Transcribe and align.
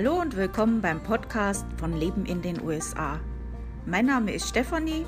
Hallo 0.00 0.20
und 0.20 0.36
willkommen 0.36 0.80
beim 0.80 1.02
Podcast 1.02 1.66
von 1.76 1.92
Leben 1.92 2.24
in 2.24 2.40
den 2.40 2.62
USA. 2.62 3.20
Mein 3.84 4.06
Name 4.06 4.32
ist 4.32 4.48
Stefanie 4.48 5.04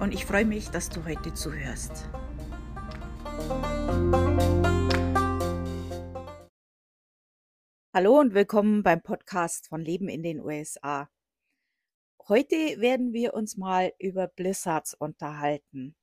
und 0.00 0.12
ich 0.12 0.26
freue 0.26 0.44
mich, 0.44 0.70
dass 0.70 0.88
du 0.88 1.04
heute 1.04 1.32
zuhörst. 1.34 2.10
Hallo 7.94 8.18
und 8.18 8.34
willkommen 8.34 8.82
beim 8.82 9.02
Podcast 9.02 9.68
von 9.68 9.82
Leben 9.82 10.08
in 10.08 10.24
den 10.24 10.40
USA. 10.40 11.08
Heute 12.26 12.56
werden 12.56 13.12
wir 13.12 13.34
uns 13.34 13.56
mal 13.56 13.92
über 14.00 14.26
Blizzards 14.26 14.94
unterhalten. 14.94 15.94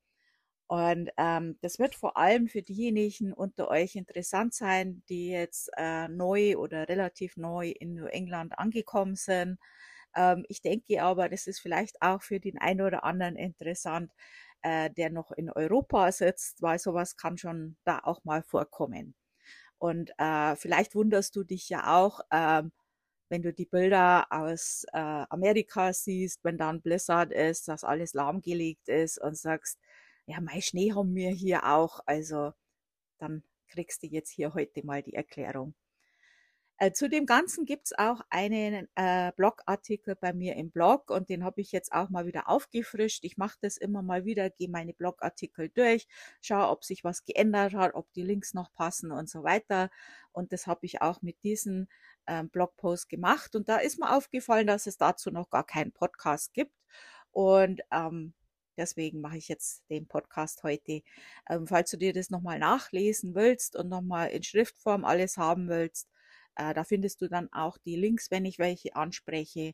Und 0.71 1.09
ähm, 1.17 1.57
das 1.61 1.79
wird 1.79 1.95
vor 1.95 2.15
allem 2.15 2.47
für 2.47 2.61
diejenigen 2.61 3.33
unter 3.33 3.67
euch 3.67 3.97
interessant 3.97 4.53
sein, 4.53 5.03
die 5.09 5.27
jetzt 5.27 5.69
äh, 5.75 6.07
neu 6.07 6.55
oder 6.55 6.87
relativ 6.87 7.35
neu 7.35 7.71
in 7.71 7.93
New 7.93 8.05
England 8.05 8.57
angekommen 8.57 9.17
sind. 9.17 9.59
Ähm, 10.15 10.45
ich 10.47 10.61
denke 10.61 11.03
aber, 11.03 11.27
das 11.27 11.45
ist 11.47 11.59
vielleicht 11.59 12.01
auch 12.01 12.21
für 12.21 12.39
den 12.39 12.57
einen 12.57 12.79
oder 12.81 13.03
anderen 13.03 13.35
interessant, 13.35 14.13
äh, 14.61 14.89
der 14.89 15.09
noch 15.09 15.31
in 15.33 15.49
Europa 15.51 16.09
sitzt, 16.13 16.61
weil 16.61 16.79
sowas 16.79 17.17
kann 17.17 17.37
schon 17.37 17.75
da 17.83 17.99
auch 18.03 18.23
mal 18.23 18.41
vorkommen. 18.41 19.13
Und 19.77 20.11
äh, 20.19 20.55
vielleicht 20.55 20.95
wunderst 20.95 21.35
du 21.35 21.43
dich 21.43 21.67
ja 21.69 21.97
auch, 21.97 22.21
ähm, 22.31 22.71
wenn 23.29 23.41
du 23.43 23.53
die 23.53 23.65
Bilder 23.65 24.27
aus 24.29 24.85
äh, 24.93 24.99
Amerika 25.29 25.93
siehst, 25.93 26.43
wenn 26.43 26.57
da 26.57 26.69
ein 26.69 26.81
Blizzard 26.81 27.31
ist, 27.33 27.67
dass 27.67 27.83
alles 27.83 28.13
lahmgelegt 28.13 28.89
ist 28.89 29.19
und 29.21 29.37
sagst, 29.37 29.79
ja, 30.25 30.39
mein 30.41 30.61
Schnee 30.61 30.93
haben 30.93 31.15
wir 31.15 31.31
hier 31.31 31.65
auch. 31.65 32.01
Also 32.05 32.53
dann 33.17 33.43
kriegst 33.67 34.03
du 34.03 34.07
jetzt 34.07 34.29
hier 34.29 34.53
heute 34.53 34.85
mal 34.85 35.03
die 35.03 35.13
Erklärung. 35.13 35.73
Äh, 36.81 36.93
zu 36.93 37.07
dem 37.07 37.27
Ganzen 37.27 37.65
gibt's 37.65 37.93
auch 37.93 38.21
einen 38.31 38.87
äh, 38.95 39.31
Blogartikel 39.35 40.15
bei 40.15 40.33
mir 40.33 40.55
im 40.55 40.71
Blog 40.71 41.11
und 41.11 41.29
den 41.29 41.43
habe 41.43 41.61
ich 41.61 41.71
jetzt 41.71 41.91
auch 41.91 42.09
mal 42.09 42.25
wieder 42.25 42.49
aufgefrischt. 42.49 43.23
Ich 43.23 43.37
mache 43.37 43.59
das 43.61 43.77
immer 43.77 44.01
mal 44.01 44.25
wieder, 44.25 44.49
gehe 44.49 44.67
meine 44.67 44.93
Blogartikel 44.93 45.69
durch, 45.69 46.07
schaue, 46.41 46.69
ob 46.69 46.83
sich 46.83 47.03
was 47.03 47.23
geändert 47.23 47.75
hat, 47.75 47.93
ob 47.93 48.11
die 48.13 48.23
Links 48.23 48.55
noch 48.55 48.73
passen 48.73 49.11
und 49.11 49.29
so 49.29 49.43
weiter. 49.43 49.91
Und 50.31 50.53
das 50.53 50.65
habe 50.65 50.87
ich 50.87 51.03
auch 51.03 51.21
mit 51.21 51.43
diesem 51.43 51.87
ähm, 52.25 52.49
Blogpost 52.49 53.09
gemacht. 53.09 53.55
Und 53.55 53.69
da 53.69 53.77
ist 53.77 53.99
mir 53.99 54.15
aufgefallen, 54.15 54.65
dass 54.65 54.87
es 54.87 54.97
dazu 54.97 55.29
noch 55.29 55.51
gar 55.51 55.67
keinen 55.67 55.91
Podcast 55.91 56.51
gibt. 56.55 56.73
Und 57.29 57.81
ähm, 57.91 58.33
Deswegen 58.77 59.21
mache 59.21 59.37
ich 59.37 59.47
jetzt 59.47 59.83
den 59.89 60.07
Podcast 60.07 60.63
heute. 60.63 61.01
Ähm, 61.49 61.67
falls 61.67 61.91
du 61.91 61.97
dir 61.97 62.13
das 62.13 62.29
nochmal 62.29 62.59
nachlesen 62.59 63.35
willst 63.35 63.75
und 63.75 63.89
nochmal 63.89 64.29
in 64.29 64.43
Schriftform 64.43 65.05
alles 65.05 65.37
haben 65.37 65.67
willst, 65.69 66.07
äh, 66.55 66.73
da 66.73 66.83
findest 66.83 67.21
du 67.21 67.27
dann 67.29 67.51
auch 67.53 67.77
die 67.77 67.95
Links, 67.95 68.31
wenn 68.31 68.45
ich 68.45 68.59
welche 68.59 68.95
anspreche. 68.95 69.73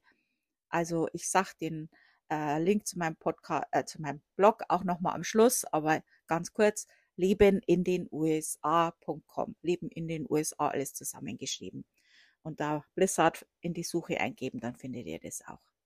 Also 0.70 1.08
ich 1.14 1.30
sage 1.30 1.52
den 1.62 1.90
äh, 2.32 2.62
Link 2.62 2.88
zu 2.88 2.98
meinem 3.00 3.16
Podcast, 3.16 3.68
äh, 3.72 3.86
zu 3.86 4.02
meinem 4.02 4.22
Blog 4.36 4.64
auch 4.70 4.84
nochmal 4.84 5.16
am 5.16 5.24
Schluss, 5.24 5.66
aber 5.66 6.04
ganz 6.28 6.54
kurz, 6.54 6.88
leben 7.16 7.62
in 7.66 7.84
den 7.84 8.08
USA.com. 8.12 9.56
Leben 9.62 9.90
in 9.90 10.08
den 10.08 10.26
USA, 10.30 10.70
alles 10.70 10.94
zusammengeschrieben. 10.94 11.86
Und 12.44 12.60
da 12.60 12.86
Blizzard 12.96 13.46
in 13.62 13.74
die 13.74 13.84
Suche 13.84 14.20
eingeben, 14.20 14.60
dann 14.60 14.76
findet 14.76 15.06
ihr 15.08 15.20
das 15.20 15.42
auch. 15.48 15.77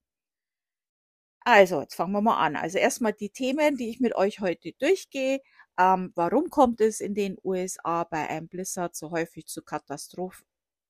Also, 1.44 1.81
jetzt 1.81 1.95
fangen 1.95 2.14
wir 2.14 2.22
mal 2.22 2.38
an. 2.38 2.56
Also 2.56 2.78
erstmal 2.78 3.14
die 3.14 3.30
Themen, 3.30 3.75
die 3.75 3.89
ich 3.89 4.00
mit 4.00 4.16
euch 4.16 4.39
heute 4.42 4.73
durchgehe. 4.73 5.42
Ähm, 5.78 6.11
warum 6.16 6.50
kommt 6.50 6.81
es 6.81 7.00
in 7.02 7.16
den 7.16 7.38
USA 7.44 8.03
bei 8.03 8.28
einem 8.30 8.48
Blizzard 8.48 8.95
so 8.95 9.09
häufig 9.11 9.48
zu, 9.48 9.64
Katastroph 9.64 10.44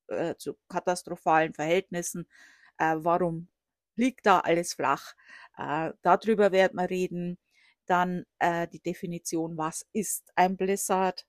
äh, 0.07 0.35
zu 0.37 0.57
katastrophalen 0.69 1.53
Verhältnissen? 1.53 2.27
Äh, 2.77 2.95
warum 2.99 3.47
liegt 3.95 4.25
da 4.25 4.39
alles 4.41 4.73
flach? 4.73 5.13
Äh, 5.57 5.91
darüber 6.01 6.51
werden 6.51 6.77
wir 6.77 6.89
reden. 6.89 7.37
Dann 7.85 8.25
äh, 8.39 8.67
die 8.67 8.81
Definition, 8.81 9.57
was 9.57 9.85
ist 9.93 10.31
ein 10.35 10.57
Blizzard? 10.57 11.25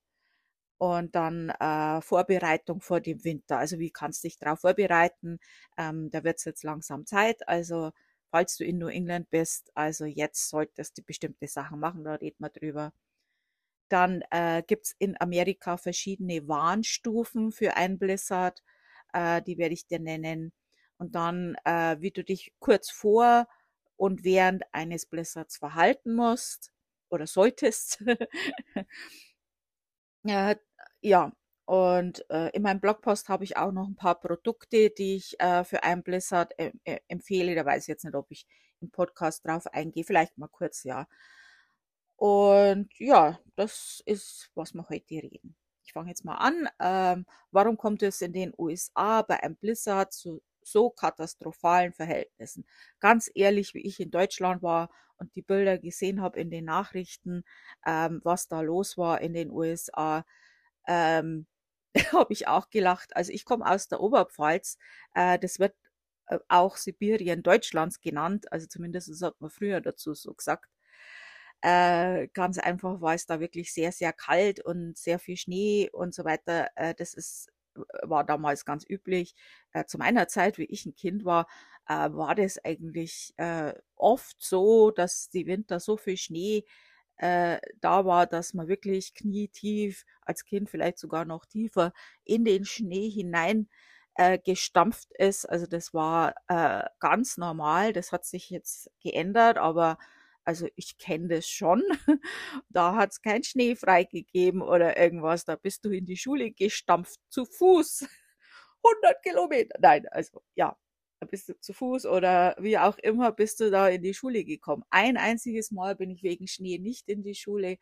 Und 0.78 1.14
dann 1.14 1.50
äh, 1.50 2.00
Vorbereitung 2.02 2.80
vor 2.80 3.00
dem 3.00 3.22
Winter. 3.24 3.58
Also 3.58 3.78
wie 3.78 3.90
kannst 3.90 4.24
du 4.24 4.28
dich 4.28 4.36
darauf 4.38 4.60
vorbereiten? 4.60 5.38
Ähm, 5.78 6.10
da 6.10 6.24
wird 6.24 6.38
es 6.38 6.44
jetzt 6.44 6.64
langsam 6.64 7.06
Zeit. 7.06 7.46
Also 7.48 7.92
falls 8.32 8.56
du 8.56 8.64
in 8.64 8.78
New 8.78 8.88
England 8.88 9.30
bist. 9.30 9.70
Also 9.76 10.06
jetzt 10.06 10.50
solltest 10.50 10.98
du 10.98 11.02
bestimmte 11.04 11.48
Sachen 11.48 11.80
machen, 11.80 12.04
da 12.04 12.14
reden 12.16 12.38
wir 12.40 12.50
drüber. 12.50 12.92
Dann 13.88 14.22
äh, 14.30 14.62
gibt 14.66 14.86
es 14.86 14.96
in 14.98 15.20
Amerika 15.20 15.76
verschiedene 15.76 16.48
Warnstufen 16.48 17.52
für 17.52 17.76
ein 17.76 17.98
Blizzard. 17.98 18.62
Äh, 19.12 19.42
die 19.42 19.58
werde 19.58 19.74
ich 19.74 19.86
dir 19.86 20.00
nennen. 20.00 20.52
Und 20.98 21.14
dann, 21.14 21.56
äh, 21.64 21.96
wie 22.00 22.10
du 22.10 22.24
dich 22.24 22.54
kurz 22.58 22.90
vor 22.90 23.48
und 23.96 24.24
während 24.24 24.64
eines 24.72 25.06
Blizzards 25.06 25.58
verhalten 25.58 26.14
musst 26.14 26.72
oder 27.10 27.26
solltest. 27.26 28.02
ja, 30.24 30.54
ja, 31.00 31.32
und 31.72 32.28
äh, 32.28 32.50
in 32.50 32.60
meinem 32.60 32.80
Blogpost 32.80 33.30
habe 33.30 33.44
ich 33.44 33.56
auch 33.56 33.72
noch 33.72 33.88
ein 33.88 33.96
paar 33.96 34.20
Produkte, 34.20 34.90
die 34.90 35.16
ich 35.16 35.40
äh, 35.40 35.64
für 35.64 35.82
einen 35.82 36.02
Blizzard 36.02 36.52
äh, 36.58 36.70
empfehle. 37.08 37.54
Da 37.54 37.64
weiß 37.64 37.84
ich 37.84 37.88
jetzt 37.88 38.04
nicht, 38.04 38.14
ob 38.14 38.30
ich 38.30 38.46
im 38.82 38.90
Podcast 38.90 39.46
drauf 39.46 39.66
eingehe. 39.68 40.04
Vielleicht 40.04 40.36
mal 40.36 40.48
kurz, 40.48 40.84
ja. 40.84 41.06
Und 42.16 42.90
ja, 42.98 43.40
das 43.56 44.02
ist, 44.04 44.50
was 44.54 44.74
wir 44.74 44.86
heute 44.90 45.14
reden. 45.14 45.56
Ich 45.82 45.94
fange 45.94 46.10
jetzt 46.10 46.26
mal 46.26 46.34
an. 46.34 46.68
Ähm, 46.78 47.24
warum 47.52 47.78
kommt 47.78 48.02
es 48.02 48.20
in 48.20 48.34
den 48.34 48.52
USA 48.58 49.22
bei 49.22 49.42
einem 49.42 49.56
Blizzard 49.56 50.12
zu 50.12 50.42
so 50.60 50.90
katastrophalen 50.90 51.94
Verhältnissen? 51.94 52.66
Ganz 53.00 53.30
ehrlich, 53.34 53.72
wie 53.72 53.86
ich 53.86 53.98
in 53.98 54.10
Deutschland 54.10 54.62
war 54.62 54.90
und 55.16 55.34
die 55.36 55.42
Bilder 55.42 55.78
gesehen 55.78 56.20
habe 56.20 56.38
in 56.38 56.50
den 56.50 56.66
Nachrichten, 56.66 57.44
ähm, 57.86 58.20
was 58.24 58.46
da 58.46 58.60
los 58.60 58.98
war 58.98 59.22
in 59.22 59.32
den 59.32 59.50
USA, 59.50 60.26
ähm, 60.86 61.46
habe 62.12 62.32
ich 62.32 62.48
auch 62.48 62.70
gelacht. 62.70 63.16
Also 63.16 63.32
ich 63.32 63.44
komme 63.44 63.66
aus 63.68 63.88
der 63.88 64.00
Oberpfalz. 64.00 64.78
Äh, 65.14 65.38
das 65.38 65.58
wird 65.58 65.74
äh, 66.28 66.38
auch 66.48 66.76
Sibirien 66.76 67.42
Deutschlands 67.42 68.00
genannt. 68.00 68.50
Also 68.52 68.66
zumindest 68.66 69.22
hat 69.22 69.40
man 69.40 69.50
früher 69.50 69.80
dazu 69.80 70.14
so 70.14 70.34
gesagt. 70.34 70.70
Äh, 71.62 72.28
ganz 72.34 72.58
einfach, 72.58 73.00
weil 73.00 73.16
es 73.16 73.26
da 73.26 73.38
wirklich 73.40 73.72
sehr, 73.72 73.92
sehr 73.92 74.12
kalt 74.12 74.60
und 74.60 74.98
sehr 74.98 75.18
viel 75.20 75.36
Schnee 75.36 75.90
und 75.92 76.14
so 76.14 76.24
weiter. 76.24 76.68
Äh, 76.76 76.94
das 76.94 77.14
ist 77.14 77.50
war 78.02 78.24
damals 78.24 78.64
ganz 78.64 78.84
üblich. 78.88 79.34
Äh, 79.72 79.84
zu 79.86 79.98
meiner 79.98 80.28
Zeit, 80.28 80.58
wie 80.58 80.64
ich 80.64 80.86
ein 80.86 80.94
Kind 80.94 81.24
war, 81.24 81.46
äh, 81.88 82.10
war 82.12 82.34
das 82.34 82.62
eigentlich 82.64 83.32
äh, 83.38 83.74
oft 83.96 84.36
so, 84.40 84.90
dass 84.90 85.30
die 85.30 85.46
Winter 85.46 85.80
so 85.80 85.96
viel 85.96 86.16
Schnee 86.16 86.64
äh, 87.16 87.58
da 87.80 88.04
war, 88.04 88.26
dass 88.26 88.54
man 88.54 88.68
wirklich 88.68 89.14
knietief, 89.14 90.04
als 90.22 90.44
Kind 90.44 90.70
vielleicht 90.70 90.98
sogar 90.98 91.24
noch 91.24 91.46
tiefer, 91.46 91.92
in 92.24 92.44
den 92.44 92.64
Schnee 92.64 93.08
hinein 93.10 93.68
äh, 94.16 94.38
gestampft 94.38 95.10
ist. 95.18 95.46
Also 95.46 95.66
das 95.66 95.94
war 95.94 96.34
äh, 96.48 96.84
ganz 97.00 97.36
normal. 97.38 97.92
Das 97.92 98.12
hat 98.12 98.24
sich 98.26 98.50
jetzt 98.50 98.90
geändert, 99.02 99.58
aber 99.58 99.98
also 100.44 100.66
ich 100.76 100.98
kenne 100.98 101.28
das 101.28 101.48
schon. 101.48 101.82
da 102.68 102.96
hat 102.96 103.12
es 103.12 103.22
kein 103.22 103.44
Schnee 103.44 103.76
freigegeben 103.76 104.62
oder 104.62 104.96
irgendwas. 104.98 105.44
Da 105.44 105.56
bist 105.56 105.84
du 105.84 105.90
in 105.90 106.06
die 106.06 106.16
Schule 106.16 106.50
gestampft, 106.52 107.20
zu 107.28 107.44
Fuß. 107.46 108.06
100 108.84 109.22
Kilometer. 109.22 109.76
Nein, 109.80 110.06
also 110.10 110.42
ja, 110.54 110.76
bist 111.26 111.48
du 111.48 111.58
zu 111.60 111.72
Fuß 111.72 112.06
oder 112.06 112.56
wie 112.58 112.78
auch 112.78 112.98
immer 112.98 113.32
bist 113.32 113.60
du 113.60 113.70
da 113.70 113.88
in 113.88 114.02
die 114.02 114.14
Schule 114.14 114.44
gekommen. 114.44 114.84
Ein 114.90 115.16
einziges 115.16 115.70
Mal 115.70 115.96
bin 115.96 116.10
ich 116.10 116.22
wegen 116.22 116.46
Schnee 116.48 116.78
nicht 116.78 117.08
in 117.08 117.22
die 117.22 117.34
Schule 117.34 117.78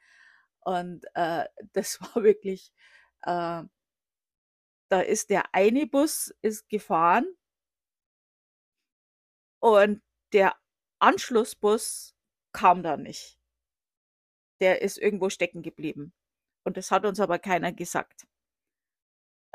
und 0.60 1.04
äh, 1.14 1.44
das 1.72 2.00
war 2.00 2.22
wirklich, 2.22 2.72
äh, 3.22 3.62
da 4.88 5.00
ist 5.00 5.30
der 5.30 5.54
eine 5.54 5.86
Bus 5.86 6.34
ist 6.42 6.68
gefahren 6.68 7.26
und 9.60 10.02
der 10.32 10.56
Anschlussbus 11.00 12.14
kam 12.52 12.82
da 12.82 12.96
nicht. 12.96 13.38
Der 14.60 14.82
ist 14.82 14.98
irgendwo 14.98 15.30
stecken 15.30 15.62
geblieben. 15.62 16.12
Und 16.64 16.76
das 16.76 16.90
hat 16.90 17.06
uns 17.06 17.20
aber 17.20 17.38
keiner 17.38 17.72
gesagt. 17.72 18.26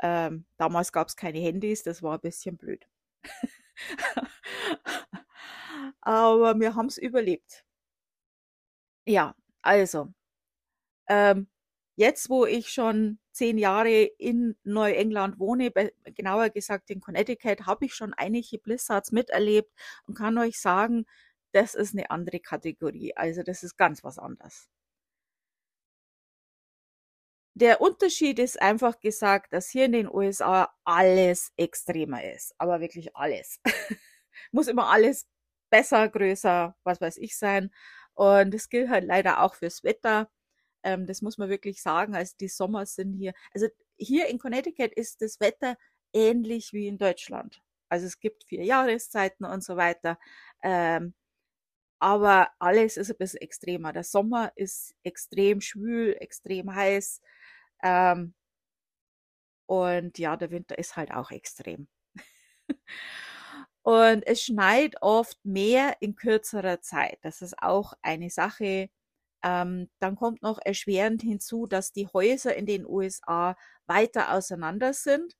Ähm, 0.00 0.46
damals 0.58 0.92
gab 0.92 1.08
es 1.08 1.16
keine 1.16 1.38
Handys, 1.38 1.82
das 1.82 2.02
war 2.02 2.14
ein 2.14 2.20
bisschen 2.20 2.56
blöd. 2.56 2.86
Aber 6.00 6.58
wir 6.60 6.74
haben 6.74 6.86
es 6.86 6.98
überlebt. 6.98 7.64
Ja, 9.08 9.34
also, 9.62 10.12
ähm, 11.08 11.48
jetzt, 11.96 12.28
wo 12.30 12.46
ich 12.46 12.70
schon 12.72 13.18
zehn 13.32 13.58
Jahre 13.58 13.90
in 14.18 14.56
Neuengland 14.64 15.38
wohne, 15.38 15.72
genauer 16.16 16.50
gesagt 16.50 16.90
in 16.90 17.00
Connecticut, 17.00 17.66
habe 17.66 17.84
ich 17.86 17.94
schon 17.94 18.14
einige 18.14 18.58
Blizzards 18.58 19.12
miterlebt 19.12 19.70
und 20.06 20.14
kann 20.16 20.38
euch 20.38 20.60
sagen, 20.60 21.06
das 21.52 21.74
ist 21.74 21.94
eine 21.94 22.10
andere 22.10 22.40
Kategorie. 22.40 23.14
Also 23.16 23.42
das 23.42 23.62
ist 23.62 23.76
ganz 23.78 24.02
was 24.04 24.18
anderes. 24.18 24.68
Der 27.58 27.80
Unterschied 27.80 28.38
ist 28.38 28.60
einfach 28.60 29.00
gesagt, 29.00 29.54
dass 29.54 29.70
hier 29.70 29.86
in 29.86 29.92
den 29.92 30.12
USA 30.12 30.74
alles 30.84 31.52
extremer 31.56 32.22
ist, 32.22 32.54
aber 32.58 32.80
wirklich 32.80 33.16
alles. 33.16 33.60
Muss 34.52 34.68
immer 34.68 34.90
alles 34.90 35.26
besser, 35.70 36.06
größer, 36.10 36.76
was 36.84 37.00
weiß 37.00 37.16
ich 37.16 37.38
sein. 37.38 37.70
Und 38.12 38.52
das 38.52 38.68
gilt 38.68 38.90
halt 38.90 39.04
leider 39.06 39.42
auch 39.42 39.54
fürs 39.54 39.82
Wetter. 39.84 40.30
Ähm, 40.82 41.06
das 41.06 41.22
muss 41.22 41.38
man 41.38 41.48
wirklich 41.48 41.80
sagen. 41.80 42.14
Also 42.14 42.34
die 42.38 42.48
Sommer 42.48 42.84
sind 42.84 43.14
hier, 43.14 43.32
also 43.54 43.68
hier 43.96 44.26
in 44.28 44.38
Connecticut 44.38 44.92
ist 44.92 45.22
das 45.22 45.40
Wetter 45.40 45.78
ähnlich 46.12 46.74
wie 46.74 46.86
in 46.88 46.98
Deutschland. 46.98 47.62
Also 47.88 48.04
es 48.04 48.20
gibt 48.20 48.44
vier 48.44 48.64
Jahreszeiten 48.64 49.46
und 49.46 49.64
so 49.64 49.76
weiter. 49.78 50.18
Ähm, 50.62 51.14
aber 51.98 52.50
alles 52.58 52.96
ist 52.96 53.10
ein 53.10 53.16
bisschen 53.18 53.40
extremer. 53.40 53.92
Der 53.92 54.04
Sommer 54.04 54.52
ist 54.56 54.94
extrem 55.02 55.60
schwül, 55.60 56.16
extrem 56.20 56.74
heiß. 56.74 57.22
Ähm, 57.82 58.34
und 59.66 60.18
ja, 60.18 60.36
der 60.36 60.50
Winter 60.50 60.78
ist 60.78 60.96
halt 60.96 61.12
auch 61.12 61.30
extrem. 61.30 61.88
und 63.82 64.26
es 64.26 64.42
schneit 64.42 64.96
oft 65.02 65.38
mehr 65.44 65.96
in 66.00 66.14
kürzerer 66.16 66.80
Zeit. 66.80 67.18
Das 67.22 67.42
ist 67.42 67.60
auch 67.62 67.94
eine 68.02 68.30
Sache. 68.30 68.90
Ähm, 69.44 69.90
dann 70.00 70.16
kommt 70.16 70.42
noch 70.42 70.58
erschwerend 70.64 71.22
hinzu, 71.22 71.66
dass 71.66 71.92
die 71.92 72.08
Häuser 72.08 72.56
in 72.56 72.66
den 72.66 72.86
USA 72.86 73.56
weiter 73.86 74.32
auseinander 74.34 74.92
sind. 74.92 75.36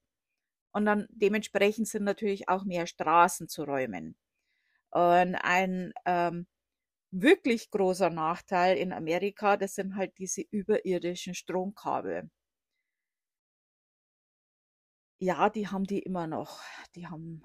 Und 0.73 0.87
dann 0.87 1.06
dementsprechend 1.11 1.88
sind 1.88 2.05
natürlich 2.05 2.49
auch 2.49 2.64
mehr 2.64 2.87
Straßen 2.87 3.49
zu 3.49 3.64
räumen. 3.64 4.17
Und 4.96 5.34
ein 5.34 5.93
ähm, 6.06 6.46
wirklich 7.10 7.70
großer 7.70 8.08
Nachteil 8.08 8.78
in 8.78 8.94
Amerika, 8.94 9.58
das 9.58 9.75
sind 9.75 9.94
halt 9.94 10.16
diese 10.16 10.40
überirdischen 10.50 11.34
Stromkabel. 11.34 12.31
Ja, 15.20 15.50
die 15.50 15.69
haben 15.69 15.84
die 15.84 15.98
immer 15.98 16.26
noch. 16.26 16.60
Die 16.94 17.06
haben, 17.08 17.43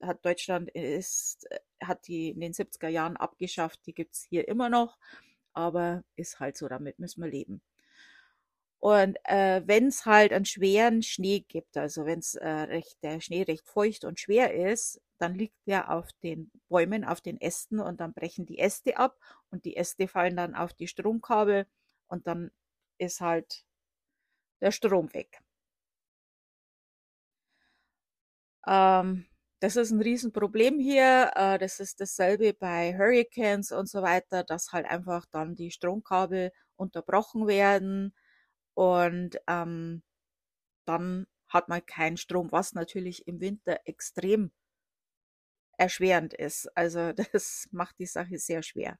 hat 0.00 0.24
Deutschland 0.24 0.70
ist, 0.70 1.46
hat 1.82 2.06
die 2.08 2.30
in 2.30 2.40
den 2.40 2.54
70er 2.54 2.88
Jahren 2.88 3.18
abgeschafft, 3.18 3.80
die 3.84 3.92
gibt's 3.92 4.24
hier 4.24 4.48
immer 4.48 4.70
noch, 4.70 4.96
aber 5.52 6.02
ist 6.16 6.40
halt 6.40 6.56
so, 6.56 6.66
damit 6.66 6.98
müssen 6.98 7.22
wir 7.22 7.30
leben. 7.30 7.60
Und 8.78 9.18
äh, 9.24 9.60
wenn 9.66 9.88
es 9.88 10.06
halt 10.06 10.32
einen 10.32 10.46
schweren 10.46 11.02
Schnee 11.02 11.40
gibt, 11.40 11.76
also 11.76 12.06
wenn 12.06 12.20
es 12.20 12.36
äh, 12.36 12.82
der 13.02 13.20
Schnee 13.20 13.42
recht 13.42 13.68
feucht 13.68 14.06
und 14.06 14.18
schwer 14.18 14.54
ist, 14.54 15.02
dann 15.18 15.34
liegt 15.34 15.56
der 15.66 15.90
auf 15.90 16.08
den 16.22 16.50
Bäumen, 16.68 17.04
auf 17.04 17.20
den 17.20 17.40
Ästen 17.40 17.80
und 17.80 18.00
dann 18.00 18.12
brechen 18.14 18.46
die 18.46 18.58
Äste 18.58 18.96
ab 18.96 19.18
und 19.50 19.64
die 19.64 19.76
Äste 19.76 20.08
fallen 20.08 20.36
dann 20.36 20.54
auf 20.54 20.72
die 20.74 20.88
Stromkabel 20.88 21.66
und 22.08 22.26
dann 22.26 22.50
ist 22.98 23.20
halt 23.20 23.64
der 24.60 24.70
Strom 24.72 25.12
weg. 25.14 25.40
Ähm, 28.66 29.26
das 29.60 29.76
ist 29.76 29.90
ein 29.90 30.00
Riesenproblem 30.00 30.78
hier. 30.78 31.30
Äh, 31.34 31.58
das 31.58 31.80
ist 31.80 32.00
dasselbe 32.00 32.54
bei 32.54 32.96
Hurricanes 32.96 33.72
und 33.72 33.88
so 33.88 34.02
weiter, 34.02 34.44
dass 34.44 34.72
halt 34.72 34.86
einfach 34.86 35.26
dann 35.30 35.54
die 35.54 35.70
Stromkabel 35.70 36.52
unterbrochen 36.76 37.46
werden 37.46 38.14
und 38.74 39.38
ähm, 39.46 40.02
dann 40.86 41.26
hat 41.48 41.68
man 41.68 41.84
keinen 41.86 42.16
Strom, 42.16 42.52
was 42.52 42.74
natürlich 42.74 43.26
im 43.28 43.40
Winter 43.40 43.80
extrem 43.86 44.52
erschwerend 45.78 46.34
ist. 46.34 46.68
Also 46.76 47.12
das 47.32 47.68
macht 47.72 47.98
die 47.98 48.06
Sache 48.06 48.38
sehr 48.38 48.62
schwer. 48.62 48.98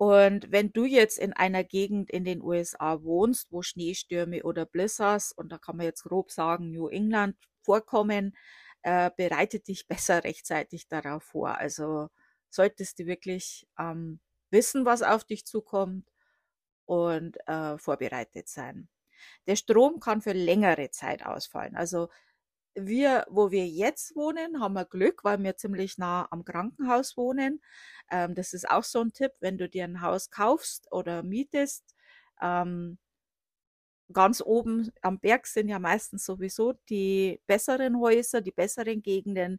Und 0.00 0.52
wenn 0.52 0.72
du 0.72 0.84
jetzt 0.84 1.18
in 1.18 1.32
einer 1.32 1.64
Gegend 1.64 2.08
in 2.10 2.24
den 2.24 2.40
USA 2.40 3.02
wohnst, 3.02 3.50
wo 3.50 3.62
Schneestürme 3.62 4.44
oder 4.44 4.64
Blizzards, 4.64 5.32
und 5.32 5.50
da 5.50 5.58
kann 5.58 5.76
man 5.76 5.86
jetzt 5.86 6.04
grob 6.04 6.30
sagen, 6.30 6.70
New 6.70 6.86
England 6.88 7.36
vorkommen, 7.62 8.36
äh, 8.82 9.10
bereite 9.16 9.58
dich 9.60 9.88
besser 9.88 10.22
rechtzeitig 10.24 10.86
darauf 10.88 11.24
vor. 11.24 11.58
Also 11.58 12.08
solltest 12.50 13.00
du 13.00 13.06
wirklich 13.06 13.66
ähm, 13.78 14.20
wissen, 14.50 14.84
was 14.84 15.02
auf 15.02 15.24
dich 15.24 15.44
zukommt 15.46 16.08
und 16.86 17.36
äh, 17.48 17.78
vorbereitet 17.78 18.48
sein. 18.48 18.88
Der 19.48 19.56
Strom 19.56 20.00
kann 20.00 20.22
für 20.22 20.32
längere 20.32 20.90
Zeit 20.90 21.26
ausfallen. 21.26 21.76
Also 21.76 22.08
wir, 22.86 23.26
wo 23.28 23.50
wir 23.50 23.66
jetzt 23.66 24.16
wohnen, 24.16 24.60
haben 24.60 24.74
wir 24.74 24.84
Glück, 24.84 25.24
weil 25.24 25.42
wir 25.42 25.56
ziemlich 25.56 25.98
nah 25.98 26.28
am 26.30 26.44
Krankenhaus 26.44 27.16
wohnen. 27.16 27.60
Ähm, 28.10 28.34
das 28.34 28.52
ist 28.54 28.68
auch 28.70 28.84
so 28.84 29.00
ein 29.00 29.12
Tipp, 29.12 29.32
wenn 29.40 29.58
du 29.58 29.68
dir 29.68 29.84
ein 29.84 30.00
Haus 30.02 30.30
kaufst 30.30 30.90
oder 30.92 31.22
mietest. 31.22 31.94
Ähm, 32.40 32.98
ganz 34.12 34.40
oben 34.40 34.90
am 35.02 35.18
Berg 35.20 35.46
sind 35.46 35.68
ja 35.68 35.78
meistens 35.78 36.24
sowieso 36.24 36.74
die 36.88 37.40
besseren 37.46 38.00
Häuser, 38.00 38.40
die 38.40 38.52
besseren 38.52 39.02
Gegenden. 39.02 39.58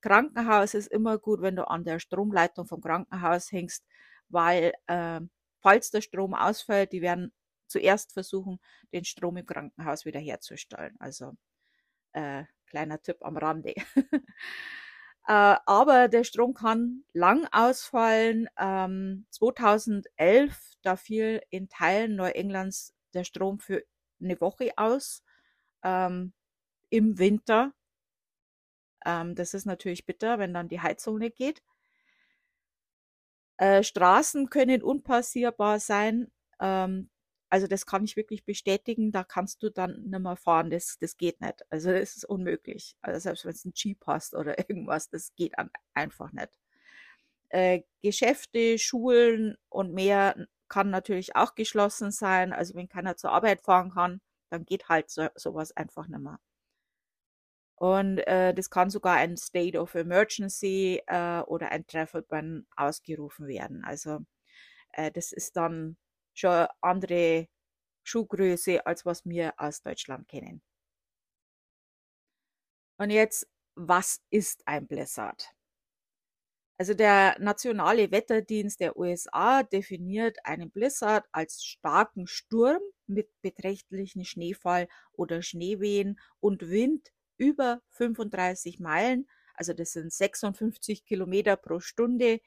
Krankenhaus 0.00 0.74
ist 0.74 0.88
immer 0.88 1.18
gut, 1.18 1.42
wenn 1.42 1.56
du 1.56 1.68
an 1.68 1.84
der 1.84 1.98
Stromleitung 1.98 2.66
vom 2.66 2.80
Krankenhaus 2.80 3.52
hängst, 3.52 3.84
weil 4.28 4.72
äh, 4.86 5.20
falls 5.60 5.90
der 5.90 6.00
Strom 6.02 6.34
ausfällt, 6.34 6.92
die 6.92 7.02
werden 7.02 7.32
zuerst 7.68 8.12
versuchen, 8.12 8.60
den 8.92 9.04
Strom 9.04 9.36
im 9.36 9.46
Krankenhaus 9.46 10.04
wiederherzustellen. 10.04 10.96
Also 10.98 11.34
äh, 12.12 12.44
kleiner 12.66 13.00
Tipp 13.02 13.18
am 13.20 13.36
Rande. 13.36 13.74
äh, 15.26 15.56
aber 15.66 16.08
der 16.08 16.24
Strom 16.24 16.54
kann 16.54 17.04
lang 17.12 17.46
ausfallen. 17.52 18.48
Ähm, 18.58 19.26
2011, 19.30 20.76
da 20.82 20.96
fiel 20.96 21.42
in 21.50 21.68
Teilen 21.68 22.16
Neuenglands 22.16 22.94
der 23.14 23.24
Strom 23.24 23.58
für 23.58 23.82
eine 24.20 24.40
Woche 24.40 24.72
aus 24.76 25.22
ähm, 25.82 26.32
im 26.90 27.18
Winter. 27.18 27.72
Ähm, 29.04 29.34
das 29.34 29.54
ist 29.54 29.66
natürlich 29.66 30.06
bitter, 30.06 30.38
wenn 30.38 30.54
dann 30.54 30.68
die 30.68 30.80
Heizung 30.80 31.18
nicht 31.18 31.36
geht. 31.36 31.62
Äh, 33.56 33.82
Straßen 33.82 34.48
können 34.50 34.82
unpassierbar 34.82 35.80
sein. 35.80 36.30
Ähm, 36.60 37.10
also 37.50 37.66
das 37.66 37.84
kann 37.84 38.04
ich 38.04 38.16
wirklich 38.16 38.44
bestätigen. 38.44 39.12
Da 39.12 39.24
kannst 39.24 39.62
du 39.62 39.70
dann 39.70 40.02
nicht 40.04 40.20
mehr 40.20 40.36
fahren. 40.36 40.70
Das, 40.70 40.98
das 41.00 41.16
geht 41.16 41.40
nicht. 41.40 41.64
Also 41.70 41.92
das 41.92 42.16
ist 42.16 42.24
unmöglich. 42.24 42.96
Also 43.02 43.20
selbst 43.20 43.44
wenn 43.44 43.52
es 43.52 43.64
ein 43.64 43.72
Jeep 43.74 44.06
hast 44.06 44.34
oder 44.34 44.58
irgendwas, 44.70 45.10
das 45.10 45.34
geht 45.34 45.54
einfach 45.92 46.32
nicht. 46.32 46.50
Äh, 47.50 47.82
Geschäfte, 48.02 48.78
Schulen 48.78 49.56
und 49.68 49.92
mehr 49.92 50.46
kann 50.68 50.90
natürlich 50.90 51.34
auch 51.36 51.56
geschlossen 51.56 52.12
sein. 52.12 52.52
Also 52.52 52.74
wenn 52.76 52.88
keiner 52.88 53.16
zur 53.16 53.32
Arbeit 53.32 53.62
fahren 53.62 53.90
kann, 53.90 54.20
dann 54.50 54.64
geht 54.64 54.88
halt 54.88 55.10
so, 55.10 55.28
sowas 55.34 55.76
einfach 55.76 56.06
nicht 56.06 56.20
mehr. 56.20 56.38
Und 57.76 58.18
äh, 58.26 58.54
das 58.54 58.70
kann 58.70 58.90
sogar 58.90 59.16
ein 59.16 59.36
State 59.36 59.78
of 59.78 59.94
Emergency 59.94 61.02
äh, 61.06 61.40
oder 61.40 61.72
ein 61.72 61.86
Travel 61.86 62.22
Ban 62.22 62.66
ausgerufen 62.76 63.48
werden. 63.48 63.84
Also 63.84 64.20
äh, 64.92 65.10
das 65.10 65.32
ist 65.32 65.56
dann 65.56 65.96
schon 66.34 66.66
andere 66.80 67.48
Schuhgröße, 68.02 68.84
als 68.86 69.04
was 69.06 69.24
wir 69.24 69.54
aus 69.56 69.82
Deutschland 69.82 70.28
kennen. 70.28 70.62
Und 72.98 73.10
jetzt, 73.10 73.48
was 73.74 74.20
ist 74.30 74.66
ein 74.66 74.86
Blizzard? 74.86 75.54
Also 76.78 76.94
der 76.94 77.38
nationale 77.38 78.10
Wetterdienst 78.10 78.80
der 78.80 78.96
USA 78.96 79.62
definiert 79.62 80.38
einen 80.44 80.70
Blizzard 80.70 81.26
als 81.30 81.62
starken 81.62 82.26
Sturm 82.26 82.80
mit 83.06 83.28
beträchtlichen 83.42 84.24
Schneefall 84.24 84.88
oder 85.12 85.42
Schneewehen 85.42 86.18
und 86.40 86.70
Wind 86.70 87.12
über 87.36 87.82
35 87.90 88.80
Meilen, 88.80 89.28
also 89.60 89.74
das 89.74 89.92
sind 89.92 90.10
56 90.10 91.04
Kilometer 91.04 91.54
pro 91.54 91.80
Stunde 91.80 92.40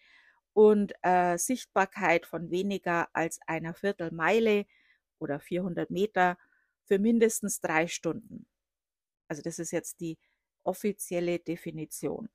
und 0.53 0.93
äh, 1.01 1.37
Sichtbarkeit 1.37 2.25
von 2.25 2.51
weniger 2.51 3.09
als 3.13 3.39
einer 3.47 3.73
Viertelmeile 3.73 4.65
oder 5.19 5.39
400 5.39 5.89
Meter 5.89 6.37
für 6.85 6.99
mindestens 6.99 7.59
drei 7.61 7.87
Stunden. 7.87 8.47
Also 9.27 9.41
das 9.41 9.59
ist 9.59 9.71
jetzt 9.71 9.99
die 9.99 10.17
offizielle 10.63 11.39
Definition. 11.39 12.29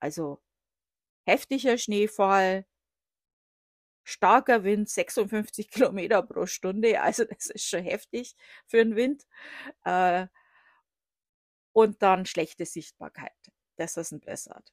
Also 0.00 0.42
heftiger 1.26 1.78
Schneefall, 1.78 2.66
starker 4.04 4.64
Wind, 4.64 4.88
56 4.88 5.70
Kilometer 5.70 6.22
pro 6.22 6.46
Stunde, 6.46 7.00
also 7.00 7.24
das 7.30 7.46
ist 7.46 7.68
schon 7.68 7.82
heftig 7.82 8.34
für 8.66 8.80
einen 8.80 8.96
Wind. 8.96 9.26
Äh, 9.84 10.26
und 11.72 12.02
dann 12.02 12.24
schlechte 12.24 12.66
Sichtbarkeit. 12.66 13.32
Das 13.76 13.96
ist 13.96 14.12
ein 14.12 14.20
Blizzard. 14.20 14.72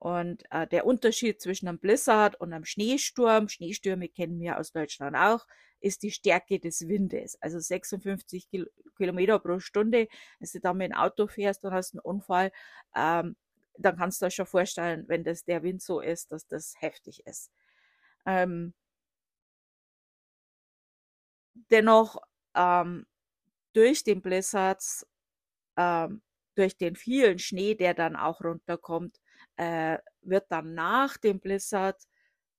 Und 0.00 0.44
äh, 0.50 0.66
der 0.66 0.86
Unterschied 0.86 1.42
zwischen 1.42 1.68
einem 1.68 1.78
Blizzard 1.78 2.34
und 2.40 2.54
einem 2.54 2.64
Schneesturm, 2.64 3.48
Schneestürme 3.48 4.08
kennen 4.08 4.40
wir 4.40 4.58
aus 4.58 4.72
Deutschland 4.72 5.14
auch, 5.14 5.46
ist 5.80 6.02
die 6.02 6.10
Stärke 6.10 6.58
des 6.58 6.88
Windes. 6.88 7.36
Also 7.42 7.58
56 7.60 8.48
Kil 8.48 8.70
Kilometer 8.96 9.38
pro 9.38 9.60
Stunde. 9.60 10.08
Wenn 10.38 10.48
du 10.50 10.60
da 10.60 10.72
mit 10.72 10.90
dem 10.90 10.96
Auto 10.96 11.26
fährst 11.26 11.64
und 11.64 11.72
hast 11.74 11.94
einen 11.94 12.00
Unfall, 12.00 12.50
ähm, 12.96 13.36
dann 13.76 13.96
kannst 13.98 14.22
du 14.22 14.26
dir 14.26 14.30
schon 14.30 14.46
vorstellen, 14.46 15.04
wenn 15.06 15.22
das 15.22 15.44
der 15.44 15.62
Wind 15.62 15.82
so 15.82 16.00
ist, 16.00 16.32
dass 16.32 16.46
das 16.46 16.74
heftig 16.80 17.26
ist. 17.26 17.50
Ähm, 18.24 18.72
dennoch 21.70 22.16
ähm, 22.54 23.06
durch 23.74 24.02
den 24.02 24.22
Blizzards, 24.22 25.06
ähm, 25.76 26.22
durch 26.54 26.76
den 26.78 26.96
vielen 26.96 27.38
Schnee, 27.38 27.74
der 27.74 27.92
dann 27.92 28.16
auch 28.16 28.42
runterkommt, 28.42 29.20
äh, 29.60 29.98
wird 30.22 30.50
dann 30.50 30.72
nach 30.74 31.18
dem 31.18 31.38
Blizzard 31.38 32.02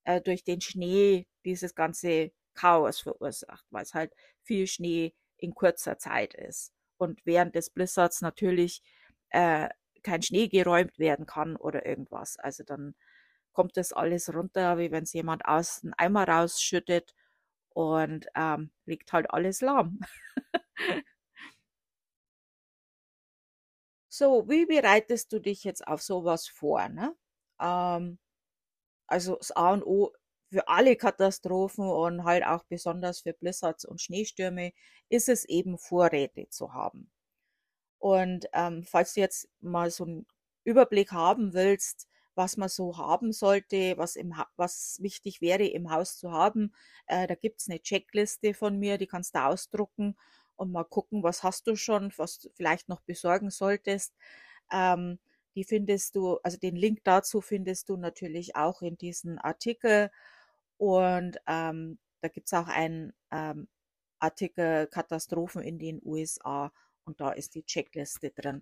äh, 0.04 0.22
durch 0.22 0.44
den 0.44 0.62
Schnee 0.62 1.28
dieses 1.46 1.74
ganze 1.74 2.32
Chaos 2.54 3.00
verursacht, 3.02 3.66
weil 3.72 3.82
es 3.84 3.96
halt 3.96 4.14
viel 4.44 4.68
Schnee 4.68 5.16
in 5.38 5.56
kurzer 5.56 5.98
Zeit 5.98 6.36
ist. 6.36 6.74
Und 6.98 7.26
während 7.26 7.56
des 7.56 7.72
Blizzards 7.72 8.22
natürlich 8.22 8.84
äh, 9.30 9.70
kein 10.04 10.22
Schnee 10.22 10.48
geräumt 10.48 11.00
werden 11.00 11.26
kann 11.26 11.56
oder 11.56 11.88
irgendwas. 11.88 12.38
Also 12.38 12.64
dann 12.64 12.94
kommt 13.52 13.78
das 13.78 13.94
alles 13.94 14.32
runter, 14.34 14.78
wie 14.78 14.92
wenn 14.92 15.04
es 15.04 15.14
jemand 15.14 15.46
aus 15.46 15.82
einem 15.84 15.96
Eimer 15.98 16.28
rausschüttet 16.28 17.16
und 17.70 18.28
ähm, 18.36 18.72
liegt 18.86 19.12
halt 19.12 19.32
alles 19.32 19.62
lahm. 19.62 20.02
so, 24.22 24.48
wie 24.48 24.68
bereitest 24.68 25.34
du 25.34 25.40
dich 25.40 25.64
jetzt 25.64 25.88
auf 25.88 26.04
sowas 26.04 26.48
vor? 26.48 26.88
Ne? 26.90 27.16
Ähm, 27.60 28.20
also 29.08 29.36
das 29.38 29.52
A 29.52 29.74
und 29.74 29.84
O 29.84 30.12
für 30.52 30.68
alle 30.68 30.96
Katastrophen 30.96 31.86
und 31.90 32.24
halt 32.24 32.46
auch 32.46 32.64
besonders 32.66 33.22
für 33.22 33.34
Blizzards 33.34 33.84
und 33.84 34.00
Schneestürme 34.00 34.74
ist 35.10 35.28
es 35.28 35.46
eben 35.46 35.80
Vorräte 35.80 36.48
zu 36.50 36.74
haben. 36.74 37.12
Und 37.98 38.48
ähm, 38.54 38.84
falls 38.84 39.16
du 39.16 39.22
jetzt 39.22 39.50
mal 39.60 39.90
so 39.90 40.04
einen 40.06 40.28
Überblick 40.66 41.12
haben 41.12 41.54
willst, 41.54 42.08
was 42.36 42.58
man 42.58 42.70
so 42.70 42.98
haben 42.98 43.34
sollte, 43.34 43.98
was, 43.98 44.16
im 44.16 44.36
was 44.56 45.00
wichtig 45.02 45.42
wäre 45.42 45.66
im 45.66 45.90
Haus 45.90 46.18
zu 46.18 46.32
haben, 46.32 46.74
äh, 47.08 47.26
da 47.26 47.34
gibt's 47.34 47.68
eine 47.70 47.82
Checkliste 47.82 48.54
von 48.54 48.78
mir, 48.78 49.00
die 49.00 49.08
kannst 49.08 49.34
du 49.36 49.44
ausdrucken 49.44 50.16
und 50.62 50.72
mal 50.72 50.84
gucken, 50.84 51.24
was 51.24 51.42
hast 51.42 51.66
du 51.66 51.76
schon, 51.76 52.14
was 52.18 52.38
du 52.40 52.50
vielleicht 52.54 52.88
noch 52.88 53.02
besorgen 53.02 53.50
solltest. 53.50 54.14
Ähm, 54.72 55.18
die 55.56 55.64
findest 55.64 56.16
du, 56.16 56.38
also 56.44 56.58
den 56.58 56.76
Link 56.76 57.00
dazu 57.04 57.42
findest 57.42 57.90
du 57.90 57.98
natürlich 57.98 58.56
auch 58.56 58.84
in 58.84 58.96
diesem 58.96 59.40
Artikel. 59.40 60.12
Und 60.78 61.38
ähm, 61.48 61.98
da 62.22 62.28
gibt's 62.28 62.54
auch 62.54 62.68
einen 62.68 63.14
ähm, 63.32 63.68
Artikel 64.20 64.86
Katastrophen 64.86 65.64
in 65.64 65.80
den 65.80 66.00
USA 66.06 66.72
und 67.06 67.20
da 67.20 67.32
ist 67.32 67.56
die 67.56 67.64
Checkliste 67.66 68.30
drin. 68.30 68.62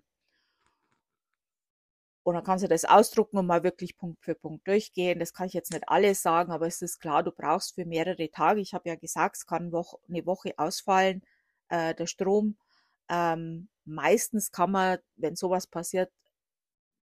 Und 2.22 2.34
dann 2.34 2.44
kannst 2.44 2.64
du 2.64 2.68
das 2.68 2.86
ausdrucken 2.86 3.36
und 3.36 3.46
mal 3.46 3.62
wirklich 3.62 3.98
Punkt 3.98 4.22
für 4.24 4.34
Punkt 4.34 4.66
durchgehen. 4.66 5.18
Das 5.18 5.34
kann 5.34 5.48
ich 5.48 5.52
jetzt 5.52 5.72
nicht 5.72 5.86
alles 5.88 6.22
sagen, 6.22 6.50
aber 6.50 6.66
es 6.66 6.80
ist 6.80 6.98
klar, 6.98 7.22
du 7.22 7.30
brauchst 7.30 7.74
für 7.74 7.84
mehrere 7.84 8.30
Tage. 8.30 8.60
Ich 8.60 8.72
habe 8.72 8.88
ja 8.88 8.94
gesagt, 8.94 9.36
es 9.36 9.46
kann 9.46 9.70
eine 10.08 10.26
Woche 10.26 10.54
ausfallen, 10.56 11.22
äh, 11.70 11.94
der 11.94 12.06
Strom. 12.06 12.56
Ähm, 13.08 13.68
meistens 13.84 14.52
kann 14.52 14.72
man, 14.72 14.98
wenn 15.16 15.36
sowas 15.36 15.66
passiert, 15.66 16.12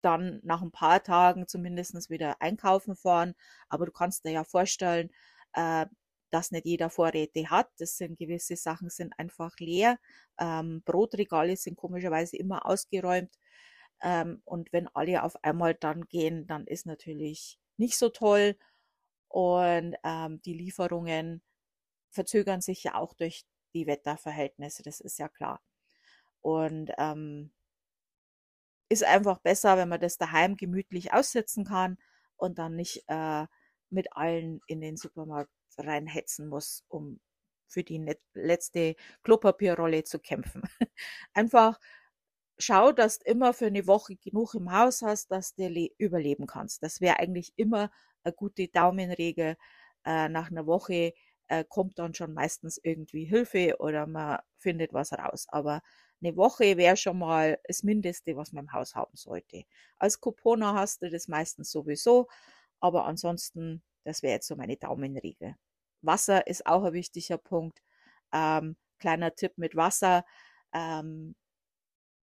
dann 0.02 0.40
nach 0.44 0.62
ein 0.62 0.70
paar 0.70 1.02
Tagen 1.02 1.48
zumindest 1.48 2.10
wieder 2.10 2.40
einkaufen 2.40 2.96
fahren. 2.96 3.34
Aber 3.68 3.86
du 3.86 3.92
kannst 3.92 4.24
dir 4.24 4.32
ja 4.32 4.44
vorstellen, 4.44 5.10
äh, 5.54 5.86
dass 6.30 6.50
nicht 6.50 6.66
jeder 6.66 6.90
Vorräte 6.90 7.50
hat. 7.50 7.68
Das 7.78 7.96
sind 7.96 8.18
gewisse 8.18 8.56
Sachen 8.56 8.90
sind 8.90 9.18
einfach 9.18 9.56
leer. 9.58 9.98
Ähm, 10.38 10.82
Brotregale 10.84 11.56
sind 11.56 11.76
komischerweise 11.76 12.36
immer 12.36 12.66
ausgeräumt. 12.66 13.32
Ähm, 14.02 14.42
und 14.44 14.72
wenn 14.72 14.88
alle 14.88 15.22
auf 15.22 15.42
einmal 15.44 15.74
dann 15.74 16.06
gehen, 16.08 16.46
dann 16.46 16.66
ist 16.66 16.86
natürlich 16.86 17.58
nicht 17.78 17.96
so 17.96 18.08
toll. 18.10 18.56
Und 19.28 19.96
ähm, 20.04 20.40
die 20.42 20.54
Lieferungen 20.54 21.42
verzögern 22.10 22.60
sich 22.60 22.84
ja 22.84 22.94
auch 22.94 23.14
durch 23.14 23.44
die 23.76 23.86
Wetterverhältnisse, 23.86 24.82
das 24.82 25.00
ist 25.00 25.18
ja 25.18 25.28
klar. 25.28 25.60
Und 26.40 26.92
ähm, 26.98 27.52
ist 28.88 29.04
einfach 29.04 29.38
besser, 29.40 29.76
wenn 29.76 29.88
man 29.88 30.00
das 30.00 30.18
daheim 30.18 30.56
gemütlich 30.56 31.12
aussitzen 31.12 31.64
kann 31.64 31.98
und 32.36 32.58
dann 32.58 32.76
nicht 32.76 33.04
äh, 33.08 33.46
mit 33.90 34.12
allen 34.12 34.60
in 34.66 34.80
den 34.80 34.96
Supermarkt 34.96 35.50
reinhetzen 35.78 36.48
muss, 36.48 36.84
um 36.88 37.20
für 37.68 37.82
die 37.82 38.04
letzte 38.34 38.94
Klopapierrolle 39.22 40.04
zu 40.04 40.18
kämpfen. 40.20 40.62
Einfach 41.34 41.78
schau, 42.58 42.92
dass 42.92 43.18
du 43.18 43.30
immer 43.30 43.52
für 43.52 43.66
eine 43.66 43.86
Woche 43.86 44.16
genug 44.16 44.54
im 44.54 44.72
Haus 44.72 45.02
hast, 45.02 45.30
dass 45.30 45.54
du 45.54 45.68
überleben 45.98 46.46
kannst. 46.46 46.82
Das 46.82 47.00
wäre 47.00 47.18
eigentlich 47.18 47.52
immer 47.56 47.90
eine 48.24 48.32
gute 48.34 48.68
Daumenregel. 48.68 49.56
Äh, 50.06 50.28
nach 50.28 50.50
einer 50.52 50.66
Woche 50.66 51.14
äh, 51.48 51.64
kommt 51.68 51.98
dann 51.98 52.14
schon 52.14 52.34
meistens 52.34 52.78
irgendwie 52.82 53.24
Hilfe 53.24 53.76
oder 53.78 54.06
man 54.06 54.38
findet 54.58 54.92
was 54.92 55.12
raus. 55.12 55.46
Aber 55.48 55.82
eine 56.22 56.36
Woche 56.36 56.76
wäre 56.76 56.96
schon 56.96 57.18
mal 57.18 57.58
das 57.66 57.82
Mindeste, 57.82 58.36
was 58.36 58.52
man 58.52 58.64
im 58.64 58.72
Haus 58.72 58.94
haben 58.94 59.16
sollte. 59.16 59.64
Als 59.98 60.20
Couponer 60.20 60.74
hast 60.74 61.02
du 61.02 61.10
das 61.10 61.28
meistens 61.28 61.70
sowieso, 61.70 62.28
aber 62.80 63.04
ansonsten, 63.06 63.82
das 64.04 64.22
wäre 64.22 64.34
jetzt 64.34 64.48
so 64.48 64.56
meine 64.56 64.76
Daumenregel. 64.76 65.56
Wasser 66.02 66.46
ist 66.46 66.66
auch 66.66 66.84
ein 66.84 66.92
wichtiger 66.92 67.38
Punkt. 67.38 67.82
Ähm, 68.32 68.76
kleiner 68.98 69.34
Tipp 69.34 69.58
mit 69.58 69.76
Wasser. 69.76 70.24
Ähm, 70.72 71.34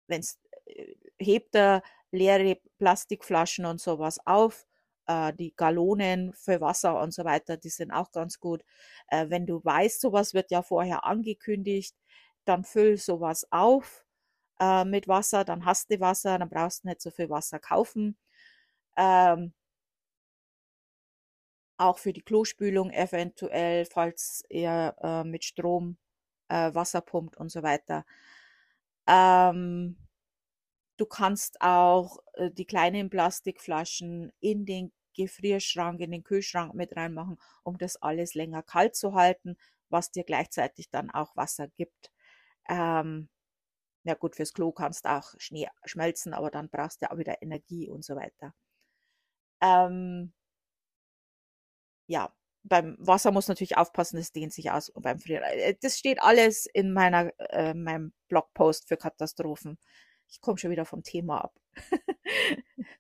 Wenn 0.08 0.20
es 0.20 0.38
äh, 0.66 0.94
hebt 1.18 1.54
er 1.54 1.82
leere 2.10 2.60
Plastikflaschen 2.78 3.64
und 3.66 3.80
sowas 3.80 4.18
auf. 4.26 4.66
Äh, 5.10 5.34
die 5.34 5.54
Gallonen 5.56 6.32
für 6.34 6.60
Wasser 6.60 7.00
und 7.00 7.12
so 7.12 7.24
weiter, 7.24 7.56
die 7.56 7.70
sind 7.70 7.90
auch 7.90 8.12
ganz 8.12 8.38
gut. 8.40 8.64
Äh, 9.08 9.28
wenn 9.30 9.46
du 9.46 9.64
weißt, 9.64 10.00
sowas 10.00 10.34
wird 10.34 10.50
ja 10.52 10.62
vorher 10.62 11.04
angekündigt, 11.04 11.96
dann 12.44 12.64
füll 12.64 12.96
sowas 12.96 13.46
auf 13.50 14.04
äh, 14.60 14.84
mit 14.84 15.08
Wasser, 15.08 15.44
dann 15.44 15.64
hast 15.66 15.90
du 15.90 16.00
Wasser, 16.00 16.38
dann 16.38 16.48
brauchst 16.50 16.84
du 16.84 16.88
nicht 16.88 17.02
so 17.02 17.10
viel 17.10 17.30
Wasser 17.30 17.58
kaufen. 17.58 18.16
Ähm, 18.96 19.54
auch 21.78 21.98
für 21.98 22.12
die 22.12 22.22
Klospülung 22.22 22.90
eventuell, 22.92 23.86
falls 23.86 24.44
ihr 24.48 24.94
äh, 25.02 25.24
mit 25.24 25.44
Strom 25.44 25.96
äh, 26.48 26.74
Wasser 26.74 27.00
pumpt 27.00 27.36
und 27.36 27.50
so 27.50 27.62
weiter. 27.62 28.04
Ähm, 29.06 29.96
du 30.98 31.06
kannst 31.06 31.60
auch 31.62 32.18
äh, 32.34 32.50
die 32.50 32.66
kleinen 32.66 33.10
Plastikflaschen 33.10 34.32
in 34.40 34.66
den 34.66 34.92
Gefrierschrank, 35.14 36.00
in 36.00 36.10
den 36.12 36.24
Kühlschrank 36.24 36.74
mit 36.74 36.96
reinmachen, 36.96 37.38
um 37.62 37.78
das 37.78 37.96
alles 37.96 38.34
länger 38.34 38.62
kalt 38.62 38.96
zu 38.96 39.14
halten, 39.14 39.56
was 39.88 40.10
dir 40.10 40.24
gleichzeitig 40.24 40.90
dann 40.90 41.10
auch 41.10 41.36
Wasser 41.36 41.68
gibt. 41.68 42.12
Ähm, 42.68 43.28
ja 44.04 44.14
gut, 44.14 44.36
fürs 44.36 44.52
Klo 44.54 44.72
kannst 44.72 45.04
du 45.04 45.10
auch 45.10 45.34
Schnee 45.38 45.68
schmelzen, 45.84 46.34
aber 46.34 46.50
dann 46.50 46.68
brauchst 46.70 47.02
du 47.02 47.10
auch 47.10 47.18
wieder 47.18 47.42
Energie 47.42 47.90
und 47.90 48.04
so 48.04 48.16
weiter. 48.16 48.54
Ähm, 49.60 50.32
ja, 52.06 52.32
beim 52.62 52.96
Wasser 52.98 53.30
muss 53.30 53.48
natürlich 53.48 53.76
aufpassen, 53.76 54.16
das 54.16 54.32
dehnt 54.32 54.52
sich 54.52 54.70
aus 54.70 54.88
und 54.88 55.02
beim 55.02 55.18
Frieren. 55.20 55.44
Äh, 55.44 55.76
das 55.80 55.98
steht 55.98 56.22
alles 56.22 56.66
in 56.66 56.92
meiner, 56.92 57.32
äh, 57.50 57.74
meinem 57.74 58.12
Blogpost 58.28 58.88
für 58.88 58.96
Katastrophen. 58.96 59.78
Ich 60.28 60.40
komme 60.40 60.58
schon 60.58 60.70
wieder 60.70 60.84
vom 60.84 61.02
Thema 61.02 61.44
ab. 61.44 61.54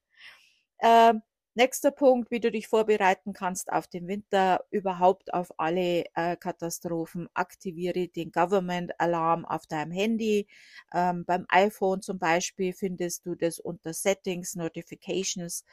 ähm, 0.80 1.22
Nächster 1.60 1.90
Punkt, 1.90 2.30
wie 2.30 2.40
du 2.40 2.50
dich 2.50 2.68
vorbereiten 2.68 3.34
kannst 3.34 3.70
auf 3.70 3.86
den 3.86 4.08
Winter, 4.08 4.64
überhaupt 4.70 5.34
auf 5.34 5.52
alle 5.58 6.06
äh, 6.14 6.34
Katastrophen. 6.34 7.28
Aktiviere 7.34 8.08
den 8.08 8.32
Government 8.32 8.98
Alarm 8.98 9.44
auf 9.44 9.66
deinem 9.66 9.92
Handy. 9.92 10.48
Ähm, 10.94 11.26
beim 11.26 11.44
iPhone 11.50 12.00
zum 12.00 12.18
Beispiel 12.18 12.72
findest 12.72 13.26
du 13.26 13.34
das 13.34 13.58
unter 13.58 13.92
Settings, 13.92 14.54
Notifications. 14.54 15.66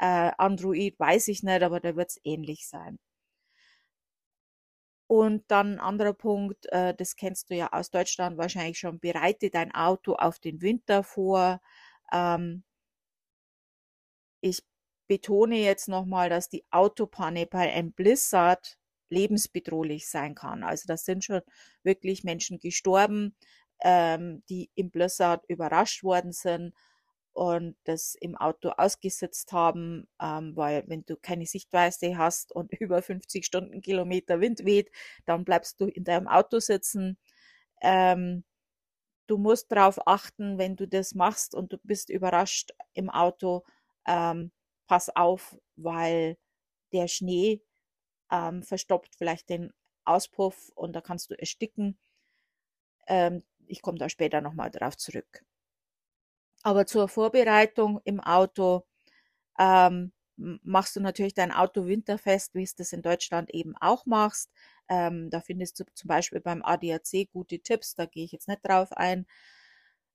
Äh, 0.00 0.32
Android 0.38 0.98
weiß 0.98 1.28
ich 1.28 1.44
nicht, 1.44 1.62
aber 1.62 1.78
da 1.78 1.94
wird 1.94 2.10
es 2.10 2.20
ähnlich 2.24 2.66
sein. 2.66 2.98
Und 5.06 5.44
dann 5.48 5.74
ein 5.74 5.78
anderer 5.78 6.14
Punkt, 6.14 6.66
äh, 6.72 6.94
das 6.94 7.14
kennst 7.14 7.50
du 7.50 7.54
ja 7.54 7.72
aus 7.72 7.90
Deutschland 7.90 8.38
wahrscheinlich 8.38 8.80
schon, 8.80 8.98
bereite 8.98 9.50
dein 9.50 9.72
Auto 9.72 10.14
auf 10.14 10.40
den 10.40 10.62
Winter 10.62 11.04
vor. 11.04 11.60
Ähm, 12.12 12.64
ich 14.40 14.62
betone 15.08 15.58
jetzt 15.58 15.88
nochmal, 15.88 16.28
dass 16.28 16.48
die 16.48 16.64
Autopanne 16.70 17.46
bei 17.46 17.72
einem 17.72 17.92
Blizzard 17.92 18.78
lebensbedrohlich 19.10 20.08
sein 20.08 20.34
kann. 20.34 20.62
Also 20.62 20.84
das 20.86 21.04
sind 21.04 21.24
schon 21.24 21.40
wirklich 21.82 22.24
Menschen 22.24 22.58
gestorben, 22.58 23.34
ähm, 23.82 24.42
die 24.48 24.70
im 24.74 24.90
Blizzard 24.90 25.44
überrascht 25.48 26.04
worden 26.04 26.32
sind 26.32 26.74
und 27.32 27.76
das 27.84 28.16
im 28.20 28.36
Auto 28.36 28.70
ausgesetzt 28.70 29.52
haben, 29.52 30.08
ähm, 30.20 30.56
weil 30.56 30.84
wenn 30.88 31.04
du 31.06 31.16
keine 31.16 31.46
Sichtweise 31.46 32.18
hast 32.18 32.52
und 32.52 32.72
über 32.80 33.00
50 33.02 33.46
Stundenkilometer 33.46 34.40
Wind 34.40 34.64
weht, 34.64 34.90
dann 35.24 35.44
bleibst 35.44 35.80
du 35.80 35.86
in 35.86 36.04
deinem 36.04 36.28
Auto 36.28 36.58
sitzen. 36.58 37.16
Ähm, 37.80 38.44
du 39.28 39.38
musst 39.38 39.70
darauf 39.72 40.06
achten, 40.06 40.58
wenn 40.58 40.76
du 40.76 40.88
das 40.88 41.14
machst 41.14 41.54
und 41.54 41.72
du 41.72 41.78
bist 41.82 42.10
überrascht 42.10 42.72
im 42.94 43.10
Auto, 43.10 43.64
ähm, 44.06 44.50
pass 44.88 45.14
auf, 45.14 45.56
weil 45.76 46.36
der 46.92 47.08
Schnee 47.08 47.62
ähm, 48.30 48.62
verstopft 48.62 49.14
vielleicht 49.16 49.50
den 49.50 49.72
Auspuff 50.04 50.70
und 50.74 50.94
da 50.94 51.00
kannst 51.00 51.30
du 51.30 51.38
ersticken. 51.38 51.98
Ähm, 53.06 53.42
ich 53.66 53.82
komme 53.82 53.98
da 53.98 54.08
später 54.08 54.40
nochmal 54.40 54.70
drauf 54.70 54.96
zurück. 54.96 55.44
Aber 56.62 56.86
zur 56.86 57.08
Vorbereitung 57.08 58.00
im 58.04 58.20
Auto 58.20 58.84
ähm, 59.58 60.12
machst 60.36 60.96
du 60.96 61.00
natürlich 61.00 61.34
dein 61.34 61.52
Auto 61.52 61.86
winterfest, 61.86 62.54
wie 62.54 62.62
es 62.62 62.74
das 62.74 62.92
in 62.92 63.02
Deutschland 63.02 63.50
eben 63.50 63.76
auch 63.76 64.06
machst. 64.06 64.50
Ähm, 64.88 65.30
da 65.30 65.40
findest 65.40 65.80
du 65.80 65.84
zum 65.94 66.08
Beispiel 66.08 66.40
beim 66.40 66.62
ADAC 66.62 67.28
gute 67.32 67.60
Tipps, 67.60 67.94
da 67.94 68.06
gehe 68.06 68.24
ich 68.24 68.32
jetzt 68.32 68.48
nicht 68.48 68.60
drauf 68.64 68.92
ein. 68.92 69.26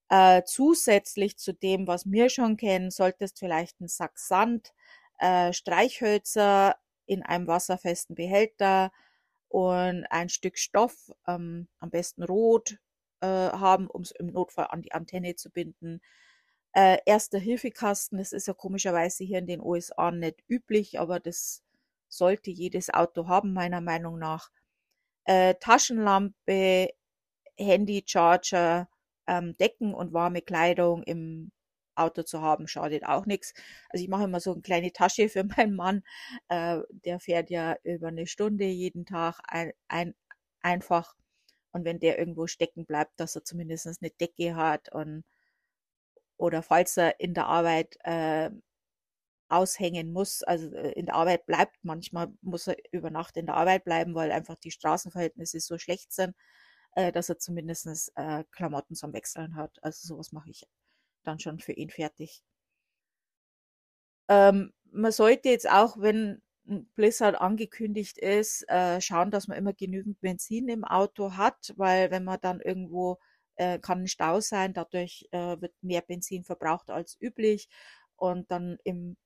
Äh, 0.10 0.44
zusätzlich 0.46 1.38
zu 1.38 1.54
dem, 1.54 1.88
was 1.88 2.10
wir 2.12 2.30
schon 2.30 2.58
kennen, 2.58 2.92
solltest 2.92 3.40
vielleicht 3.40 3.80
einen 3.80 3.88
Sack 3.88 4.20
Sand, 4.20 4.74
äh, 5.20 5.54
Streichhölzer 5.54 6.76
in 7.06 7.24
einem 7.24 7.48
wasserfesten 7.48 8.16
Behälter 8.16 8.92
und 9.50 10.06
ein 10.10 10.30
Stück 10.30 10.58
Stoff, 10.58 11.12
ähm, 11.28 11.68
am 11.80 11.90
besten 11.92 12.24
rot, 12.24 12.78
äh, 13.22 13.28
haben, 13.28 13.88
um 13.88 14.02
es 14.02 14.12
im 14.12 14.28
Notfall 14.28 14.68
an 14.70 14.82
die 14.82 14.94
Antenne 14.94 15.36
zu 15.36 15.50
binden. 15.52 16.02
Äh, 16.74 16.98
Erster 17.06 17.40
Hilfekasten, 17.40 18.18
das 18.18 18.34
ist 18.34 18.48
ja 18.48 18.54
komischerweise 18.54 19.24
hier 19.24 19.40
in 19.40 19.48
den 19.48 19.62
USA 19.62 20.12
nicht 20.12 20.44
üblich, 20.50 21.00
aber 21.00 21.20
das 21.20 21.64
sollte 22.10 22.52
jedes 22.52 22.90
Auto 22.94 23.28
haben, 23.28 23.54
meiner 23.54 23.82
Meinung 23.82 24.20
nach. 24.20 24.50
Äh, 25.26 25.56
Taschenlampe, 25.60 26.90
Handy, 27.58 28.04
Charger, 28.08 28.90
ähm, 29.28 29.56
Decken 29.58 29.94
und 29.94 30.14
warme 30.14 30.42
Kleidung 30.42 31.04
im 31.04 31.52
Auto 31.96 32.24
zu 32.24 32.42
haben, 32.42 32.68
schadet 32.68 33.06
auch 33.06 33.26
nichts. 33.26 33.54
Also 33.90 34.04
ich 34.04 34.10
mache 34.10 34.24
immer 34.26 34.40
so 34.40 34.54
eine 34.54 34.62
kleine 34.62 34.92
Tasche 34.92 35.30
für 35.30 35.44
meinen 35.58 35.76
Mann. 35.76 36.04
Äh, 36.50 36.80
der 36.90 37.20
fährt 37.20 37.50
ja 37.50 37.76
über 37.84 38.08
eine 38.08 38.28
Stunde 38.28 38.66
jeden 38.66 39.06
Tag 39.06 39.40
ein, 39.48 39.74
ein, 39.88 40.16
einfach. 40.62 41.16
Und 41.72 41.86
wenn 41.86 42.00
der 42.00 42.20
irgendwo 42.20 42.48
stecken 42.48 42.86
bleibt, 42.86 43.20
dass 43.20 43.36
er 43.36 43.44
zumindest 43.44 43.88
eine 43.88 44.12
Decke 44.12 44.56
hat 44.56 44.92
und 44.92 45.24
oder 46.38 46.64
falls 46.64 46.98
er 46.98 47.20
in 47.20 47.34
der 47.34 47.46
Arbeit 47.48 47.98
äh, 48.04 48.50
aushängen 49.50 50.12
muss, 50.12 50.44
also 50.44 50.74
äh, 50.76 50.92
in 50.94 51.06
der 51.06 51.16
Arbeit 51.16 51.46
bleibt, 51.46 51.78
manchmal 51.84 52.34
muss 52.42 52.68
er 52.68 52.76
über 52.92 53.12
Nacht 53.12 53.38
in 53.38 53.46
der 53.46 53.56
Arbeit 53.56 53.86
bleiben, 53.86 54.16
weil 54.16 54.32
einfach 54.32 54.56
die 54.56 54.72
Straßenverhältnisse 54.72 55.60
so 55.60 55.78
schlecht 55.78 56.12
sind, 56.12 56.36
äh, 56.96 57.12
dass 57.12 57.30
er 57.30 57.40
zumindest 57.40 58.12
äh, 58.16 58.44
Klamotten 58.52 58.96
zum 58.96 59.14
Wechseln 59.14 59.56
hat. 59.56 59.84
Also 59.84 60.08
sowas 60.08 60.32
mache 60.32 60.50
ich 60.50 60.68
dann 61.24 61.40
schon 61.40 61.60
für 61.60 61.74
ihn 61.74 61.90
fertig. 61.90 62.44
Ähm, 64.28 64.74
man 64.92 65.12
sollte 65.12 65.50
jetzt 65.50 65.70
auch, 65.70 65.98
wenn 66.00 66.42
Blizzard 66.96 67.36
angekündigt 67.36 68.18
ist, 68.18 68.68
äh, 68.70 69.02
schauen, 69.02 69.32
dass 69.32 69.48
man 69.48 69.58
immer 69.58 69.74
genügend 69.74 70.22
Benzin 70.22 70.70
im 70.70 70.86
Auto 70.86 71.36
hat, 71.36 71.74
weil 71.78 72.10
wenn 72.12 72.24
man 72.24 72.40
dann 72.42 72.62
irgendwo 72.62 73.20
äh, 73.56 73.80
kann 73.80 74.04
ein 74.04 74.08
Stau 74.08 74.40
sein, 74.40 74.74
dadurch 74.74 75.28
äh, 75.32 75.60
wird 75.60 75.74
mehr 75.82 76.02
Benzin 76.02 76.44
verbraucht 76.44 76.90
als 76.90 77.18
üblich 77.22 77.68
und 78.16 78.50
dann 78.50 78.78
im 78.84 79.18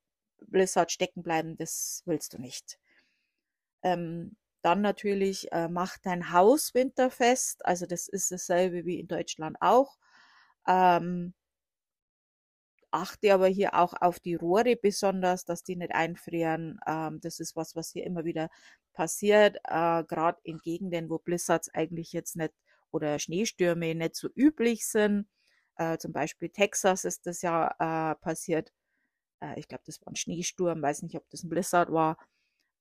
Blizzard 0.48 0.92
stecken 0.92 1.24
bleiben, 1.24 1.58
das 1.58 2.02
willst 2.06 2.34
du 2.34 2.40
nicht. 2.40 2.80
Ähm, 3.84 4.36
dann 4.68 4.82
natürlich 4.82 5.50
äh, 5.54 5.70
macht 5.70 6.06
dein 6.06 6.34
Haus 6.34 6.74
winterfest, 6.74 7.66
also 7.66 7.86
das 7.86 8.10
ist 8.10 8.32
dasselbe 8.32 8.86
wie 8.86 9.00
in 9.00 9.08
Deutschland 9.08 9.56
auch. 9.62 9.98
Ähm, 10.68 11.34
achte 12.92 13.34
aber 13.34 13.48
hier 13.48 13.76
auch 13.76 13.94
auf 14.02 14.20
die 14.20 14.36
Rohre 14.36 14.76
besonders, 14.76 15.46
dass 15.46 15.64
die 15.64 15.78
nicht 15.78 15.94
einfrieren. 15.96 16.80
Ähm, 16.86 17.22
das 17.22 17.40
ist 17.40 17.56
was, 17.56 17.78
was 17.78 17.92
hier 17.92 18.06
immer 18.06 18.26
wieder 18.26 18.50
passiert, 18.94 19.56
äh, 19.64 20.04
gerade 20.04 20.40
in 20.44 20.58
Gegenden, 20.58 21.10
wo 21.10 21.18
Blizzards 21.18 21.74
eigentlich 21.74 22.12
jetzt 22.12 22.36
nicht 22.36 22.54
oder 22.92 23.20
Schneestürme 23.20 23.96
nicht 23.96 24.16
so 24.18 24.28
üblich 24.36 24.86
sind. 24.86 25.28
Äh, 25.78 25.98
zum 25.98 26.12
Beispiel 26.12 26.50
Texas 26.50 27.06
ist 27.06 27.26
das 27.26 27.42
ja 27.42 27.70
äh, 27.80 28.16
passiert. 28.16 28.74
Äh, 29.42 29.60
ich 29.60 29.70
glaube, 29.70 29.84
das 29.86 30.02
war 30.02 30.12
ein 30.12 30.18
Schneesturm, 30.18 30.82
weiß 30.82 31.04
nicht, 31.04 31.16
ob 31.16 31.30
das 31.30 31.44
ein 31.44 31.50
Blizzard 31.50 31.92
war. 31.92 32.18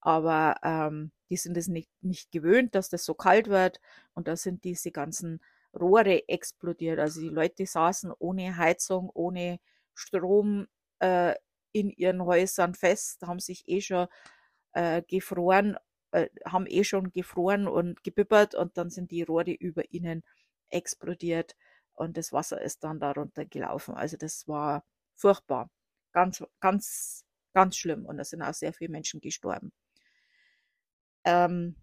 Aber 0.00 0.56
ähm, 0.64 1.12
die 1.30 1.36
sind 1.36 1.56
es 1.56 1.68
nicht, 1.68 1.90
nicht 2.02 2.30
gewöhnt, 2.32 2.74
dass 2.74 2.88
das 2.88 3.04
so 3.04 3.14
kalt 3.14 3.48
wird. 3.48 3.80
Und 4.14 4.28
da 4.28 4.36
sind 4.36 4.64
diese 4.64 4.90
ganzen 4.92 5.40
Rohre 5.74 6.28
explodiert. 6.28 6.98
Also 6.98 7.20
die 7.20 7.28
Leute 7.28 7.66
saßen 7.66 8.12
ohne 8.18 8.56
Heizung, 8.56 9.10
ohne 9.14 9.58
Strom 9.94 10.66
äh, 11.00 11.34
in 11.72 11.90
ihren 11.90 12.24
Häusern 12.24 12.74
fest, 12.74 13.22
haben 13.22 13.40
sich 13.40 13.64
eh 13.68 13.80
schon 13.80 14.06
äh, 14.72 15.02
gefroren, 15.02 15.76
äh, 16.12 16.28
haben 16.46 16.66
eh 16.68 16.84
schon 16.84 17.10
gefroren 17.12 17.68
und 17.68 18.02
gebibbert 18.04 18.54
und 18.54 18.76
dann 18.78 18.90
sind 18.90 19.10
die 19.10 19.22
Rohre 19.22 19.52
über 19.52 19.90
ihnen 19.92 20.22
explodiert 20.70 21.56
und 21.94 22.16
das 22.16 22.32
Wasser 22.32 22.60
ist 22.62 22.84
dann 22.84 23.00
darunter 23.00 23.44
gelaufen. 23.46 23.94
Also 23.94 24.16
das 24.16 24.46
war 24.48 24.84
furchtbar. 25.16 25.70
Ganz, 26.12 26.42
ganz, 26.60 27.24
ganz 27.54 27.76
schlimm 27.76 28.06
und 28.06 28.16
da 28.18 28.24
sind 28.24 28.42
auch 28.42 28.54
sehr 28.54 28.72
viele 28.72 28.90
Menschen 28.90 29.20
gestorben. 29.20 29.72
Ähm, 31.26 31.74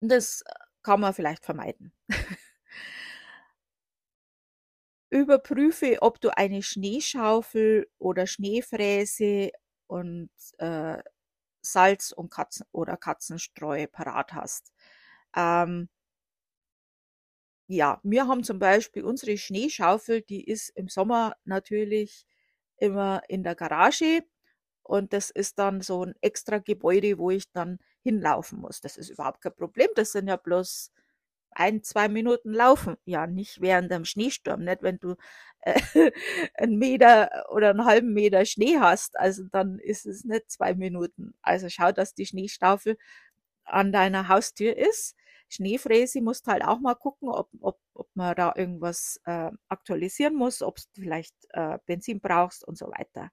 das 0.00 0.44
kann 0.82 1.00
man 1.00 1.14
vielleicht 1.14 1.44
vermeiden. 1.44 1.92
Überprüfe, 5.10 5.98
ob 6.02 6.20
du 6.20 6.36
eine 6.36 6.62
Schneeschaufel 6.62 7.88
oder 7.98 8.26
Schneefräse 8.26 9.52
und 9.86 10.30
äh, 10.58 11.02
Salz 11.62 12.12
und 12.12 12.30
Katzen 12.30 12.66
oder 12.72 12.96
Katzenstreu 12.96 13.86
parat 13.86 14.32
hast. 14.34 14.72
Ähm, 15.36 15.88
ja, 17.68 18.00
wir 18.02 18.28
haben 18.28 18.44
zum 18.44 18.58
Beispiel 18.58 19.04
unsere 19.04 19.36
Schneeschaufel, 19.38 20.22
die 20.22 20.44
ist 20.44 20.70
im 20.70 20.88
Sommer 20.88 21.36
natürlich 21.44 22.26
immer 22.76 23.22
in 23.28 23.42
der 23.42 23.54
Garage 23.54 24.22
und 24.82 25.12
das 25.12 25.30
ist 25.30 25.58
dann 25.58 25.80
so 25.80 26.04
ein 26.04 26.14
extra 26.20 26.58
Gebäude, 26.58 27.18
wo 27.18 27.30
ich 27.30 27.50
dann 27.52 27.78
hinlaufen 28.06 28.60
muss. 28.60 28.80
Das 28.80 28.96
ist 28.96 29.10
überhaupt 29.10 29.40
kein 29.42 29.54
Problem. 29.54 29.88
Das 29.96 30.12
sind 30.12 30.28
ja 30.28 30.36
bloß 30.36 30.92
ein, 31.50 31.82
zwei 31.82 32.08
Minuten 32.08 32.52
laufen. 32.52 32.96
Ja, 33.04 33.26
nicht 33.26 33.60
während 33.60 33.90
dem 33.90 34.04
Schneesturm, 34.04 34.62
nicht 34.64 34.82
wenn 34.82 34.98
du 35.00 35.16
äh, 35.62 35.80
einen 36.54 36.78
Meter 36.78 37.46
oder 37.50 37.70
einen 37.70 37.84
halben 37.84 38.12
Meter 38.12 38.44
Schnee 38.44 38.78
hast. 38.78 39.18
Also 39.18 39.44
dann 39.50 39.80
ist 39.80 40.06
es 40.06 40.24
nicht 40.24 40.50
zwei 40.50 40.74
Minuten. 40.74 41.34
Also 41.42 41.68
schau, 41.68 41.90
dass 41.90 42.14
die 42.14 42.26
Schneestaufel 42.26 42.96
an 43.64 43.90
deiner 43.92 44.28
Haustür 44.28 44.76
ist. 44.76 45.16
Schneefräse 45.48 46.20
musst 46.22 46.46
halt 46.46 46.64
auch 46.64 46.78
mal 46.78 46.94
gucken, 46.94 47.28
ob, 47.28 47.48
ob, 47.60 47.80
ob 47.94 48.08
man 48.14 48.36
da 48.36 48.52
irgendwas 48.56 49.20
äh, 49.24 49.50
aktualisieren 49.68 50.34
muss, 50.34 50.62
ob 50.62 50.76
du 50.76 51.02
vielleicht 51.02 51.34
äh, 51.50 51.78
Benzin 51.86 52.20
brauchst 52.20 52.64
und 52.64 52.78
so 52.78 52.86
weiter. 52.86 53.30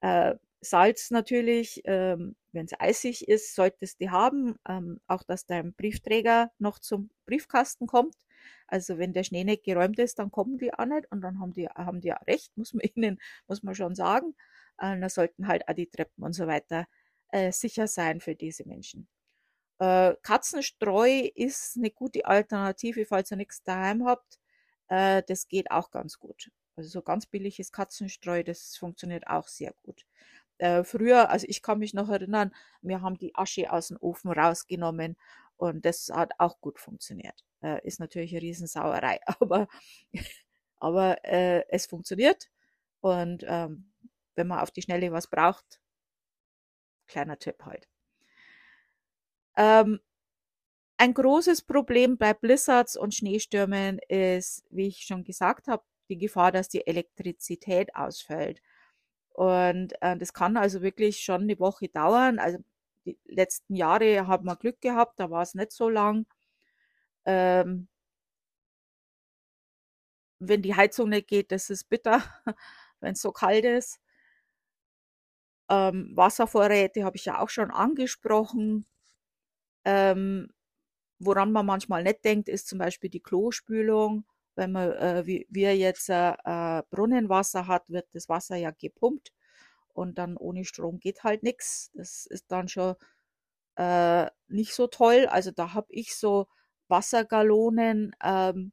Äh, 0.00 0.34
Salz 0.60 1.10
natürlich, 1.10 1.82
ähm, 1.84 2.34
wenn 2.52 2.66
es 2.66 2.78
eisig 2.78 3.28
ist, 3.28 3.54
solltest 3.54 4.00
du 4.00 4.10
haben. 4.10 4.56
Ähm, 4.68 5.00
auch, 5.06 5.22
dass 5.22 5.46
dein 5.46 5.74
Briefträger 5.74 6.50
noch 6.58 6.78
zum 6.78 7.10
Briefkasten 7.26 7.86
kommt. 7.86 8.16
Also 8.66 8.98
wenn 8.98 9.12
der 9.12 9.24
Schnee 9.24 9.44
nicht 9.44 9.64
geräumt 9.64 9.98
ist, 9.98 10.18
dann 10.18 10.30
kommen 10.30 10.58
die 10.58 10.72
auch 10.72 10.84
nicht 10.86 11.10
und 11.10 11.20
dann 11.22 11.40
haben 11.40 11.52
die, 11.52 11.68
haben 11.68 12.00
die 12.00 12.12
auch 12.12 12.26
recht, 12.26 12.52
muss 12.56 12.74
man 12.74 12.82
ihnen, 12.94 13.18
muss 13.46 13.62
man 13.62 13.74
schon 13.74 13.94
sagen. 13.94 14.34
Äh, 14.78 14.98
da 15.00 15.08
sollten 15.08 15.48
halt 15.48 15.68
auch 15.68 15.74
die 15.74 15.88
Treppen 15.88 16.24
und 16.24 16.32
so 16.32 16.46
weiter 16.46 16.86
äh, 17.30 17.52
sicher 17.52 17.86
sein 17.86 18.20
für 18.20 18.34
diese 18.34 18.66
Menschen. 18.66 19.08
Äh, 19.78 20.14
Katzenstreu 20.22 21.30
ist 21.34 21.76
eine 21.76 21.90
gute 21.90 22.24
Alternative, 22.26 23.06
falls 23.06 23.30
ihr 23.30 23.36
nichts 23.36 23.62
daheim 23.62 24.06
habt. 24.06 24.38
Äh, 24.88 25.22
das 25.26 25.48
geht 25.48 25.70
auch 25.70 25.90
ganz 25.90 26.18
gut. 26.18 26.50
Also 26.76 26.90
so 26.90 27.02
ganz 27.02 27.26
billiges 27.26 27.72
Katzenstreu, 27.72 28.42
das 28.44 28.76
funktioniert 28.76 29.26
auch 29.26 29.48
sehr 29.48 29.72
gut 29.82 30.04
äh, 30.58 30.84
früher, 30.84 31.30
also 31.30 31.46
ich 31.48 31.62
kann 31.62 31.78
mich 31.78 31.94
noch 31.94 32.08
erinnern, 32.08 32.52
wir 32.82 33.00
haben 33.02 33.18
die 33.18 33.34
Asche 33.34 33.72
aus 33.72 33.88
dem 33.88 33.98
Ofen 34.00 34.30
rausgenommen 34.30 35.16
und 35.56 35.84
das 35.84 36.10
hat 36.12 36.32
auch 36.38 36.60
gut 36.60 36.78
funktioniert. 36.78 37.44
Äh, 37.62 37.86
ist 37.86 38.00
natürlich 38.00 38.32
eine 38.32 38.42
Riesensauerei, 38.42 39.20
aber, 39.40 39.68
aber 40.78 41.24
äh, 41.24 41.64
es 41.68 41.86
funktioniert 41.86 42.48
und 43.00 43.44
ähm, 43.46 43.90
wenn 44.34 44.46
man 44.46 44.60
auf 44.60 44.70
die 44.70 44.82
Schnelle 44.82 45.12
was 45.12 45.26
braucht, 45.28 45.80
kleiner 47.06 47.38
Tipp 47.38 47.64
halt. 47.64 47.88
Ähm, 49.56 50.00
ein 50.96 51.14
großes 51.14 51.62
Problem 51.62 52.18
bei 52.18 52.34
Blizzards 52.34 52.96
und 52.96 53.14
Schneestürmen 53.14 53.98
ist, 54.08 54.64
wie 54.70 54.88
ich 54.88 55.04
schon 55.04 55.24
gesagt 55.24 55.68
habe, 55.68 55.84
die 56.08 56.18
Gefahr, 56.18 56.52
dass 56.52 56.68
die 56.68 56.86
Elektrizität 56.86 57.94
ausfällt. 57.94 58.60
Und 59.38 59.92
äh, 60.02 60.16
das 60.16 60.32
kann 60.32 60.56
also 60.56 60.82
wirklich 60.82 61.20
schon 61.20 61.42
eine 61.42 61.60
Woche 61.60 61.88
dauern. 61.88 62.40
Also 62.40 62.58
die 63.06 63.16
letzten 63.26 63.76
Jahre 63.76 64.26
haben 64.26 64.46
wir 64.46 64.56
Glück 64.56 64.80
gehabt, 64.80 65.20
da 65.20 65.30
war 65.30 65.42
es 65.42 65.54
nicht 65.54 65.70
so 65.70 65.88
lang. 65.88 66.26
Ähm, 67.24 67.86
wenn 70.40 70.62
die 70.62 70.74
Heizung 70.74 71.10
nicht 71.10 71.28
geht, 71.28 71.52
das 71.52 71.70
ist 71.70 71.88
bitter, 71.88 72.20
wenn 73.00 73.12
es 73.12 73.22
so 73.22 73.30
kalt 73.30 73.64
ist. 73.64 74.00
Ähm, 75.70 76.10
Wasservorräte 76.16 77.04
habe 77.04 77.16
ich 77.16 77.24
ja 77.26 77.38
auch 77.40 77.48
schon 77.50 77.70
angesprochen. 77.70 78.86
Ähm, 79.84 80.50
woran 81.20 81.52
man 81.52 81.66
manchmal 81.66 82.02
nicht 82.04 82.24
denkt, 82.24 82.48
ist 82.48 82.68
zum 82.68 82.78
Beispiel 82.78 83.10
die 83.10 83.20
Klospülung. 83.20 84.24
Wenn 84.58 84.72
man, 84.72 84.90
äh, 84.92 85.24
wie 85.24 85.46
wir 85.50 85.76
jetzt 85.76 86.08
äh, 86.10 86.32
äh, 86.44 86.82
Brunnenwasser 86.90 87.68
hat, 87.68 87.90
wird 87.90 88.08
das 88.12 88.28
Wasser 88.28 88.56
ja 88.56 88.72
gepumpt 88.72 89.32
und 89.94 90.18
dann 90.18 90.36
ohne 90.36 90.64
Strom 90.64 90.98
geht 90.98 91.22
halt 91.24 91.44
nichts. 91.44 91.92
Das 91.94 92.26
ist 92.26 92.50
dann 92.50 92.68
schon 92.68 92.96
äh, 93.76 94.26
nicht 94.48 94.74
so 94.74 94.88
toll. 94.88 95.26
Also 95.30 95.52
da 95.52 95.74
habe 95.74 95.86
ich 95.90 96.16
so 96.16 96.48
Wassergallonen, 96.88 98.16
ähm, 98.22 98.72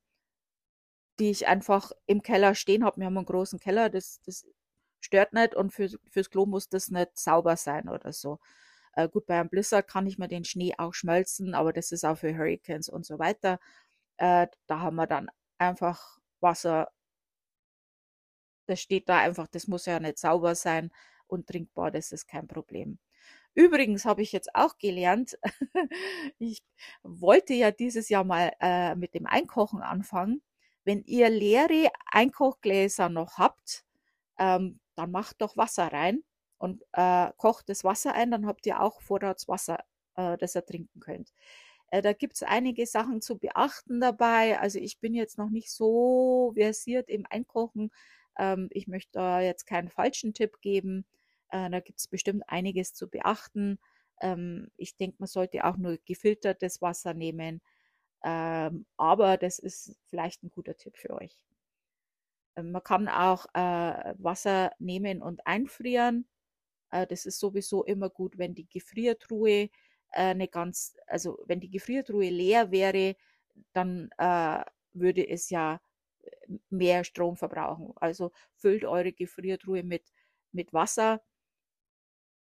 die 1.20 1.30
ich 1.30 1.48
einfach 1.48 1.92
im 2.08 2.22
Keller 2.24 2.56
stehen 2.56 2.84
habe. 2.84 2.98
Wir 2.98 3.06
haben 3.06 3.18
einen 3.18 3.26
großen 3.28 3.60
Keller, 3.60 3.90
das, 3.90 4.22
das 4.26 4.46
stört 5.00 5.34
nicht 5.34 5.56
und 5.56 5.72
für, 5.72 5.90
fürs 6.10 6.30
Klo 6.32 6.46
muss 6.48 6.68
das 6.70 6.90
nicht 6.90 7.18
sauber 7.18 7.58
sein 7.58 7.90
oder 7.90 8.12
so. 8.12 8.40
Äh, 8.94 9.10
gut, 9.10 9.28
bei 9.28 9.40
einem 9.40 9.50
Blizzard 9.50 9.88
kann 9.88 10.08
ich 10.08 10.18
mir 10.18 10.28
den 10.28 10.46
Schnee 10.46 10.74
auch 10.78 10.94
schmelzen, 10.96 11.54
aber 11.56 11.74
das 11.74 11.92
ist 11.92 12.06
auch 12.06 12.18
für 12.18 12.36
Hurricanes 12.36 12.90
und 12.90 13.06
so 13.06 13.20
weiter. 13.20 13.60
Äh, 14.18 14.48
da 14.68 14.80
haben 14.82 14.96
wir 14.96 15.08
dann 15.08 15.30
einfach 15.70 16.20
Wasser. 16.42 16.92
Das 18.68 18.82
steht 18.82 19.10
da 19.10 19.20
einfach, 19.20 19.48
das 19.48 19.68
muss 19.68 19.86
ja 19.86 20.00
nicht 20.00 20.18
sauber 20.18 20.56
sein 20.56 20.92
und 21.28 21.48
trinkbar, 21.48 21.92
das 21.92 22.12
ist 22.12 22.28
kein 22.28 22.48
Problem. 22.48 23.00
Übrigens 23.56 24.06
habe 24.06 24.22
ich 24.22 24.32
jetzt 24.34 24.54
auch 24.56 24.78
gelernt, 24.78 25.38
ich 26.40 26.62
wollte 27.04 27.54
ja 27.54 27.72
dieses 27.72 28.10
Jahr 28.10 28.26
mal 28.26 28.52
äh, 28.60 28.96
mit 28.96 29.14
dem 29.14 29.26
Einkochen 29.28 29.82
anfangen. 29.82 30.42
Wenn 30.84 31.04
ihr 31.04 31.30
leere 31.30 31.90
Einkochgläser 32.12 33.10
noch 33.10 33.38
habt, 33.38 33.86
ähm, 34.40 34.80
dann 34.96 35.12
macht 35.12 35.42
doch 35.42 35.58
Wasser 35.58 35.92
rein 35.92 36.24
und 36.58 36.84
äh, 36.94 37.32
kocht 37.38 37.70
das 37.70 37.84
Wasser 37.84 38.14
ein, 38.14 38.32
dann 38.32 38.46
habt 38.46 38.66
ihr 38.68 38.82
auch 38.82 39.02
Vorratswasser, 39.02 39.80
äh, 40.16 40.38
das 40.38 40.56
ihr 40.56 40.66
trinken 40.66 41.00
könnt. 41.00 41.34
Äh, 41.96 42.02
da 42.02 42.14
gibt 42.14 42.36
es 42.36 42.44
einige 42.44 42.86
Sachen 42.86 43.22
zu 43.22 43.38
beachten 43.38 44.02
dabei. 44.02 44.60
Also 44.60 44.80
ich 44.80 45.00
bin 45.00 45.14
jetzt 45.14 45.38
noch 45.38 45.50
nicht 45.50 45.72
so 45.72 46.52
versiert 46.54 47.10
im 47.10 47.26
Einkochen. 47.30 47.92
Ähm, 48.38 48.68
ich 48.72 48.88
möchte 48.88 49.14
da 49.14 49.40
jetzt 49.42 49.66
keinen 49.66 49.90
falschen 49.90 50.34
Tipp 50.34 50.60
geben. 50.62 51.06
Äh, 51.50 51.70
da 51.70 51.80
gibt 51.80 52.00
es 52.00 52.08
bestimmt 52.08 52.44
einiges 52.48 52.94
zu 52.94 53.08
beachten. 53.10 53.80
Ähm, 54.22 54.72
ich 54.78 54.98
denke, 54.98 55.18
man 55.20 55.28
sollte 55.28 55.64
auch 55.64 55.78
nur 55.78 55.98
gefiltertes 56.06 56.82
Wasser 56.82 57.14
nehmen. 57.14 57.62
Ähm, 58.24 58.86
aber 58.98 59.38
das 59.38 59.60
ist 59.60 59.96
vielleicht 60.08 60.44
ein 60.44 60.50
guter 60.50 60.76
Tipp 60.76 60.98
für 60.98 61.12
euch. 61.12 61.38
Ähm, 62.58 62.72
man 62.72 62.84
kann 62.84 63.08
auch 63.08 63.46
äh, 63.54 64.14
Wasser 64.18 64.72
nehmen 64.80 65.22
und 65.22 65.48
einfrieren. 65.48 66.28
Äh, 66.92 67.08
das 67.08 67.26
ist 67.26 67.40
sowieso 67.40 67.84
immer 67.86 68.10
gut, 68.10 68.38
wenn 68.38 68.56
die 68.56 68.68
Gefriertruhe 68.68 69.70
eine 70.12 70.48
ganz, 70.48 70.96
also 71.08 71.40
wenn 71.46 71.60
die 71.60 71.70
Gefriertruhe 71.70 72.30
leer 72.30 72.72
wäre, 72.72 73.16
dann 73.74 74.10
äh, 74.18 74.64
würde 74.94 75.28
es 75.28 75.50
ja 75.50 75.82
äh, 76.24 76.30
mehr 76.70 77.04
Strom 77.04 77.38
verbrauchen. 77.38 77.94
Also 77.98 78.32
füllt 78.56 78.86
eure 78.86 79.14
Gefriertruhe 79.14 79.84
mit, 79.84 80.12
mit 80.52 80.74
Wasser, 80.74 81.22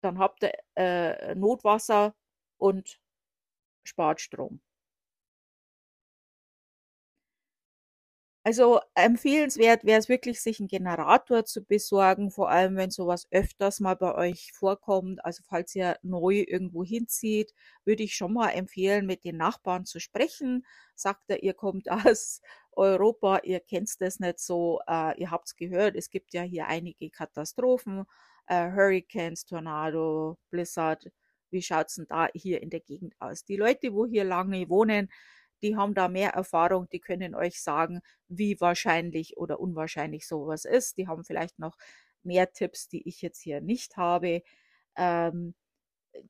dann 0.01 0.19
habt 0.19 0.43
ihr 0.45 0.53
äh, 0.77 1.35
Notwasser 1.35 2.15
und 2.59 3.01
spart 3.85 4.21
Strom. 4.21 4.61
Also 8.47 8.79
empfehlenswert 8.95 9.83
wäre 9.85 9.99
es 9.99 10.09
wirklich, 10.09 10.41
sich 10.41 10.61
einen 10.61 10.69
Generator 10.69 11.45
zu 11.45 11.65
besorgen, 11.65 12.31
vor 12.31 12.49
allem 12.49 12.77
wenn 12.77 12.93
sowas 12.93 13.27
öfters 13.33 13.81
mal 13.81 13.97
bei 13.97 14.15
euch 14.15 14.53
vorkommt. 14.53 15.25
Also 15.25 15.43
falls 15.49 15.75
ihr 15.75 15.99
neu 16.03 16.45
irgendwo 16.47 16.85
hinzieht, 16.85 17.53
würde 17.85 18.05
ich 18.05 18.15
schon 18.15 18.33
mal 18.35 18.51
empfehlen, 18.51 19.05
mit 19.05 19.25
den 19.25 19.37
Nachbarn 19.37 19.85
zu 19.85 19.99
sprechen. 19.99 20.65
Sagt 20.95 21.25
er, 21.27 21.43
ihr 21.43 21.55
kommt 21.55 21.91
aus 21.91 22.41
Europa, 22.71 23.41
ihr 23.43 23.59
kennt 23.59 23.91
das 24.01 24.21
nicht 24.21 24.39
so, 24.39 24.79
äh, 24.87 25.21
ihr 25.21 25.33
habt 25.33 25.49
es 25.49 25.57
gehört, 25.57 25.97
es 25.97 26.09
gibt 26.11 26.33
ja 26.33 26.43
hier 26.43 26.69
einige 26.69 27.11
Katastrophen, 27.11 28.05
äh, 28.47 28.71
Hurricanes, 28.71 29.45
Tornado, 29.45 30.39
Blizzard. 30.51 31.11
Wie 31.51 31.63
schaut 31.63 31.89
es 31.89 31.97
denn 31.97 32.07
da 32.09 32.29
hier 32.33 32.63
in 32.63 32.71
der 32.71 32.81
Gegend 32.81 33.17
aus? 33.19 33.45
Die 33.45 33.57
Leute, 33.57 33.93
wo 33.93 34.07
hier 34.07 34.23
lange 34.23 34.69
wohnen, 34.69 35.09
die 35.63 35.77
haben 35.77 35.95
da 35.95 36.09
mehr 36.09 36.31
Erfahrung, 36.31 36.89
die 36.91 37.01
können 37.01 37.35
euch 37.35 37.63
sagen, 37.63 38.01
wie 38.29 38.61
wahrscheinlich 38.61 39.37
oder 39.37 39.61
unwahrscheinlich 39.61 40.27
sowas 40.27 40.65
ist. 40.65 40.99
Die 40.99 41.09
haben 41.09 41.25
vielleicht 41.25 41.59
noch 41.59 41.77
mehr 42.23 42.53
Tipps, 42.53 42.89
die 42.89 43.07
ich 43.09 43.23
jetzt 43.23 43.41
hier 43.43 43.61
nicht 43.61 43.97
habe. 43.97 44.43
Ähm, 44.97 45.55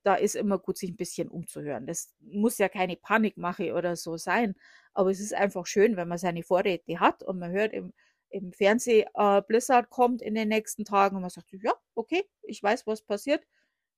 da 0.03 0.15
ist 0.15 0.37
immer 0.37 0.59
gut, 0.59 0.79
sich 0.79 0.91
ein 0.91 0.97
bisschen 0.97 1.29
umzuhören. 1.29 1.87
Das 1.87 2.15
muss 2.21 2.59
ja 2.59 2.69
keine 2.69 2.97
Panikmache 2.97 3.75
oder 3.75 3.97
so 3.97 4.17
sein, 4.17 4.55
aber 4.95 5.11
es 5.11 5.21
ist 5.21 5.35
einfach 5.35 5.67
schön, 5.67 5.97
wenn 5.97 6.09
man 6.09 6.19
seine 6.19 6.43
Vorräte 6.43 7.01
hat 7.01 7.23
und 7.23 7.39
man 7.39 7.53
hört 7.53 7.73
im, 7.73 7.93
im 8.31 8.53
Fernsehen, 8.53 9.09
äh, 9.15 9.43
Blizzard 9.43 9.91
kommt 9.91 10.23
in 10.23 10.35
den 10.35 10.49
nächsten 10.49 10.85
Tagen 10.85 11.17
und 11.17 11.23
man 11.23 11.31
sagt, 11.31 11.53
ja, 11.53 11.73
okay, 11.95 12.25
ich 12.43 12.63
weiß, 12.63 12.87
was 12.87 13.03
passiert. 13.03 13.45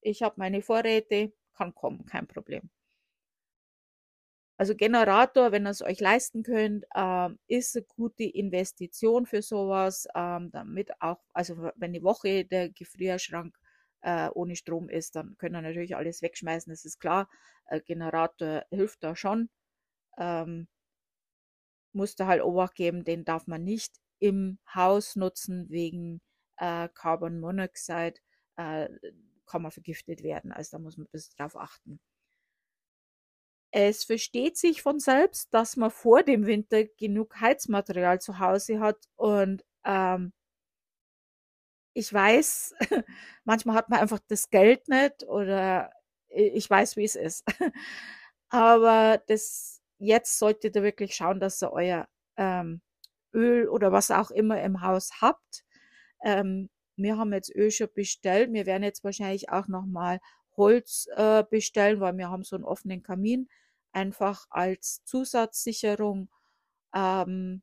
Ich 0.00 0.22
habe 0.22 0.34
meine 0.38 0.62
Vorräte, 0.62 1.32
kann 1.54 1.74
kommen, 1.74 2.04
kein 2.06 2.26
Problem. 2.26 2.70
Also 4.58 4.74
Generator, 4.74 5.52
wenn 5.52 5.66
ihr 5.66 5.70
es 5.70 5.82
euch 5.82 6.00
leisten 6.00 6.42
könnt, 6.42 6.84
ähm, 6.94 7.38
ist 7.46 7.76
eine 7.76 7.86
gute 7.96 8.24
Investition 8.24 9.24
für 9.24 9.40
sowas, 9.40 10.08
ähm, 10.16 10.50
damit 10.50 10.90
auch, 11.00 11.20
also 11.32 11.70
wenn 11.76 11.92
die 11.92 12.02
Woche 12.02 12.44
der 12.44 12.68
Gefrierschrank 12.70 13.56
äh, 14.02 14.28
ohne 14.30 14.56
Strom 14.56 14.88
ist, 14.88 15.14
dann 15.16 15.36
können 15.38 15.54
wir 15.54 15.62
natürlich 15.62 15.94
alles 15.96 16.22
wegschmeißen, 16.22 16.70
das 16.72 16.84
ist 16.84 16.98
klar. 16.98 17.28
Äh, 17.66 17.80
Generator 17.82 18.64
hilft 18.70 19.04
da 19.04 19.14
schon. 19.14 19.48
Ähm, 20.18 20.68
musste 21.92 22.26
halt 22.26 22.42
Obacht 22.42 22.74
geben, 22.74 23.04
den 23.04 23.24
darf 23.24 23.46
man 23.46 23.64
nicht 23.64 23.94
im 24.18 24.58
Haus 24.74 25.16
nutzen 25.16 25.68
wegen 25.70 26.20
äh, 26.56 26.88
Carbon 26.94 27.40
Monoxide, 27.40 28.14
äh, 28.56 28.88
kann 29.46 29.62
man 29.62 29.70
vergiftet 29.70 30.22
werden. 30.22 30.52
Also 30.52 30.76
da 30.76 30.82
muss 30.82 30.96
man 30.96 31.06
ein 31.06 31.10
bisschen 31.12 31.34
drauf 31.38 31.56
achten. 31.56 32.00
Es 33.80 34.02
versteht 34.02 34.56
sich 34.56 34.82
von 34.82 34.98
selbst, 34.98 35.54
dass 35.54 35.76
man 35.76 35.92
vor 35.92 36.24
dem 36.24 36.46
Winter 36.46 36.82
genug 36.84 37.40
Heizmaterial 37.40 38.20
zu 38.20 38.40
Hause 38.40 38.80
hat 38.80 38.96
und 39.14 39.64
ähm, 39.84 40.32
ich 41.94 42.12
weiß, 42.12 42.74
manchmal 43.44 43.76
hat 43.76 43.88
man 43.88 44.00
einfach 44.00 44.18
das 44.26 44.50
Geld 44.50 44.88
nicht 44.88 45.22
oder 45.28 45.92
ich 46.28 46.68
weiß, 46.68 46.96
wie 46.96 47.04
es 47.04 47.14
ist. 47.14 47.44
Aber 48.48 49.22
das 49.28 49.80
jetzt 49.98 50.40
solltet 50.40 50.74
ihr 50.74 50.82
wirklich 50.82 51.14
schauen, 51.14 51.38
dass 51.38 51.62
ihr 51.62 51.72
euer 51.72 52.08
ähm, 52.36 52.80
Öl 53.32 53.68
oder 53.68 53.92
was 53.92 54.10
auch 54.10 54.32
immer 54.32 54.60
im 54.60 54.82
Haus 54.82 55.20
habt. 55.20 55.64
Ähm, 56.24 56.68
wir 56.96 57.16
haben 57.16 57.32
jetzt 57.32 57.54
Öl 57.54 57.70
schon 57.70 57.90
bestellt. 57.94 58.52
Wir 58.52 58.66
werden 58.66 58.82
jetzt 58.82 59.04
wahrscheinlich 59.04 59.50
auch 59.50 59.68
nochmal 59.68 60.18
Holz 60.56 61.06
äh, 61.14 61.44
bestellen, 61.48 62.00
weil 62.00 62.18
wir 62.18 62.28
haben 62.28 62.42
so 62.42 62.56
einen 62.56 62.64
offenen 62.64 63.04
Kamin, 63.04 63.48
einfach 63.98 64.46
als 64.50 65.02
Zusatzsicherung, 65.04 66.30
ähm, 66.94 67.62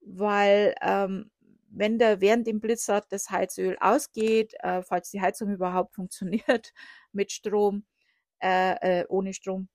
weil 0.00 0.74
ähm, 0.82 1.30
wenn 1.70 1.98
der 1.98 2.20
während 2.20 2.46
dem 2.46 2.60
Blizzard 2.60 3.06
das 3.10 3.30
Heizöl 3.30 3.76
ausgeht, 3.80 4.54
äh, 4.60 4.82
falls 4.82 5.10
die 5.10 5.20
Heizung 5.20 5.50
überhaupt 5.50 5.94
funktioniert 5.94 6.72
mit 7.12 7.32
Strom, 7.32 7.84
äh, 8.40 9.00
äh, 9.02 9.06
ohne 9.08 9.34
Strom, 9.34 9.68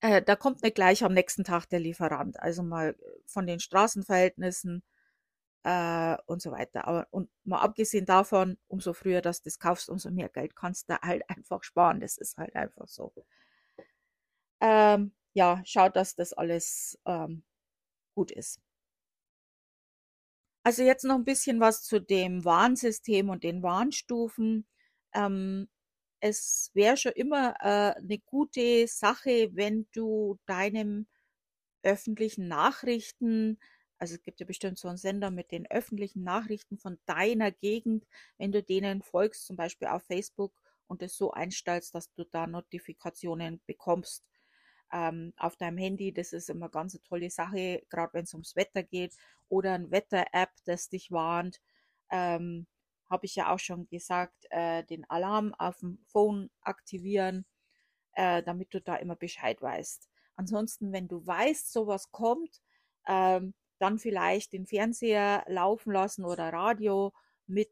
äh, 0.00 0.22
da 0.22 0.36
kommt 0.36 0.62
nicht 0.62 0.74
gleich 0.74 1.04
am 1.04 1.14
nächsten 1.14 1.44
Tag 1.44 1.66
der 1.68 1.80
Lieferant. 1.80 2.38
Also 2.40 2.62
mal 2.62 2.96
von 3.26 3.46
den 3.46 3.60
Straßenverhältnissen 3.60 4.82
äh, 5.64 6.16
und 6.26 6.42
so 6.42 6.52
weiter. 6.52 6.86
Aber 6.88 7.06
und 7.10 7.30
mal 7.44 7.60
abgesehen 7.60 8.06
davon, 8.06 8.58
umso 8.68 8.92
früher 8.94 9.22
dass 9.22 9.42
du 9.42 9.48
das 9.48 9.58
kaufst, 9.58 9.88
umso 9.90 10.10
mehr 10.10 10.28
Geld 10.28 10.56
kannst 10.56 10.90
du 10.90 10.96
halt 11.02 11.22
einfach 11.30 11.62
sparen. 11.64 12.00
Das 12.00 12.18
ist 12.18 12.36
halt 12.38 12.54
einfach 12.56 12.88
so. 12.88 13.12
Ähm, 14.62 15.12
ja, 15.34 15.60
schaut, 15.64 15.96
dass 15.96 16.14
das 16.14 16.32
alles 16.32 16.98
ähm, 17.04 17.42
gut 18.14 18.30
ist. 18.30 18.60
Also 20.64 20.84
jetzt 20.84 21.04
noch 21.04 21.16
ein 21.16 21.24
bisschen 21.24 21.58
was 21.60 21.82
zu 21.82 22.00
dem 22.00 22.44
Warnsystem 22.44 23.28
und 23.28 23.42
den 23.42 23.62
Warnstufen. 23.62 24.66
Ähm, 25.12 25.68
es 26.20 26.70
wäre 26.74 26.96
schon 26.96 27.12
immer 27.12 27.56
äh, 27.60 27.94
eine 27.98 28.18
gute 28.26 28.86
Sache, 28.86 29.50
wenn 29.54 29.88
du 29.92 30.38
deinem 30.46 31.08
öffentlichen 31.82 32.46
Nachrichten 32.46 33.58
also 34.02 34.16
es 34.16 34.22
gibt 34.24 34.40
ja 34.40 34.46
bestimmt 34.46 34.80
so 34.80 34.88
einen 34.88 34.96
Sender 34.96 35.30
mit 35.30 35.52
den 35.52 35.70
öffentlichen 35.70 36.24
Nachrichten 36.24 36.76
von 36.76 36.98
deiner 37.06 37.52
Gegend, 37.52 38.04
wenn 38.36 38.50
du 38.50 38.60
denen 38.60 39.00
folgst, 39.00 39.46
zum 39.46 39.54
Beispiel 39.54 39.86
auf 39.86 40.02
Facebook 40.02 40.52
und 40.88 41.02
es 41.02 41.16
so 41.16 41.30
einstellst, 41.30 41.94
dass 41.94 42.12
du 42.14 42.24
da 42.24 42.48
Notifikationen 42.48 43.62
bekommst 43.64 44.24
ähm, 44.92 45.32
auf 45.36 45.56
deinem 45.56 45.78
Handy. 45.78 46.12
Das 46.12 46.32
ist 46.32 46.50
immer 46.50 46.68
ganz 46.68 46.94
eine 46.94 47.02
tolle 47.02 47.30
Sache, 47.30 47.82
gerade 47.88 48.14
wenn 48.14 48.24
es 48.24 48.34
ums 48.34 48.56
Wetter 48.56 48.82
geht 48.82 49.16
oder 49.48 49.74
ein 49.74 49.90
Wetter-App, 49.90 50.50
das 50.64 50.88
dich 50.88 51.10
warnt. 51.10 51.60
Ähm, 52.10 52.66
Habe 53.10 53.26
ich 53.26 53.34
ja 53.36 53.52
auch 53.52 53.58
schon 53.58 53.88
gesagt, 53.88 54.46
äh, 54.50 54.84
den 54.84 55.08
Alarm 55.10 55.54
auf 55.54 55.78
dem 55.78 55.98
Phone 56.06 56.50
aktivieren, 56.60 57.46
äh, 58.14 58.42
damit 58.42 58.74
du 58.74 58.80
da 58.80 58.96
immer 58.96 59.16
Bescheid 59.16 59.60
weißt. 59.60 60.08
Ansonsten, 60.36 60.92
wenn 60.92 61.08
du 61.08 61.26
weißt, 61.26 61.72
sowas 61.72 62.10
kommt, 62.10 62.60
ähm, 63.06 63.54
dann 63.78 63.98
vielleicht 63.98 64.52
den 64.52 64.66
Fernseher 64.66 65.44
laufen 65.48 65.92
lassen 65.92 66.24
oder 66.24 66.52
Radio 66.52 67.12
mit 67.46 67.70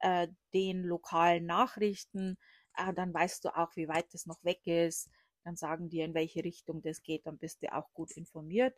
äh, 0.00 0.28
den 0.52 0.82
lokalen 0.82 1.46
Nachrichten. 1.46 2.36
Äh, 2.76 2.92
dann 2.94 3.14
weißt 3.14 3.44
du 3.44 3.56
auch, 3.56 3.76
wie 3.76 3.88
weit 3.88 4.12
das 4.12 4.26
noch 4.26 4.42
weg 4.44 4.66
ist. 4.66 5.08
Dann 5.44 5.56
sagen 5.56 5.88
die, 5.88 6.00
in 6.00 6.14
welche 6.14 6.44
Richtung 6.44 6.82
das 6.82 7.02
geht. 7.02 7.26
Dann 7.26 7.38
bist 7.38 7.62
du 7.62 7.72
auch 7.74 7.92
gut 7.94 8.12
informiert. 8.12 8.76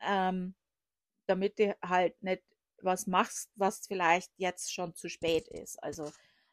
Ähm, 0.00 0.54
damit 1.26 1.58
du 1.58 1.76
halt 1.82 2.20
nicht 2.22 2.42
was 2.82 3.06
machst, 3.06 3.50
was 3.56 3.86
vielleicht 3.86 4.32
jetzt 4.36 4.72
schon 4.72 4.94
zu 4.94 5.08
spät 5.08 5.48
ist. 5.48 5.82
Also 5.82 6.10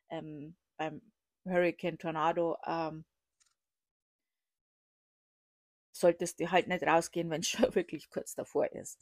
ähm, 0.10 0.56
beim 0.78 1.02
Hurricane 1.46 1.98
Tornado 1.98 2.58
ähm, 2.66 3.06
solltest 5.92 6.40
du 6.40 6.50
halt 6.52 6.68
nicht 6.68 6.84
rausgehen, 6.84 7.30
wenn 7.30 7.42
es 7.42 7.50
schon 7.50 7.74
wirklich 7.76 8.10
kurz 8.10 8.36
davor 8.36 8.72
ist. 8.72 9.00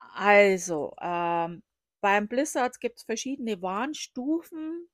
Also, 0.00 0.94
ähm, 1.00 1.62
beim 2.00 2.28
Blizzard 2.28 2.80
gibt 2.80 2.98
es 2.98 3.04
verschiedene 3.04 3.60
Warnstufen 3.62 4.88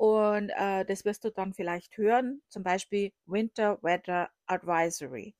und 0.00 0.48
äh, 0.56 0.86
das 0.86 1.04
wirst 1.04 1.24
du 1.24 1.30
dann 1.30 1.52
vielleicht 1.52 1.98
hören, 1.98 2.40
zum 2.48 2.62
Beispiel 2.62 3.12
Winter 3.26 3.78
Weather 3.82 4.30
Advisory. 4.46 5.34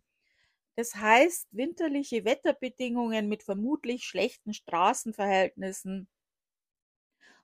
Das 0.77 0.97
heißt, 0.97 1.49
winterliche 1.53 2.27
Wetterbedingungen 2.27 3.27
mit 3.31 3.43
vermutlich 3.43 4.05
schlechten 4.05 4.53
Straßenverhältnissen 4.53 6.09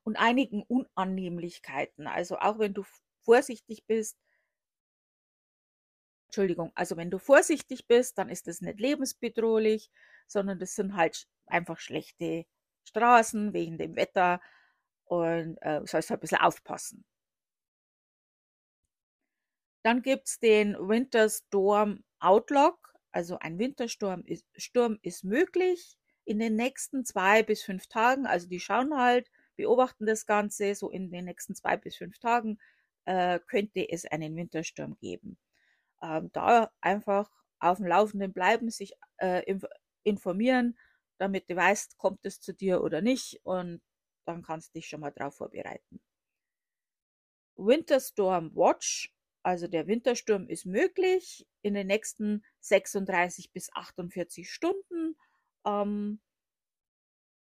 und 0.05 0.17
einigen 0.17 0.63
Unannehmlichkeiten. 0.65 2.07
Also 2.07 2.37
auch 2.37 2.59
wenn 2.59 2.75
du 2.75 2.85
vorsichtig 3.23 3.87
bist, 3.87 4.19
Entschuldigung, 6.27 6.71
also 6.75 6.99
wenn 6.99 7.11
du 7.11 7.19
vorsichtig 7.19 7.87
bist, 7.87 8.19
dann 8.19 8.29
ist 8.29 8.47
das 8.47 8.61
nicht 8.61 8.79
lebensbedrohlich, 8.79 9.91
sondern 10.27 10.59
das 10.59 10.75
sind 10.75 10.95
halt 10.95 11.27
einfach 11.47 11.79
schlechte 11.79 12.45
Straßen 12.85 13.55
wegen 13.55 13.79
dem 13.79 13.97
Wetter 13.97 14.43
und 15.07 15.57
äh, 15.63 15.81
sollst 15.85 16.11
ein 16.13 16.21
bisschen 16.21 16.39
aufpassen. 16.41 17.05
Dann 19.83 20.03
gibt 20.03 20.27
es 20.29 20.39
den 20.41 20.75
Winter 20.75 21.29
Storm 21.29 22.03
Outlook. 22.19 22.93
Also 23.13 23.39
ein 23.39 23.59
Wintersturm 23.59 24.23
ist, 24.27 24.45
Sturm 24.57 24.99
ist 25.03 25.25
möglich 25.25 25.97
in 26.25 26.39
den 26.39 26.57
nächsten 26.57 27.05
zwei 27.05 27.43
bis 27.43 27.63
fünf 27.63 27.87
Tagen. 27.87 28.27
Also 28.27 28.49
die 28.49 28.61
schauen 28.61 28.97
halt, 28.97 29.31
beobachten 29.55 30.05
das 30.07 30.27
Ganze. 30.27 30.75
So 30.75 30.91
in 30.91 31.11
den 31.11 31.27
nächsten 31.27 31.55
zwei 31.55 31.77
bis 31.77 31.97
fünf 31.97 32.19
Tagen 32.19 32.59
äh, 33.05 33.39
könnte 33.47 33.89
es 33.89 34.05
einen 34.07 34.35
Wintersturm 34.37 34.97
geben. 34.99 35.39
Ähm, 36.03 36.31
da 36.33 36.71
einfach 36.81 37.31
auf 37.61 37.79
dem 37.79 37.87
Laufenden 37.87 38.33
bleiben, 38.33 38.71
sich 38.71 38.93
äh, 39.19 39.43
informieren, 40.03 40.77
damit 41.19 41.49
du 41.49 41.57
weißt, 41.57 41.97
kommt 41.97 42.27
es 42.27 42.41
zu 42.41 42.53
dir 42.53 42.83
oder 42.83 43.01
nicht 43.01 43.41
und 43.45 43.81
dann 44.27 44.43
kannst 44.43 44.69
du 44.69 44.79
dich 44.79 44.89
schon 44.89 45.01
mal 45.01 45.13
darauf 45.13 45.37
vorbereiten. 45.37 46.01
Winterstorm 47.57 48.55
Watch, 48.55 49.13
also 49.43 49.67
der 49.69 49.87
Wintersturm 49.87 50.49
ist 50.49 50.67
möglich 50.67 51.47
in 51.63 51.75
den 51.75 51.87
nächsten 51.87 52.45
36 52.61 53.53
bis 53.53 53.73
48 53.73 54.51
Stunden. 54.51 55.17
Ähm, 55.65 56.21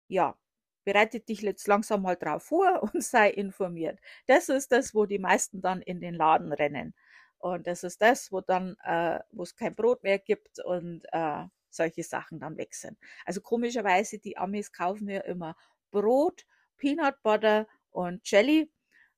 ja, 0.08 0.36
bereitet 0.84 1.28
dich 1.28 1.40
jetzt 1.40 1.66
langsam 1.66 2.02
mal 2.02 2.16
drauf 2.16 2.44
vor 2.44 2.82
und 2.94 3.02
sei 3.02 3.30
informiert. 3.30 4.00
Das 4.26 4.48
ist 4.48 4.72
das, 4.72 4.94
wo 4.94 5.06
die 5.06 5.18
meisten 5.18 5.60
dann 5.60 5.82
in 5.82 6.00
den 6.00 6.14
Laden 6.14 6.52
rennen. 6.52 6.94
Und 7.38 7.66
das 7.66 7.84
ist 7.84 8.00
das, 8.00 8.32
wo 8.32 8.40
dann, 8.40 8.76
äh, 8.84 9.20
wo 9.30 9.42
es 9.42 9.56
kein 9.56 9.74
Brot 9.74 10.02
mehr 10.02 10.18
gibt 10.18 10.60
und 10.60 11.02
äh, 11.12 11.44
solche 11.68 12.02
Sachen 12.02 12.40
dann 12.40 12.56
weg 12.56 12.74
sind. 12.74 12.98
Also 13.24 13.40
komischerweise, 13.40 14.18
die 14.18 14.36
Amis 14.38 14.72
kaufen 14.72 15.08
ja 15.08 15.20
immer 15.20 15.56
Brot, 15.90 16.46
Peanut 16.78 17.22
Butter 17.22 17.66
und 17.90 18.28
Jelly, 18.30 18.70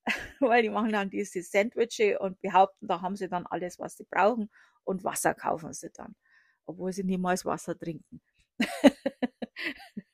weil 0.39 0.63
die 0.63 0.69
machen 0.69 0.91
dann 0.91 1.09
diese 1.09 1.41
Sandwiche 1.41 2.19
und 2.19 2.39
behaupten, 2.41 2.87
da 2.87 3.01
haben 3.01 3.15
sie 3.15 3.29
dann 3.29 3.45
alles, 3.47 3.79
was 3.79 3.97
sie 3.97 4.05
brauchen 4.09 4.49
und 4.83 5.03
Wasser 5.03 5.33
kaufen 5.33 5.73
sie 5.73 5.89
dann, 5.91 6.15
obwohl 6.65 6.93
sie 6.93 7.03
niemals 7.03 7.45
Wasser 7.45 7.77
trinken. 7.77 8.21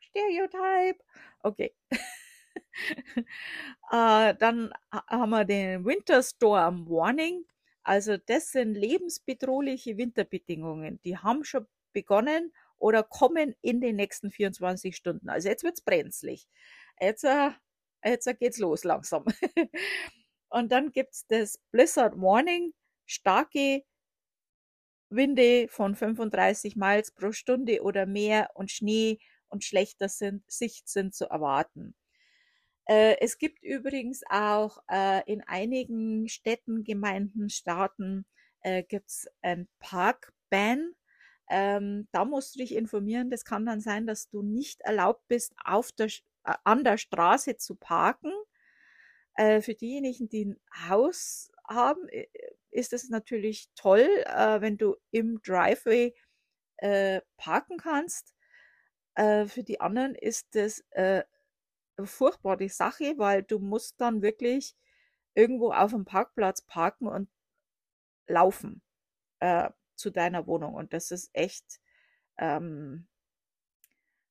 Stereotype. 0.00 0.98
Okay. 1.42 1.74
äh, 3.92 4.34
dann 4.34 4.72
haben 4.90 5.30
wir 5.30 5.44
den 5.44 5.84
Winter 5.84 6.22
Storm 6.22 6.88
Warning. 6.88 7.44
Also 7.82 8.16
das 8.16 8.52
sind 8.52 8.74
lebensbedrohliche 8.74 9.96
Winterbedingungen. 9.96 11.00
Die 11.04 11.16
haben 11.18 11.44
schon 11.44 11.66
begonnen 11.92 12.52
oder 12.82 13.04
kommen 13.04 13.54
in 13.62 13.80
den 13.80 13.94
nächsten 13.96 14.32
24 14.32 14.96
Stunden. 14.96 15.28
Also 15.28 15.48
jetzt 15.48 15.62
wird 15.62 15.78
es 15.78 15.84
brenzlig. 15.84 16.48
Jetzt, 17.00 17.22
äh, 17.24 17.50
jetzt 18.04 18.28
geht's 18.40 18.58
los 18.58 18.82
langsam. 18.82 19.24
Und 20.48 20.72
dann 20.72 20.90
gibt 20.90 21.14
es 21.14 21.26
das 21.28 21.60
Blizzard 21.70 22.20
Warning, 22.20 22.74
starke 23.06 23.84
Winde 25.10 25.68
von 25.68 25.94
35 25.94 26.74
Miles 26.74 27.12
pro 27.12 27.30
Stunde 27.30 27.82
oder 27.82 28.04
mehr 28.04 28.50
und 28.54 28.70
Schnee 28.70 29.18
und 29.48 29.62
schlechter 29.62 30.08
sind, 30.08 30.42
Sicht 30.50 30.88
sind 30.88 31.14
zu 31.14 31.26
erwarten. 31.26 31.94
Äh, 32.86 33.16
es 33.20 33.38
gibt 33.38 33.62
übrigens 33.62 34.22
auch 34.28 34.78
äh, 34.90 35.22
in 35.30 35.42
einigen 35.42 36.28
Städten, 36.28 36.82
Gemeinden, 36.82 37.48
Staaten 37.48 38.26
äh, 38.62 38.82
gibt 38.82 39.08
es 39.08 39.28
ein 39.42 39.68
Parkban. 39.78 40.94
Ähm, 41.48 42.08
da 42.12 42.24
musst 42.24 42.54
du 42.54 42.60
dich 42.60 42.74
informieren. 42.74 43.30
Das 43.30 43.44
kann 43.44 43.66
dann 43.66 43.80
sein, 43.80 44.06
dass 44.06 44.28
du 44.28 44.42
nicht 44.42 44.80
erlaubt 44.82 45.26
bist, 45.28 45.54
auf 45.64 45.92
der, 45.92 46.06
äh, 46.44 46.54
an 46.64 46.84
der 46.84 46.98
Straße 46.98 47.56
zu 47.56 47.74
parken. 47.74 48.32
Äh, 49.34 49.60
für 49.62 49.74
diejenigen, 49.74 50.28
die 50.28 50.46
ein 50.46 50.60
Haus 50.88 51.50
haben, 51.68 52.08
äh, 52.08 52.26
ist 52.70 52.92
es 52.92 53.08
natürlich 53.10 53.68
toll, 53.74 54.08
wenn 54.60 54.78
du 54.78 54.96
im 55.10 55.42
Driveway 55.42 56.14
parken 57.36 57.76
kannst. 57.76 58.34
für 59.14 59.62
die 59.62 59.78
anderen 59.78 60.14
ist 60.14 60.54
das 60.54 60.82
furchtbare 62.04 62.68
Sache, 62.70 63.14
weil 63.18 63.42
du 63.42 63.58
musst 63.58 64.00
dann 64.00 64.22
wirklich 64.22 64.74
irgendwo 65.34 65.72
auf 65.72 65.90
dem 65.92 66.04
Parkplatz 66.04 66.62
parken 66.62 67.08
und 67.08 67.28
laufen 68.26 68.82
äh, 69.40 69.70
zu 69.94 70.10
deiner 70.10 70.46
Wohnung. 70.46 70.74
Und 70.74 70.92
das 70.92 71.10
ist 71.10 71.30
echt, 71.32 71.80
ähm, 72.38 73.06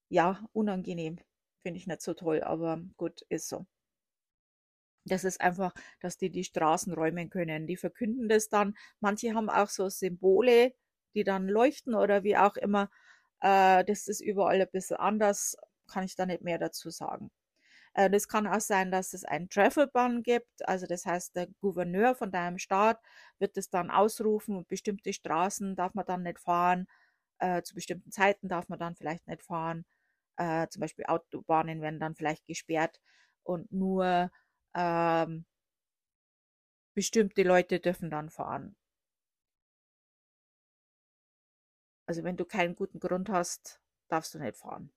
ja, 0.10 0.44
unangenehm. 0.54 1.18
Finde 1.64 1.80
ich 1.80 1.88
nicht 1.88 2.02
so 2.02 2.14
toll, 2.14 2.44
aber 2.44 2.82
gut, 2.98 3.22
ist 3.30 3.48
so. 3.50 3.66
Das 5.06 5.24
ist 5.24 5.42
einfach, 5.42 5.74
dass 6.00 6.18
die 6.18 6.30
die 6.30 6.44
Straßen 6.44 6.94
räumen 6.94 7.30
können. 7.30 7.68
Die 7.68 7.78
verkünden 7.78 8.30
das 8.30 8.50
dann. 8.50 8.76
Manche 9.00 9.34
haben 9.34 9.50
auch 9.50 9.70
so 9.70 9.90
Symbole, 9.90 10.74
die 11.16 11.24
dann 11.24 11.48
leuchten 11.48 11.96
oder 11.96 12.24
wie 12.24 12.38
auch 12.38 12.56
immer. 12.56 12.90
Äh, 13.42 13.84
das 13.86 14.08
ist 14.08 14.22
überall 14.22 14.62
ein 14.62 14.70
bisschen 14.72 14.98
anders. 14.98 15.58
Kann 15.88 16.04
ich 16.04 16.16
da 16.16 16.26
nicht 16.26 16.44
mehr 16.44 16.60
dazu 16.60 16.90
sagen. 16.92 17.32
Äh, 17.94 18.10
das 18.10 18.28
kann 18.28 18.48
auch 18.48 18.62
sein, 18.62 18.92
dass 18.92 19.14
es 19.14 19.24
einen 19.26 19.50
Travel 19.50 19.88
Ban 19.88 20.24
gibt. 20.24 20.68
Also 20.68 20.86
das 20.88 21.06
heißt, 21.06 21.36
der 21.36 21.48
Gouverneur 21.62 22.16
von 22.16 22.32
deinem 22.32 22.58
Staat 22.58 23.00
wird 23.40 23.58
es 23.58 23.70
dann 23.70 23.92
ausrufen 23.92 24.56
und 24.56 24.68
bestimmte 24.68 25.14
Straßen 25.14 25.76
darf 25.76 25.94
man 25.94 26.06
dann 26.06 26.24
nicht 26.24 26.40
fahren. 26.40 26.88
Äh, 27.40 27.64
zu 27.64 27.76
bestimmten 27.76 28.12
Zeiten 28.12 28.48
darf 28.50 28.70
man 28.70 28.80
dann 28.80 28.96
vielleicht 28.96 29.28
nicht 29.28 29.44
fahren. 29.44 29.86
Äh, 30.38 30.68
zum 30.70 30.82
Beispiel 30.82 31.06
Autobahnen 31.08 31.82
werden 31.82 32.00
dann 32.00 32.16
vielleicht 32.16 32.46
gesperrt 32.48 33.00
und 33.44 33.72
nur 33.72 34.32
ähm, 34.76 35.46
bestimmte 36.94 37.44
Leute 37.44 37.82
dürfen 37.82 38.10
dann 38.10 38.30
fahren. 38.30 38.78
Also 42.06 42.24
wenn 42.24 42.38
du 42.38 42.46
keinen 42.46 42.76
guten 42.76 43.00
Grund 43.00 43.30
hast, 43.30 43.82
darfst 44.08 44.36
du 44.36 44.40
nicht 44.40 44.56
fahren. 44.56 44.92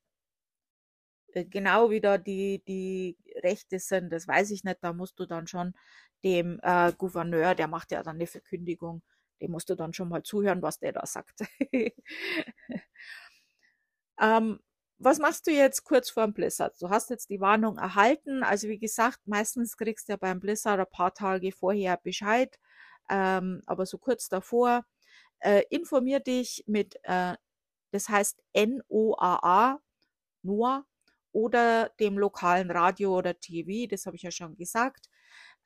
Äh, 1.34 1.44
genau 1.44 1.90
wie 1.90 2.00
da 2.00 2.18
die, 2.18 2.62
die 2.66 3.16
Rechte 3.42 3.78
sind, 3.78 4.10
das 4.12 4.28
weiß 4.28 4.50
ich 4.50 4.64
nicht. 4.64 4.78
Da 4.82 4.92
musst 4.92 5.18
du 5.20 5.26
dann 5.26 5.46
schon 5.46 5.74
dem 6.24 6.60
äh, 6.62 6.92
Gouverneur, 6.96 7.54
der 7.54 7.68
macht 7.68 7.92
ja 7.92 8.02
dann 8.02 8.16
eine 8.16 8.26
Verkündigung, 8.26 9.02
dem 9.40 9.50
musst 9.52 9.68
du 9.70 9.74
dann 9.74 9.92
schon 9.92 10.08
mal 10.08 10.22
zuhören, 10.22 10.62
was 10.62 10.78
der 10.78 10.92
da 10.92 11.06
sagt. 11.06 11.40
ähm, 14.20 14.60
was 14.98 15.18
machst 15.18 15.46
du 15.46 15.50
jetzt 15.50 15.84
kurz 15.84 16.10
vor 16.10 16.24
dem 16.24 16.32
Blizzard? 16.34 16.80
Du 16.80 16.88
hast 16.88 17.10
jetzt 17.10 17.28
die 17.30 17.40
Warnung 17.40 17.78
erhalten. 17.78 18.42
Also 18.42 18.68
wie 18.68 18.78
gesagt, 18.78 19.20
meistens 19.26 19.76
kriegst 19.76 20.08
du 20.08 20.12
ja 20.12 20.16
beim 20.16 20.40
Blizzard 20.40 20.80
ein 20.80 20.86
paar 20.90 21.12
Tage 21.12 21.52
vorher 21.52 21.96
Bescheid, 21.98 22.58
ähm, 23.10 23.62
aber 23.66 23.86
so 23.86 23.98
kurz 23.98 24.28
davor. 24.28 24.84
Äh, 25.40 25.64
informier 25.68 26.20
dich 26.20 26.64
mit, 26.66 26.96
äh, 27.02 27.34
das 27.90 28.08
heißt 28.08 28.42
NOAA, 28.54 29.80
NOAA, 30.42 30.86
oder 31.34 31.90
dem 32.00 32.16
lokalen 32.16 32.70
Radio 32.70 33.18
oder 33.18 33.38
TV, 33.38 33.88
das 33.90 34.06
habe 34.06 34.16
ich 34.16 34.22
ja 34.22 34.30
schon 34.30 34.56
gesagt. 34.56 35.10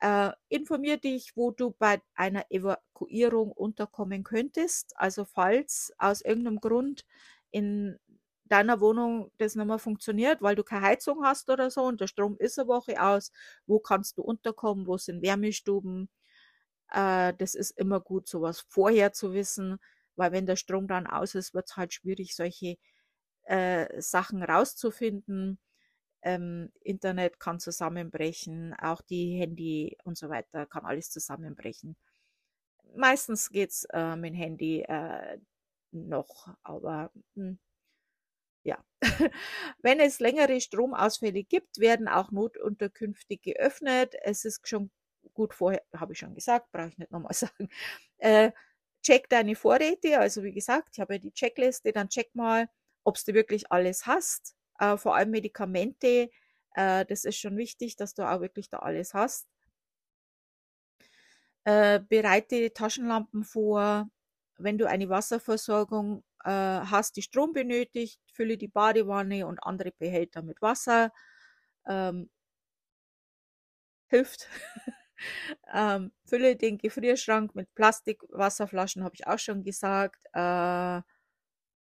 Äh, 0.01 0.31
informier 0.49 0.97
dich, 0.97 1.33
wo 1.35 1.51
du 1.51 1.75
bei 1.77 2.01
einer 2.15 2.45
Evakuierung 2.49 3.51
unterkommen 3.51 4.23
könntest. 4.23 4.93
Also 4.97 5.25
falls 5.25 5.93
aus 5.99 6.21
irgendeinem 6.21 6.59
Grund 6.59 7.05
in 7.51 7.97
deiner 8.45 8.81
Wohnung 8.81 9.31
das 9.37 9.55
nicht 9.55 9.65
mehr 9.67 9.77
funktioniert, 9.79 10.41
weil 10.41 10.55
du 10.55 10.63
keine 10.63 10.85
Heizung 10.87 11.23
hast 11.23 11.49
oder 11.49 11.69
so 11.69 11.83
und 11.83 12.01
der 12.01 12.07
Strom 12.07 12.35
ist 12.39 12.57
eine 12.57 12.67
Woche 12.67 13.01
aus, 13.01 13.31
wo 13.67 13.79
kannst 13.79 14.17
du 14.17 14.23
unterkommen, 14.23 14.87
wo 14.87 14.97
sind 14.97 15.21
Wärmestuben. 15.21 16.09
Äh, 16.91 17.33
das 17.37 17.55
ist 17.55 17.71
immer 17.77 17.99
gut, 18.01 18.27
sowas 18.27 18.61
vorher 18.69 19.13
zu 19.13 19.33
wissen, 19.33 19.79
weil 20.15 20.31
wenn 20.31 20.45
der 20.47 20.55
Strom 20.55 20.87
dann 20.87 21.07
aus 21.07 21.35
ist, 21.35 21.53
wird 21.53 21.67
es 21.69 21.77
halt 21.77 21.93
schwierig, 21.93 22.35
solche 22.35 22.77
äh, 23.49 24.01
Sachen 24.01 24.43
rauszufinden. 24.43 25.59
Ähm, 26.23 26.71
Internet 26.81 27.39
kann 27.39 27.59
zusammenbrechen, 27.59 28.73
auch 28.75 29.01
die 29.01 29.37
Handy 29.39 29.97
und 30.05 30.17
so 30.17 30.29
weiter 30.29 30.65
kann 30.67 30.85
alles 30.85 31.11
zusammenbrechen. 31.11 31.97
Meistens 32.95 33.49
geht's 33.51 33.85
äh, 33.93 34.15
mit 34.15 34.35
Handy 34.35 34.81
äh, 34.81 35.39
noch, 35.91 36.49
aber 36.63 37.11
hm, 37.35 37.59
ja. 38.63 38.83
Wenn 39.81 39.99
es 39.99 40.19
längere 40.19 40.61
Stromausfälle 40.61 41.43
gibt, 41.43 41.79
werden 41.79 42.07
auch 42.07 42.31
Notunterkünfte 42.31 43.37
geöffnet. 43.37 44.15
Es 44.23 44.45
ist 44.45 44.67
schon 44.67 44.91
gut 45.33 45.53
vorher, 45.53 45.81
habe 45.95 46.13
ich 46.13 46.19
schon 46.19 46.35
gesagt, 46.35 46.71
brauche 46.71 46.89
ich 46.89 46.97
nicht 46.97 47.11
nochmal 47.11 47.33
sagen. 47.33 47.69
Äh, 48.17 48.51
check 49.03 49.29
deine 49.29 49.55
Vorräte, 49.55 50.19
also 50.19 50.43
wie 50.43 50.51
gesagt, 50.53 50.89
ich 50.93 50.99
habe 50.99 51.13
ja 51.15 51.19
die 51.19 51.31
Checkliste, 51.33 51.93
dann 51.93 52.09
check 52.09 52.35
mal, 52.35 52.67
ob 53.09 53.17
du 53.25 53.33
wirklich 53.33 53.71
alles 53.71 54.05
hast 54.05 54.55
äh, 54.79 54.97
vor 54.97 55.15
allem 55.15 55.31
Medikamente. 55.31 56.29
Äh, 56.75 57.05
das 57.05 57.25
ist 57.25 57.37
schon 57.39 57.57
wichtig, 57.57 57.95
dass 57.95 58.13
du 58.13 58.23
auch 58.23 58.41
wirklich 58.41 58.69
da 58.69 58.79
alles 58.79 59.13
hast. 59.13 59.47
Äh, 61.65 61.99
bereite 62.07 62.73
Taschenlampen 62.73 63.43
vor. 63.43 64.09
Wenn 64.57 64.77
du 64.77 64.87
eine 64.87 65.09
Wasserversorgung 65.09 66.23
äh, 66.43 66.49
hast, 66.51 67.15
die 67.17 67.21
Strom 67.21 67.53
benötigt, 67.53 68.19
fülle 68.33 68.57
die 68.57 68.67
Badewanne 68.67 69.47
und 69.47 69.59
andere 69.63 69.91
Behälter 69.91 70.41
mit 70.41 70.61
Wasser. 70.61 71.11
Ähm, 71.87 72.29
hilft. 74.07 74.47
ähm, 75.73 76.11
fülle 76.25 76.55
den 76.55 76.77
Gefrierschrank 76.77 77.55
mit 77.55 77.73
Plastikwasserflaschen, 77.75 79.03
habe 79.03 79.15
ich 79.15 79.27
auch 79.27 79.39
schon 79.39 79.63
gesagt. 79.63 80.25
Äh, 80.33 81.01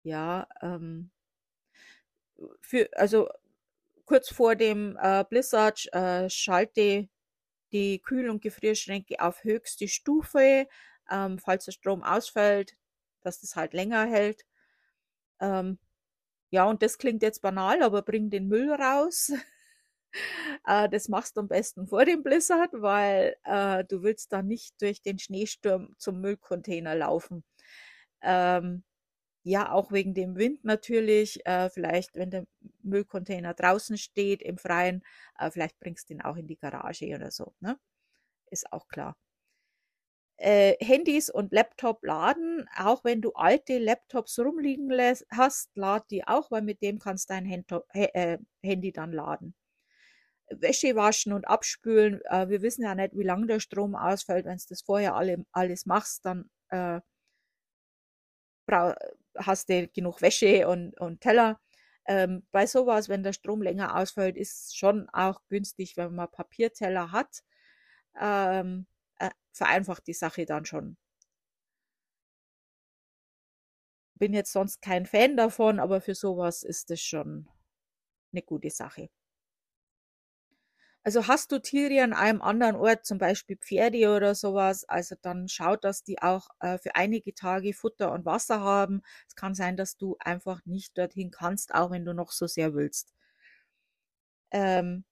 ja, 0.07 0.47
ähm, 0.61 1.11
für, 2.61 2.89
also 2.93 3.29
kurz 4.05 4.29
vor 4.29 4.55
dem 4.55 4.97
äh, 5.01 5.25
Blizzard 5.29 5.85
äh, 5.93 6.29
schalte 6.29 7.09
die 7.73 7.99
Kühl- 7.99 8.29
und 8.29 8.41
Gefrierschränke 8.41 9.19
auf 9.19 9.43
höchste 9.43 9.87
Stufe, 9.87 10.67
ähm, 11.11 11.39
falls 11.39 11.65
der 11.65 11.73
Strom 11.73 12.03
ausfällt, 12.03 12.77
dass 13.21 13.41
das 13.41 13.55
halt 13.55 13.73
länger 13.73 14.05
hält. 14.05 14.45
Ähm, 15.41 15.79
ja, 16.51 16.65
und 16.69 16.81
das 16.83 16.97
klingt 16.97 17.23
jetzt 17.23 17.41
banal, 17.41 17.83
aber 17.83 18.01
bring 18.03 18.29
den 18.29 18.47
Müll 18.47 18.71
raus. 18.73 19.31
äh, 20.65 20.89
das 20.89 21.09
machst 21.09 21.37
du 21.37 21.41
am 21.41 21.47
besten 21.49 21.87
vor 21.87 22.05
dem 22.05 22.23
Blizzard, 22.23 22.71
weil 22.73 23.35
äh, 23.45 23.83
du 23.85 24.03
willst 24.03 24.33
da 24.33 24.41
nicht 24.41 24.81
durch 24.81 25.01
den 25.01 25.19
Schneesturm 25.19 25.95
zum 25.97 26.21
Müllcontainer 26.21 26.95
laufen. 26.95 27.43
Ähm, 28.21 28.83
ja, 29.47 29.71
auch 29.71 29.91
wegen 29.93 30.13
dem 30.13 30.35
Wind 30.35 30.65
natürlich. 30.65 31.45
Äh, 31.45 31.69
vielleicht, 31.69 32.15
wenn 32.15 32.29
der 32.31 32.45
Müllcontainer 32.83 33.53
draußen 33.53 33.97
steht 33.97 34.41
im 34.41 34.57
Freien, 34.57 35.03
äh, 35.39 35.49
vielleicht 35.51 35.79
bringst 35.79 36.09
du 36.09 36.15
ihn 36.15 36.21
auch 36.21 36.35
in 36.35 36.47
die 36.47 36.57
Garage 36.57 37.15
oder 37.15 37.31
so. 37.31 37.53
Ne? 37.61 37.79
Ist 38.51 38.71
auch 38.73 38.89
klar. 38.89 39.15
Äh, 40.35 40.75
Handys 40.83 41.29
und 41.29 41.53
Laptop 41.53 42.03
laden, 42.03 42.67
auch 42.77 43.05
wenn 43.05 43.21
du 43.21 43.31
alte 43.33 43.79
Laptops 43.79 44.37
rumliegen 44.37 44.91
hast, 45.31 45.71
lad 45.75 46.11
die 46.11 46.27
auch, 46.27 46.51
weil 46.51 46.61
mit 46.61 46.81
dem 46.81 46.99
kannst 46.99 47.29
dein 47.29 47.49
Handtop, 47.49 47.85
äh, 47.93 48.37
Handy 48.61 48.91
dann 48.91 49.13
laden. 49.13 49.55
Wäsche 50.49 50.95
waschen 50.95 51.31
und 51.33 51.47
abspülen. 51.47 52.21
Äh, 52.25 52.49
wir 52.49 52.61
wissen 52.61 52.83
ja 52.83 52.95
nicht, 52.95 53.17
wie 53.17 53.23
lange 53.23 53.47
der 53.47 53.61
Strom 53.61 53.95
ausfällt. 53.95 54.45
Wenn 54.45 54.57
du 54.57 54.63
das 54.67 54.81
vorher 54.81 55.15
alle, 55.15 55.45
alles 55.53 55.85
machst, 55.85 56.25
dann 56.25 56.49
hast 59.37 59.69
du 59.69 59.87
genug 59.89 60.21
Wäsche 60.21 60.67
und, 60.67 60.99
und 60.99 61.21
Teller. 61.21 61.59
Ähm, 62.07 62.47
bei 62.51 62.65
sowas, 62.67 63.09
wenn 63.09 63.23
der 63.23 63.33
Strom 63.33 63.61
länger 63.61 63.97
ausfällt, 63.97 64.37
ist 64.37 64.77
schon 64.77 65.09
auch 65.09 65.41
günstig, 65.49 65.97
wenn 65.97 66.15
man 66.15 66.31
Papierteller 66.31 67.11
hat. 67.11 67.43
Ähm, 68.19 68.87
äh, 69.19 69.29
vereinfacht 69.53 70.07
die 70.07 70.13
Sache 70.13 70.45
dann 70.45 70.65
schon. 70.65 70.97
Bin 74.15 74.33
jetzt 74.33 74.51
sonst 74.51 74.81
kein 74.81 75.05
Fan 75.05 75.37
davon, 75.37 75.79
aber 75.79 76.01
für 76.01 76.15
sowas 76.15 76.63
ist 76.63 76.91
es 76.91 77.01
schon 77.01 77.47
eine 78.31 78.41
gute 78.41 78.69
Sache. 78.69 79.09
Also 81.07 81.25
hast 81.27 81.53
du 81.53 81.59
Tiere 81.61 82.03
an 82.03 82.11
einem 82.11 82.41
anderen 82.41 82.75
Ort, 82.75 83.05
zum 83.05 83.17
Beispiel 83.17 83.55
Pferde 83.55 84.13
oder 84.13 84.35
sowas, 84.35 84.83
also 84.89 85.15
dann 85.21 85.47
schau, 85.47 85.77
dass 85.77 86.03
die 86.03 86.21
auch 86.21 86.49
äh, 86.59 86.77
für 86.79 86.95
einige 86.97 87.33
Tage 87.33 87.73
Futter 87.73 88.11
und 88.11 88.25
Wasser 88.25 88.59
haben. 88.59 89.01
Es 89.25 89.33
kann 89.37 89.55
sein, 89.55 89.77
dass 89.77 89.95
du 89.95 90.17
einfach 90.19 90.65
nicht 90.65 90.97
dorthin 90.97 91.31
kannst, 91.31 91.73
auch 91.73 91.91
wenn 91.91 92.03
du 92.03 92.13
noch 92.13 92.33
so 92.33 92.45
sehr 92.45 92.73
willst. 92.73 93.13
Ähm, 94.51 95.05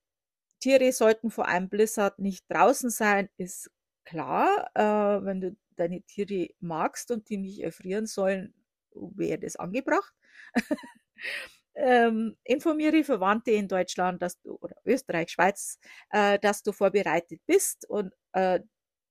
Tiere 0.60 0.92
sollten 0.94 1.32
vor 1.32 1.48
einem 1.48 1.70
Blizzard 1.70 2.20
nicht 2.20 2.46
draußen 2.50 2.90
sein, 2.90 3.30
ist 3.38 3.72
klar. 4.06 4.72
Äh, 4.76 5.26
wenn 5.26 5.42
du 5.42 5.58
deine 5.78 6.02
Tiere 6.04 6.50
magst 6.60 7.12
und 7.12 7.30
die 7.30 7.38
nicht 7.38 7.62
erfrieren 7.64 8.08
sollen, 8.08 8.54
wäre 8.94 9.40
das 9.40 9.58
angebracht. 9.58 10.14
ähm, 11.76 12.38
informiere 12.44 13.04
Verwandte 13.04 13.52
in 13.52 13.68
Deutschland, 13.68 14.22
dass 14.22 14.40
du, 14.42 14.56
oder 14.62 14.76
Österreich, 14.86 15.32
Schweiz, 15.32 15.80
äh, 16.12 16.40
dass 16.40 16.64
du 16.64 16.72
vorbereitet 16.72 17.42
bist 17.46 17.90
und 17.90 18.14
äh, 18.34 18.60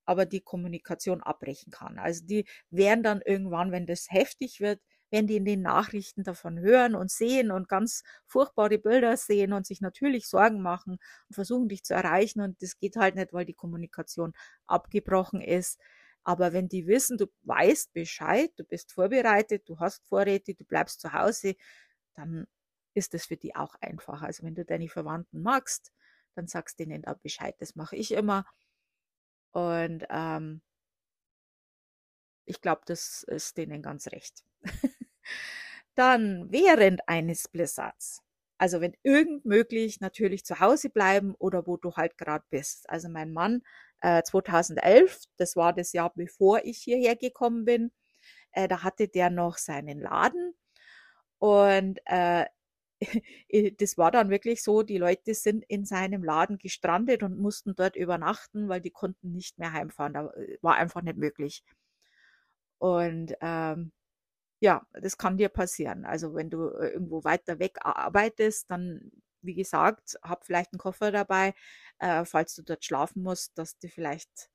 aber 0.07 0.27
die 0.27 0.41
Kommunikation 0.41 1.23
abbrechen 1.23 1.73
kann. 1.73 1.99
Also 1.99 2.25
die 2.27 2.45
werden 2.71 3.03
dann 3.03 3.23
irgendwann, 3.23 3.73
wenn 3.73 3.87
das 3.87 4.07
heftig 4.11 4.61
wird, 4.61 4.81
wenn 5.11 5.27
die 5.27 5.37
in 5.37 5.45
den 5.45 5.63
Nachrichten 5.63 6.25
davon 6.25 6.59
hören 6.59 6.95
und 6.95 7.11
sehen 7.11 7.51
und 7.51 7.69
ganz 7.69 8.03
furchtbare 8.27 8.79
Bilder 8.79 9.17
sehen 9.17 9.53
und 9.53 9.67
sich 9.67 9.81
natürlich 9.81 10.27
Sorgen 10.27 10.61
machen 10.61 10.99
und 11.29 11.35
versuchen 11.35 11.69
dich 11.69 11.85
zu 11.85 11.95
erreichen 11.95 12.41
und 12.41 12.61
das 12.63 12.79
geht 12.79 12.97
halt 12.97 13.15
nicht, 13.15 13.33
weil 13.33 13.45
die 13.45 13.55
Kommunikation 13.55 14.33
abgebrochen 14.67 15.41
ist. 15.41 15.79
Aber 16.25 16.53
wenn 16.53 16.69
die 16.69 16.87
wissen, 16.87 17.19
du 17.19 17.27
weißt 17.43 17.93
Bescheid, 17.93 18.51
du 18.57 18.65
bist 18.65 18.93
vorbereitet, 18.93 19.69
du 19.69 19.79
hast 19.79 20.03
Vorräte, 20.09 20.55
du 20.55 20.65
bleibst 20.65 21.01
zu 21.01 21.13
Hause, 21.13 21.55
dann 22.15 22.47
ist 22.95 23.15
es 23.15 23.27
für 23.27 23.37
die 23.37 23.57
auch 23.57 23.75
einfacher. 23.81 24.27
Also 24.27 24.45
wenn 24.45 24.55
du 24.55 24.65
deine 24.65 24.89
Verwandten 24.89 25.43
magst, 25.43 25.93
dann 26.35 26.47
sagst 26.47 26.79
du 26.79 26.85
denen 26.85 27.03
da 27.03 27.15
Bescheid. 27.15 27.55
Das 27.59 27.77
mache 27.77 27.97
ich 27.97 28.13
immer. 28.13 28.47
Und 29.53 30.05
ähm, 30.11 30.63
ich 32.47 32.61
glaube, 32.61 32.83
das 32.87 33.23
ist 33.25 33.57
denen 33.57 33.83
ganz 33.83 34.09
recht. 34.09 34.45
dann 35.95 36.51
während 36.51 37.09
eines 37.09 37.49
Blizzards, 37.49 38.21
also 38.59 38.81
wenn 38.81 38.97
irgend 39.03 39.45
möglich, 39.45 40.01
natürlich 40.01 40.45
zu 40.45 40.61
Hause 40.61 40.91
bleiben 40.91 41.35
oder 41.39 41.67
wo 41.67 41.77
du 41.77 41.95
halt 41.95 42.19
gerade 42.19 42.45
bist. 42.51 42.89
Also 42.91 43.09
mein 43.09 43.33
Mann 43.33 43.63
äh, 44.01 44.23
2011, 44.23 45.25
das 45.37 45.57
war 45.57 45.73
das 45.73 45.93
Jahr 45.93 46.13
bevor 46.15 46.65
ich 46.65 46.79
hierher 46.79 47.17
gekommen 47.17 47.65
bin, 47.65 47.93
äh, 48.53 48.69
da 48.69 48.83
hatte 48.83 49.09
der 49.09 49.31
noch 49.31 49.59
seinen 49.59 50.01
Laden 50.01 50.55
und 51.45 52.01
äh, 52.07 52.47
das 53.79 53.99
war 53.99 54.11
dann 54.11 54.31
wirklich 54.31 54.63
so, 54.63 54.83
die 54.83 54.97
Leute 54.97 55.35
sind 55.35 55.63
in 55.69 55.85
seinem 55.85 56.25
Laden 56.25 56.57
gestrandet 56.57 57.23
und 57.23 57.39
mussten 57.39 57.75
dort 57.77 57.97
übernachten, 57.97 58.71
weil 58.71 58.81
die 58.81 58.91
konnten 58.91 59.33
nicht 59.33 59.59
mehr 59.59 59.75
heimfahren. 59.75 60.15
Da 60.15 60.31
äh, 60.31 60.57
war 60.63 60.77
einfach 60.77 61.03
nicht 61.03 61.19
möglich. 61.19 61.63
Und 62.79 63.35
ähm, 63.43 63.93
ja, 64.61 64.87
das 64.93 65.19
kann 65.19 65.37
dir 65.37 65.51
passieren. 65.51 66.07
Also 66.07 66.35
wenn 66.35 66.49
du 66.49 66.69
äh, 66.71 66.89
irgendwo 66.89 67.25
weiter 67.25 67.59
weg 67.59 67.77
arbeitest, 67.83 68.71
dann, 68.71 69.13
wie 69.43 69.55
gesagt, 69.55 70.17
hab 70.23 70.47
vielleicht 70.47 70.73
einen 70.73 70.79
Koffer 70.81 71.13
dabei, 71.13 71.55
äh, 71.99 72.25
falls 72.25 72.55
du 72.55 72.63
dort 72.63 72.87
schlafen 72.87 73.23
musst, 73.23 73.59
dass 73.59 73.79
du 73.79 73.89
vielleicht 73.89 74.51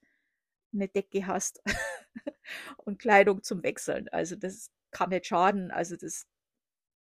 eine 0.73 0.87
Decke 0.87 1.27
hast 1.27 1.61
und 2.77 2.99
Kleidung 2.99 3.43
zum 3.43 3.61
Wechseln. 3.63 4.09
Also 4.09 4.35
das 4.35 4.71
kann 4.91 5.09
nicht 5.09 5.27
schaden. 5.27 5.69
Also 5.71 5.95
das 5.95 6.25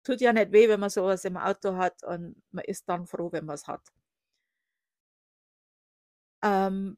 tut 0.04 0.22
ja 0.22 0.34
nicht 0.34 0.52
weh, 0.52 0.70
wenn 0.70 0.80
man 0.80 0.90
sowas 0.90 1.26
im 1.26 1.38
Auto 1.38 1.76
hat 1.78 2.04
und 2.04 2.36
man 2.52 2.66
ist 2.66 2.88
dann 2.90 3.08
froh, 3.08 3.32
wenn 3.32 3.46
man 3.46 3.56
es 3.56 3.68
hat. 3.68 3.82
Ähm, 6.44 6.98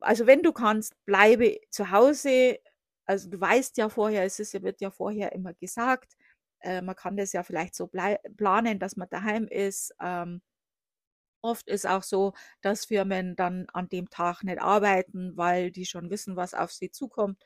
also 0.00 0.26
wenn 0.26 0.42
du 0.42 0.52
kannst, 0.52 0.94
bleibe 1.06 1.58
zu 1.70 1.90
Hause. 1.90 2.58
Also 3.06 3.30
du 3.30 3.40
weißt 3.40 3.76
ja 3.78 3.88
vorher, 3.88 4.24
es 4.24 4.38
ist, 4.40 4.54
wird 4.62 4.80
ja 4.80 4.90
vorher 4.90 5.32
immer 5.32 5.54
gesagt, 5.54 6.16
äh, 6.60 6.82
man 6.82 6.96
kann 6.96 7.16
das 7.16 7.32
ja 7.32 7.42
vielleicht 7.42 7.74
so 7.74 7.88
planen, 7.88 8.78
dass 8.78 8.96
man 8.96 9.08
daheim 9.10 9.46
ist. 9.48 9.94
Ähm, 10.00 10.42
Oft 11.44 11.68
ist 11.68 11.86
auch 11.86 12.02
so, 12.04 12.34
dass 12.62 12.84
Firmen 12.84 13.34
dann 13.36 13.66
an 13.72 13.88
dem 13.88 14.10
Tag 14.10 14.42
nicht 14.44 14.60
arbeiten, 14.60 15.36
weil 15.36 15.70
die 15.72 15.86
schon 15.86 16.10
wissen, 16.10 16.36
was 16.36 16.54
auf 16.54 16.72
sie 16.72 16.90
zukommt. 16.90 17.42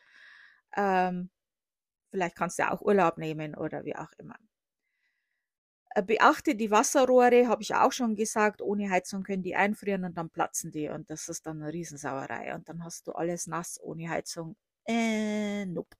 Ähm, 0.76 1.30
vielleicht 2.10 2.36
kannst 2.36 2.58
du 2.58 2.70
auch 2.70 2.82
Urlaub 2.82 3.18
nehmen 3.18 3.54
oder 3.56 3.84
wie 3.84 3.96
auch 3.96 4.12
immer. 4.18 4.36
Äh, 5.96 6.02
beachte 6.02 6.54
die 6.54 6.70
Wasserrohre, 6.70 7.48
habe 7.48 7.62
ich 7.62 7.74
auch 7.74 7.90
schon 7.92 8.14
gesagt. 8.14 8.60
Ohne 8.60 8.90
Heizung 8.90 9.22
können 9.22 9.42
die 9.42 9.56
einfrieren 9.56 10.04
und 10.04 10.16
dann 10.18 10.28
platzen 10.28 10.70
die 10.70 10.88
und 10.90 11.08
das 11.08 11.28
ist 11.30 11.46
dann 11.46 11.62
eine 11.62 11.72
Riesensauerei. 11.72 12.54
Und 12.54 12.68
dann 12.68 12.84
hast 12.84 13.06
du 13.08 13.12
alles 13.12 13.46
nass 13.46 13.80
ohne 13.82 14.10
Heizung. 14.10 14.56
Äh, 14.86 15.64
nope. 15.64 15.96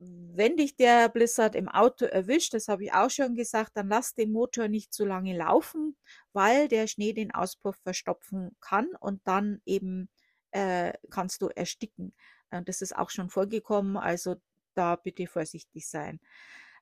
Wenn 0.00 0.56
dich 0.56 0.76
der 0.76 1.08
Blizzard 1.10 1.54
im 1.54 1.68
Auto 1.68 2.04
erwischt, 2.06 2.54
das 2.54 2.68
habe 2.68 2.84
ich 2.84 2.94
auch 2.94 3.10
schon 3.10 3.34
gesagt, 3.34 3.72
dann 3.76 3.88
lass 3.88 4.14
den 4.14 4.32
Motor 4.32 4.68
nicht 4.68 4.94
zu 4.94 5.04
lange 5.04 5.36
laufen, 5.36 5.96
weil 6.32 6.68
der 6.68 6.86
Schnee 6.86 7.12
den 7.12 7.32
Auspuff 7.34 7.76
verstopfen 7.82 8.56
kann 8.60 8.88
und 9.00 9.20
dann 9.26 9.60
eben 9.66 10.08
äh, 10.52 10.92
kannst 11.10 11.42
du 11.42 11.48
ersticken. 11.48 12.14
Äh, 12.50 12.62
das 12.62 12.80
ist 12.80 12.96
auch 12.96 13.10
schon 13.10 13.28
vorgekommen, 13.28 13.96
also 13.98 14.36
da 14.74 14.96
bitte 14.96 15.26
vorsichtig 15.26 15.86
sein. 15.88 16.20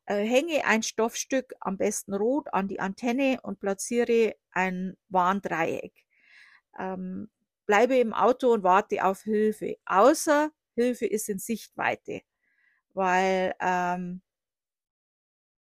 Äh, 0.06 0.24
hänge 0.24 0.64
ein 0.64 0.82
Stoffstück, 0.82 1.54
am 1.60 1.76
besten 1.76 2.14
rot, 2.14 2.52
an 2.52 2.68
die 2.68 2.80
Antenne 2.80 3.40
und 3.42 3.58
platziere 3.60 4.36
ein 4.52 4.96
Warndreieck. 5.08 5.92
Ähm, 6.78 7.28
bleibe 7.66 7.96
im 7.98 8.14
Auto 8.14 8.52
und 8.52 8.62
warte 8.62 9.04
auf 9.04 9.22
Hilfe, 9.22 9.76
außer 9.86 10.50
Hilfe 10.76 11.06
ist 11.06 11.28
in 11.28 11.38
Sichtweite, 11.38 12.22
weil 12.94 13.54
ähm, 13.60 14.22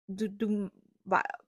du, 0.07 0.29
du 0.29 0.69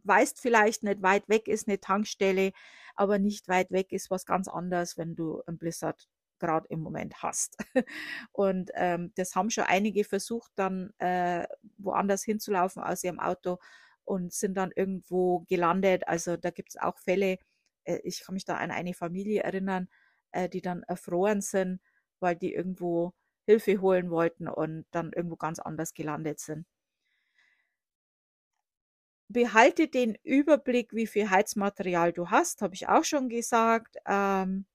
weißt 0.03 0.39
vielleicht 0.39 0.83
nicht, 0.83 1.01
weit 1.01 1.29
weg 1.29 1.47
ist 1.47 1.67
eine 1.67 1.79
Tankstelle, 1.79 2.51
aber 2.95 3.19
nicht 3.19 3.47
weit 3.47 3.71
weg 3.71 3.91
ist 3.91 4.09
was 4.11 4.25
ganz 4.25 4.47
anderes, 4.47 4.97
wenn 4.97 5.15
du 5.15 5.41
ein 5.47 5.57
Blizzard 5.57 6.07
gerade 6.41 6.67
im 6.69 6.81
Moment 6.81 7.23
hast. 7.23 7.57
Und 8.33 8.71
ähm, 8.75 9.13
das 9.15 9.35
haben 9.35 9.49
schon 9.49 9.65
einige 9.65 10.03
versucht, 10.03 10.51
dann 10.55 10.91
äh, 10.99 11.47
woanders 11.77 12.23
hinzulaufen 12.23 12.83
aus 12.83 13.03
ihrem 13.03 13.19
Auto 13.19 13.59
und 14.05 14.33
sind 14.33 14.55
dann 14.55 14.71
irgendwo 14.75 15.41
gelandet. 15.47 16.07
Also 16.07 16.37
da 16.37 16.49
gibt 16.51 16.69
es 16.69 16.77
auch 16.81 16.97
Fälle, 16.99 17.37
äh, 17.85 17.99
ich 18.03 18.21
kann 18.21 18.33
mich 18.33 18.45
da 18.45 18.57
an 18.57 18.71
eine 18.71 18.93
Familie 18.93 19.43
erinnern, 19.43 19.87
äh, 20.31 20.49
die 20.49 20.61
dann 20.61 20.83
erfroren 20.83 21.41
sind, 21.41 21.81
weil 22.19 22.35
die 22.35 22.53
irgendwo 22.53 23.13
Hilfe 23.45 23.81
holen 23.81 24.09
wollten 24.11 24.47
und 24.47 24.85
dann 24.91 25.13
irgendwo 25.13 25.35
ganz 25.37 25.59
anders 25.59 25.93
gelandet 25.93 26.39
sind. 26.39 26.65
Behalte 29.29 29.87
den 29.87 30.17
Überblick, 30.23 30.93
wie 30.93 31.07
viel 31.07 31.29
Heizmaterial 31.29 32.11
du 32.11 32.29
hast, 32.29 32.61
habe 32.61 32.75
ich 32.75 32.89
auch 32.89 33.05
schon 33.05 33.29
gesagt. 33.29 33.95
Ähm, 34.05 34.65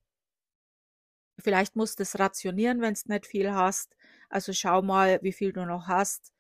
Vielleicht 1.39 1.77
musst 1.77 1.99
du 1.99 2.03
es 2.03 2.19
rationieren, 2.19 2.81
wenn 2.81 2.95
du 2.95 3.01
nicht 3.07 3.27
viel 3.27 3.53
hast. 3.53 3.95
Also 4.29 4.53
schau 4.53 4.83
mal, 4.83 5.19
wie 5.23 5.33
viel 5.33 5.53
du 5.53 5.65
noch 5.65 5.87
hast, 5.87 6.33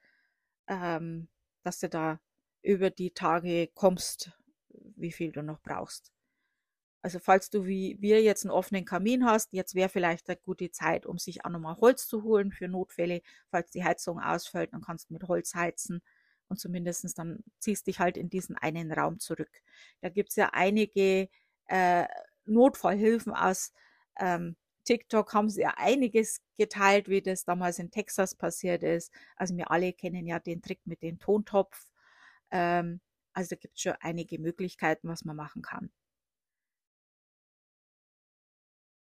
ähm, 0.68 1.28
dass 1.62 1.80
du 1.80 1.88
da 1.88 2.20
über 2.62 2.90
die 2.90 3.12
Tage 3.12 3.68
kommst, 3.74 4.32
wie 4.96 5.12
viel 5.12 5.32
du 5.32 5.42
noch 5.42 5.60
brauchst. 5.60 6.12
Also 7.02 7.20
falls 7.20 7.50
du 7.50 7.66
wie 7.66 7.96
wir 8.00 8.20
jetzt 8.22 8.44
einen 8.44 8.50
offenen 8.50 8.84
Kamin 8.84 9.24
hast, 9.24 9.52
jetzt 9.52 9.76
wäre 9.76 9.88
vielleicht 9.88 10.28
eine 10.28 10.38
gute 10.38 10.72
Zeit, 10.72 11.06
um 11.06 11.18
sich 11.18 11.44
auch 11.44 11.50
nochmal 11.50 11.76
Holz 11.76 12.08
zu 12.08 12.24
holen 12.24 12.50
für 12.50 12.66
Notfälle. 12.66 13.22
Falls 13.48 13.70
die 13.70 13.84
Heizung 13.84 14.18
ausfällt, 14.18 14.72
dann 14.72 14.80
kannst 14.80 15.10
du 15.10 15.14
mit 15.14 15.22
Holz 15.28 15.54
heizen 15.54 16.02
und 16.48 16.58
zumindestens 16.58 17.14
dann 17.14 17.44
ziehst 17.60 17.86
dich 17.86 18.00
halt 18.00 18.16
in 18.16 18.28
diesen 18.28 18.56
einen 18.56 18.90
Raum 18.90 19.20
zurück. 19.20 19.62
Da 20.00 20.08
gibt's 20.08 20.34
ja 20.34 20.50
einige 20.52 21.28
äh, 21.66 22.06
Notfallhilfen 22.44 23.32
aus 23.32 23.72
ähm, 24.18 24.56
TikTok 24.86 25.34
haben 25.34 25.50
sie 25.50 25.62
ja 25.62 25.74
einiges 25.76 26.40
geteilt, 26.56 27.08
wie 27.08 27.20
das 27.20 27.44
damals 27.44 27.78
in 27.78 27.90
Texas 27.90 28.34
passiert 28.34 28.82
ist. 28.82 29.12
Also 29.36 29.56
wir 29.56 29.70
alle 29.70 29.92
kennen 29.92 30.26
ja 30.26 30.38
den 30.38 30.62
Trick 30.62 30.80
mit 30.86 31.02
dem 31.02 31.18
Tontopf. 31.18 31.90
Ähm, 32.50 33.00
also 33.34 33.50
da 33.50 33.56
gibt 33.56 33.76
es 33.76 33.82
schon 33.82 33.94
einige 34.00 34.38
Möglichkeiten, 34.38 35.08
was 35.08 35.24
man 35.24 35.36
machen 35.36 35.62
kann. 35.62 35.90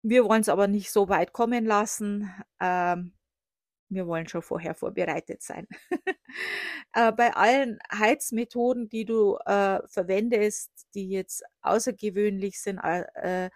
Wir 0.03 0.23
wollen 0.25 0.41
es 0.41 0.49
aber 0.49 0.67
nicht 0.67 0.91
so 0.91 1.09
weit 1.09 1.33
kommen 1.33 1.65
lassen. 1.65 2.31
Ähm, 2.61 3.13
wir 3.89 4.07
wollen 4.07 4.27
schon 4.27 4.41
vorher 4.41 4.75
vorbereitet 4.75 5.41
sein. 5.41 5.67
äh, 6.93 7.11
bei 7.11 7.33
allen 7.35 7.79
Heizmethoden, 7.91 8.89
die 8.89 9.05
du 9.05 9.37
äh, 9.45 9.79
verwendest, 9.87 10.71
die 10.93 11.09
jetzt 11.09 11.43
außergewöhnlich 11.61 12.61
sind, 12.61 12.79
äh, 12.79 13.49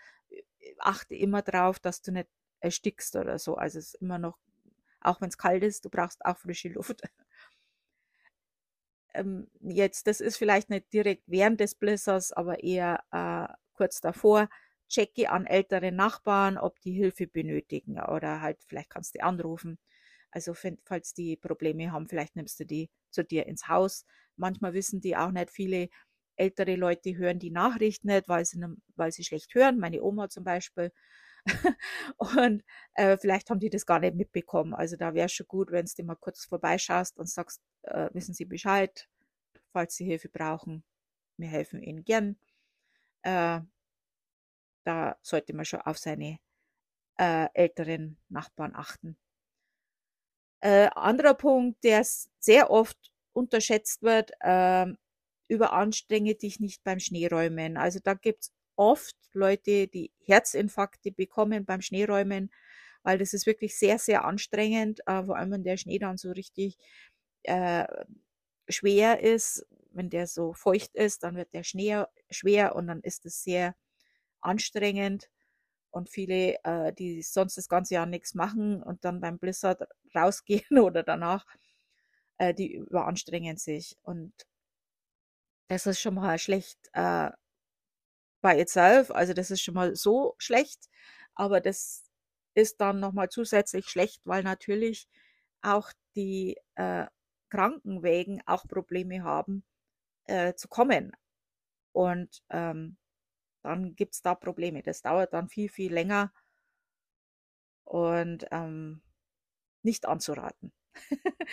achte 0.79 1.15
immer 1.15 1.41
drauf, 1.41 1.79
dass 1.79 2.01
du 2.01 2.11
nicht 2.11 2.29
erstickst 2.59 3.15
oder 3.15 3.39
so. 3.39 3.55
Also 3.55 3.79
es 3.79 3.93
ist 3.93 4.01
immer 4.01 4.19
noch, 4.19 4.37
auch 5.01 5.21
wenn 5.21 5.29
es 5.29 5.37
kalt 5.37 5.63
ist, 5.63 5.85
du 5.85 5.89
brauchst 5.89 6.23
auch 6.25 6.37
frische 6.37 6.69
Luft. 6.69 7.01
ähm, 9.13 9.47
jetzt, 9.61 10.07
das 10.07 10.21
ist 10.21 10.37
vielleicht 10.37 10.69
nicht 10.69 10.91
direkt 10.93 11.23
während 11.27 11.59
des 11.59 11.75
Blizzards, 11.75 12.31
aber 12.31 12.63
eher 12.63 13.03
äh, 13.11 13.53
kurz 13.73 14.01
davor. 14.01 14.49
Checke 14.89 15.29
an 15.29 15.45
ältere 15.45 15.91
Nachbarn, 15.91 16.57
ob 16.57 16.79
die 16.81 16.91
Hilfe 16.91 17.25
benötigen 17.25 17.99
oder 18.01 18.41
halt 18.41 18.57
vielleicht 18.67 18.89
kannst 18.89 19.15
du 19.15 19.23
anrufen. 19.23 19.79
Also 20.31 20.53
falls 20.53 21.13
die 21.13 21.37
Probleme 21.37 21.91
haben, 21.91 22.07
vielleicht 22.07 22.35
nimmst 22.35 22.59
du 22.59 22.65
die 22.65 22.89
zu 23.09 23.23
dir 23.23 23.45
ins 23.47 23.67
Haus. 23.67 24.05
Manchmal 24.35 24.73
wissen 24.73 25.01
die 25.01 25.15
auch 25.15 25.31
nicht 25.31 25.49
viele, 25.49 25.89
ältere 26.35 26.75
Leute 26.75 27.15
hören 27.15 27.39
die 27.39 27.51
Nachrichten 27.51 28.07
nicht, 28.07 28.27
weil 28.27 28.45
sie, 28.45 28.63
weil 28.95 29.11
sie 29.11 29.23
schlecht 29.23 29.53
hören. 29.55 29.79
Meine 29.79 30.01
Oma 30.03 30.29
zum 30.29 30.43
Beispiel. 30.43 30.91
und 32.17 32.63
äh, 32.95 33.17
vielleicht 33.17 33.49
haben 33.49 33.59
die 33.59 33.69
das 33.69 33.85
gar 33.85 33.99
nicht 33.99 34.15
mitbekommen. 34.15 34.73
Also 34.73 34.95
da 34.95 35.13
wäre 35.13 35.25
es 35.25 35.33
schon 35.33 35.47
gut, 35.47 35.71
wenn 35.71 35.85
du 35.85 36.03
mal 36.03 36.15
kurz 36.15 36.45
vorbeischaust 36.45 37.17
und 37.17 37.29
sagst, 37.29 37.61
äh, 37.83 38.09
wissen 38.13 38.33
Sie 38.33 38.45
Bescheid, 38.45 39.07
falls 39.73 39.95
Sie 39.95 40.05
Hilfe 40.05 40.29
brauchen. 40.29 40.83
Wir 41.37 41.49
helfen 41.49 41.81
Ihnen 41.81 42.03
gern. 42.03 42.37
Äh, 43.23 43.61
da 44.83 45.17
sollte 45.21 45.53
man 45.53 45.65
schon 45.65 45.81
auf 45.81 45.97
seine 45.97 46.39
äh, 47.17 47.47
älteren 47.53 48.17
Nachbarn 48.29 48.75
achten. 48.75 49.17
Äh, 50.61 50.89
anderer 50.95 51.33
Punkt, 51.33 51.83
der 51.83 52.03
sehr 52.39 52.69
oft 52.69 52.97
unterschätzt 53.33 54.03
wird, 54.03 54.31
ähm, 54.41 54.97
überanstrenge 55.51 56.35
dich 56.35 56.59
nicht 56.61 56.83
beim 56.83 56.99
Schneeräumen. 56.99 57.75
Also 57.77 57.99
da 58.01 58.13
gibt's 58.13 58.53
oft 58.77 59.15
Leute, 59.33 59.87
die 59.87 60.11
Herzinfarkte 60.23 61.11
bekommen 61.11 61.65
beim 61.65 61.81
Schneeräumen, 61.81 62.51
weil 63.03 63.17
das 63.17 63.33
ist 63.33 63.45
wirklich 63.45 63.77
sehr, 63.77 63.99
sehr 63.99 64.23
anstrengend, 64.23 65.01
äh, 65.07 65.23
vor 65.25 65.35
allem 65.35 65.51
wenn 65.51 65.63
der 65.63 65.75
Schnee 65.77 65.99
dann 65.99 66.17
so 66.17 66.31
richtig 66.31 66.77
äh, 67.43 67.85
schwer 68.69 69.19
ist, 69.21 69.65
wenn 69.91 70.09
der 70.09 70.25
so 70.25 70.53
feucht 70.53 70.95
ist, 70.95 71.23
dann 71.23 71.35
wird 71.35 71.53
der 71.53 71.63
Schnee 71.63 72.03
schwer 72.29 72.75
und 72.75 72.87
dann 72.87 73.01
ist 73.01 73.25
es 73.25 73.43
sehr 73.43 73.75
anstrengend. 74.41 75.29
Und 75.91 76.09
viele, 76.09 76.55
äh, 76.63 76.93
die 76.93 77.21
sonst 77.21 77.57
das 77.57 77.67
ganze 77.67 77.95
Jahr 77.95 78.05
nichts 78.05 78.33
machen 78.35 78.81
und 78.81 79.03
dann 79.03 79.19
beim 79.19 79.37
Blizzard 79.39 79.83
rausgehen 80.15 80.79
oder 80.79 81.03
danach, 81.03 81.45
äh, 82.37 82.53
die 82.53 82.75
überanstrengen 82.75 83.57
sich. 83.57 83.97
Und 84.03 84.33
das 85.71 85.85
ist 85.85 86.01
schon 86.01 86.15
mal 86.15 86.37
schlecht 86.37 86.77
äh, 86.91 87.29
by 88.41 88.59
itself. 88.59 89.09
Also 89.09 89.33
das 89.33 89.51
ist 89.51 89.61
schon 89.61 89.73
mal 89.73 89.95
so 89.95 90.35
schlecht. 90.37 90.89
Aber 91.33 91.61
das 91.61 92.03
ist 92.55 92.81
dann 92.81 92.99
nochmal 92.99 93.29
zusätzlich 93.29 93.87
schlecht, 93.87 94.21
weil 94.25 94.43
natürlich 94.43 95.07
auch 95.61 95.93
die 96.15 96.57
äh, 96.75 97.05
Krankenwägen 97.49 98.43
auch 98.47 98.67
Probleme 98.67 99.23
haben 99.23 99.63
äh, 100.25 100.55
zu 100.55 100.67
kommen. 100.67 101.13
Und 101.93 102.43
ähm, 102.49 102.97
dann 103.63 103.95
gibt 103.95 104.15
es 104.15 104.21
da 104.21 104.35
Probleme. 104.35 104.83
Das 104.83 105.01
dauert 105.01 105.31
dann 105.31 105.47
viel, 105.47 105.69
viel 105.69 105.93
länger 105.93 106.33
und 107.85 108.45
ähm, 108.51 109.01
nicht 109.83 110.05
anzuraten. 110.05 110.73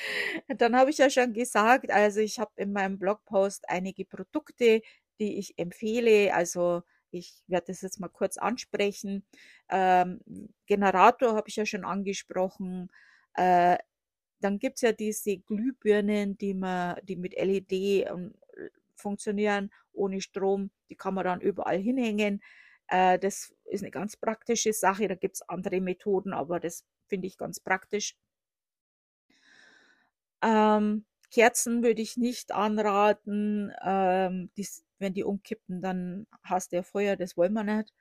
Dann 0.48 0.76
habe 0.76 0.90
ich 0.90 0.98
ja 0.98 1.10
schon 1.10 1.32
gesagt, 1.32 1.90
also 1.90 2.20
ich 2.20 2.38
habe 2.38 2.50
in 2.56 2.72
meinem 2.72 2.98
Blogpost 2.98 3.68
einige 3.68 4.04
Produkte, 4.04 4.82
die 5.20 5.38
ich 5.38 5.58
empfehle. 5.58 6.34
Also 6.34 6.82
ich 7.10 7.42
werde 7.46 7.66
das 7.68 7.82
jetzt 7.82 8.00
mal 8.00 8.08
kurz 8.08 8.36
ansprechen. 8.36 9.24
Ähm, 9.70 10.20
Generator 10.66 11.34
habe 11.34 11.48
ich 11.48 11.56
ja 11.56 11.66
schon 11.66 11.84
angesprochen. 11.84 12.90
Äh, 13.34 13.78
dann 14.40 14.60
es 14.62 14.80
ja 14.82 14.92
diese 14.92 15.38
Glühbirnen, 15.38 16.38
die 16.38 16.54
man, 16.54 16.98
die 17.04 17.16
mit 17.16 17.34
LED 17.34 17.72
ähm, 17.72 18.34
funktionieren, 18.96 19.70
ohne 19.92 20.20
Strom. 20.20 20.70
Die 20.90 20.96
kann 20.96 21.14
man 21.14 21.24
dann 21.24 21.40
überall 21.40 21.78
hinhängen. 21.78 22.42
Äh, 22.88 23.18
das 23.18 23.54
ist 23.66 23.82
eine 23.82 23.90
ganz 23.90 24.16
praktische 24.16 24.72
Sache. 24.72 25.08
Da 25.08 25.14
gibt 25.14 25.36
es 25.36 25.42
andere 25.48 25.80
Methoden, 25.80 26.32
aber 26.32 26.60
das 26.60 26.84
finde 27.08 27.26
ich 27.26 27.38
ganz 27.38 27.60
praktisch. 27.60 28.16
Ähm, 30.42 31.04
Kerzen 31.30 31.82
würde 31.82 32.02
ich 32.02 32.16
nicht 32.16 32.52
anraten. 32.52 33.72
Ähm, 33.82 34.50
dies, 34.56 34.84
wenn 34.98 35.14
die 35.14 35.24
umkippen, 35.24 35.80
dann 35.82 36.26
hast 36.42 36.72
du 36.72 36.76
ja 36.76 36.82
Feuer, 36.82 37.16
das 37.16 37.36
wollen 37.36 37.52
wir 37.54 37.64
nicht. 37.64 37.92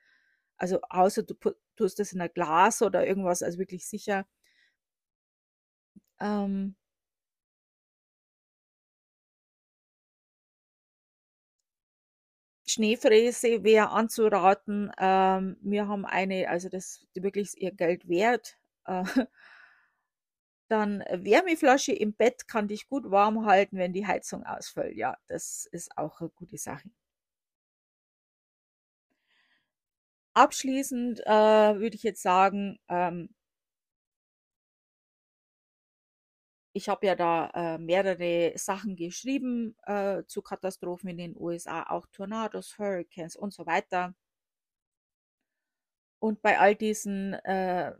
Also 0.58 0.80
außer 0.90 1.22
du 1.24 1.34
tust 1.76 1.98
das 2.00 2.12
in 2.12 2.20
ein 2.20 2.30
Glas 2.34 2.82
oder 2.82 3.06
irgendwas, 3.06 3.42
also 3.42 3.58
wirklich 3.58 3.86
sicher. 3.86 4.26
Ähm, 6.20 6.74
Schneefräse 12.66 13.64
wäre 13.64 13.90
anzuraten. 13.90 14.92
Ähm, 14.98 15.56
wir 15.62 15.88
haben 15.88 16.04
eine, 16.06 16.48
also 16.48 16.68
das 16.68 17.06
ist 17.14 17.22
wirklich 17.22 17.60
ihr 17.60 17.72
Geld 17.72 18.08
wert. 18.08 18.58
Äh, 18.86 19.04
dann 20.68 21.00
Wärmeflasche 21.10 21.92
im 21.92 22.12
Bett 22.14 22.46
kann 22.48 22.68
dich 22.68 22.88
gut 22.88 23.10
warm 23.10 23.46
halten, 23.46 23.78
wenn 23.78 23.92
die 23.92 24.06
Heizung 24.06 24.44
ausfällt. 24.44 24.96
Ja, 24.96 25.16
das 25.26 25.66
ist 25.72 25.96
auch 25.96 26.20
eine 26.20 26.30
gute 26.30 26.58
Sache. 26.58 26.90
Abschließend 30.34 31.20
äh, 31.26 31.30
würde 31.80 31.96
ich 31.96 32.02
jetzt 32.02 32.22
sagen, 32.22 32.78
ähm, 32.88 33.28
ich 36.72 36.88
habe 36.88 37.06
ja 37.06 37.14
da 37.16 37.50
äh, 37.54 37.78
mehrere 37.78 38.52
Sachen 38.56 38.96
geschrieben 38.96 39.76
äh, 39.84 40.22
zu 40.26 40.42
Katastrophen 40.42 41.08
in 41.10 41.18
den 41.18 41.36
USA, 41.36 41.82
auch 41.90 42.06
Tornados, 42.12 42.78
Hurricanes 42.78 43.36
und 43.36 43.52
so 43.52 43.66
weiter. 43.66 44.14
Und 46.20 46.42
bei 46.42 46.58
all 46.58 46.74
diesen 46.74 47.34
äh, 47.34 47.92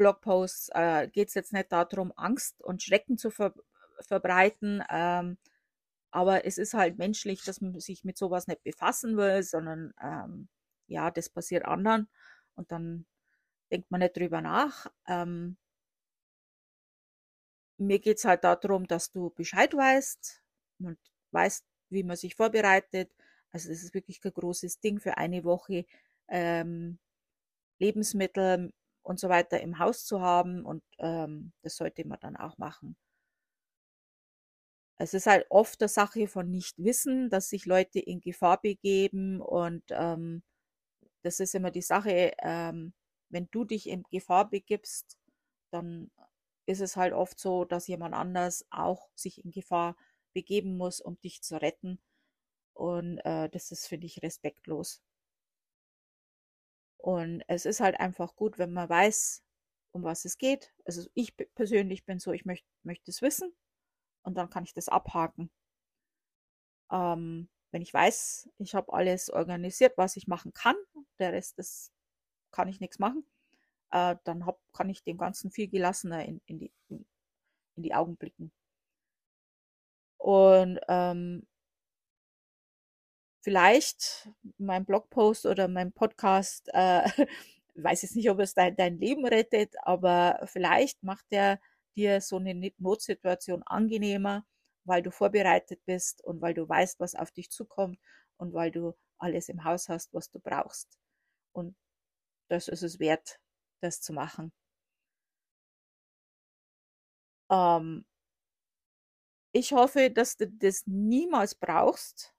Blogposts 0.00 0.70
äh, 0.72 1.08
geht 1.08 1.28
es 1.28 1.34
jetzt 1.34 1.52
nicht 1.52 1.70
darum, 1.70 2.10
Angst 2.16 2.62
und 2.62 2.82
Schrecken 2.82 3.18
zu 3.18 3.30
ver 3.30 3.52
verbreiten, 4.00 4.82
ähm, 4.88 5.36
aber 6.10 6.46
es 6.46 6.56
ist 6.56 6.72
halt 6.72 6.96
menschlich, 6.96 7.44
dass 7.44 7.60
man 7.60 7.78
sich 7.80 8.02
mit 8.02 8.16
sowas 8.16 8.46
nicht 8.46 8.62
befassen 8.62 9.18
will, 9.18 9.42
sondern 9.42 9.92
ähm, 10.02 10.48
ja, 10.86 11.10
das 11.10 11.28
passiert 11.28 11.66
anderen 11.66 12.08
und 12.54 12.72
dann 12.72 13.04
denkt 13.70 13.90
man 13.90 14.00
nicht 14.00 14.16
drüber 14.16 14.40
nach. 14.40 14.86
Ähm, 15.06 15.58
mir 17.76 17.98
geht 17.98 18.16
es 18.16 18.24
halt 18.24 18.42
darum, 18.44 18.86
dass 18.86 19.10
du 19.10 19.28
Bescheid 19.30 19.74
weißt 19.74 20.42
und 20.80 20.98
weißt, 21.32 21.66
wie 21.90 22.04
man 22.04 22.16
sich 22.16 22.36
vorbereitet. 22.36 23.12
Also 23.52 23.68
das 23.68 23.82
ist 23.82 23.92
wirklich 23.92 24.22
kein 24.22 24.32
großes 24.32 24.80
Ding 24.80 24.98
für 24.98 25.18
eine 25.18 25.44
Woche 25.44 25.84
ähm, 26.28 26.98
Lebensmittel 27.78 28.72
und 29.02 29.20
so 29.20 29.28
weiter 29.28 29.60
im 29.60 29.78
Haus 29.78 30.04
zu 30.04 30.20
haben 30.20 30.64
und 30.64 30.82
ähm, 30.98 31.52
das 31.62 31.76
sollte 31.76 32.06
man 32.06 32.18
dann 32.20 32.36
auch 32.36 32.58
machen. 32.58 32.96
Es 34.98 35.14
ist 35.14 35.26
halt 35.26 35.46
oft 35.48 35.80
eine 35.80 35.88
Sache 35.88 36.28
von 36.28 36.50
Nichtwissen, 36.50 37.30
dass 37.30 37.48
sich 37.48 37.64
Leute 37.66 37.98
in 37.98 38.20
Gefahr 38.20 38.60
begeben 38.60 39.40
und 39.40 39.82
ähm, 39.90 40.42
das 41.22 41.40
ist 41.40 41.54
immer 41.54 41.70
die 41.70 41.82
Sache, 41.82 42.32
ähm, 42.42 42.92
wenn 43.30 43.48
du 43.50 43.64
dich 43.64 43.88
in 43.88 44.02
Gefahr 44.10 44.48
begibst, 44.50 45.18
dann 45.70 46.10
ist 46.66 46.80
es 46.80 46.96
halt 46.96 47.12
oft 47.14 47.38
so, 47.40 47.64
dass 47.64 47.86
jemand 47.88 48.14
anders 48.14 48.66
auch 48.70 49.10
sich 49.14 49.44
in 49.44 49.50
Gefahr 49.50 49.96
begeben 50.34 50.76
muss, 50.76 51.00
um 51.00 51.20
dich 51.20 51.42
zu 51.42 51.60
retten. 51.60 52.00
Und 52.74 53.18
äh, 53.24 53.48
das 53.50 53.72
ist, 53.72 53.86
finde 53.88 54.06
ich, 54.06 54.22
respektlos. 54.22 55.02
Und 57.02 57.42
es 57.48 57.64
ist 57.64 57.80
halt 57.80 57.98
einfach 57.98 58.36
gut, 58.36 58.58
wenn 58.58 58.72
man 58.72 58.88
weiß, 58.88 59.42
um 59.92 60.02
was 60.02 60.24
es 60.24 60.38
geht. 60.38 60.72
Also 60.84 61.08
ich 61.14 61.34
persönlich 61.54 62.04
bin 62.04 62.18
so, 62.18 62.32
ich 62.32 62.44
möchte 62.44 62.66
möcht 62.82 63.08
es 63.08 63.22
wissen 63.22 63.52
und 64.22 64.36
dann 64.36 64.50
kann 64.50 64.64
ich 64.64 64.74
das 64.74 64.88
abhaken. 64.88 65.50
Ähm, 66.90 67.48
wenn 67.70 67.82
ich 67.82 67.94
weiß, 67.94 68.50
ich 68.58 68.74
habe 68.74 68.92
alles 68.92 69.30
organisiert, 69.30 69.96
was 69.96 70.16
ich 70.16 70.26
machen 70.26 70.52
kann, 70.52 70.76
der 71.18 71.32
Rest, 71.32 71.58
das 71.58 71.92
kann 72.50 72.68
ich 72.68 72.80
nichts 72.80 72.98
machen, 72.98 73.24
äh, 73.92 74.16
dann 74.24 74.44
hab, 74.46 74.60
kann 74.72 74.90
ich 74.90 75.02
dem 75.04 75.18
Ganzen 75.18 75.50
viel 75.50 75.68
gelassener 75.68 76.24
in, 76.24 76.40
in, 76.46 76.58
die, 76.58 76.72
in 76.88 77.82
die 77.82 77.94
Augen 77.94 78.16
blicken. 78.16 78.52
Und 80.18 80.80
ähm, 80.88 81.46
vielleicht 83.40 84.28
mein 84.58 84.84
Blogpost 84.84 85.46
oder 85.46 85.68
mein 85.68 85.92
Podcast, 85.92 86.68
äh, 86.72 87.02
weiß 87.74 88.02
jetzt 88.02 88.16
nicht, 88.16 88.30
ob 88.30 88.40
es 88.40 88.54
dein, 88.54 88.76
dein 88.76 88.98
Leben 88.98 89.26
rettet, 89.26 89.74
aber 89.82 90.40
vielleicht 90.46 91.02
macht 91.02 91.26
er 91.30 91.60
dir 91.96 92.20
so 92.20 92.36
eine 92.36 92.72
Notsituation 92.78 93.62
angenehmer, 93.64 94.44
weil 94.84 95.02
du 95.02 95.10
vorbereitet 95.10 95.80
bist 95.86 96.22
und 96.24 96.40
weil 96.40 96.54
du 96.54 96.68
weißt, 96.68 97.00
was 97.00 97.14
auf 97.14 97.30
dich 97.30 97.50
zukommt 97.50 97.98
und 98.36 98.52
weil 98.54 98.70
du 98.70 98.94
alles 99.18 99.48
im 99.48 99.64
Haus 99.64 99.88
hast, 99.88 100.12
was 100.14 100.30
du 100.30 100.40
brauchst. 100.40 100.98
Und 101.52 101.76
das 102.48 102.68
ist 102.68 102.82
es 102.82 102.98
wert, 102.98 103.38
das 103.80 104.00
zu 104.00 104.12
machen. 104.12 104.52
Ähm, 107.50 108.04
ich 109.52 109.72
hoffe, 109.72 110.10
dass 110.10 110.36
du 110.36 110.48
das 110.48 110.86
niemals 110.86 111.54
brauchst, 111.54 112.34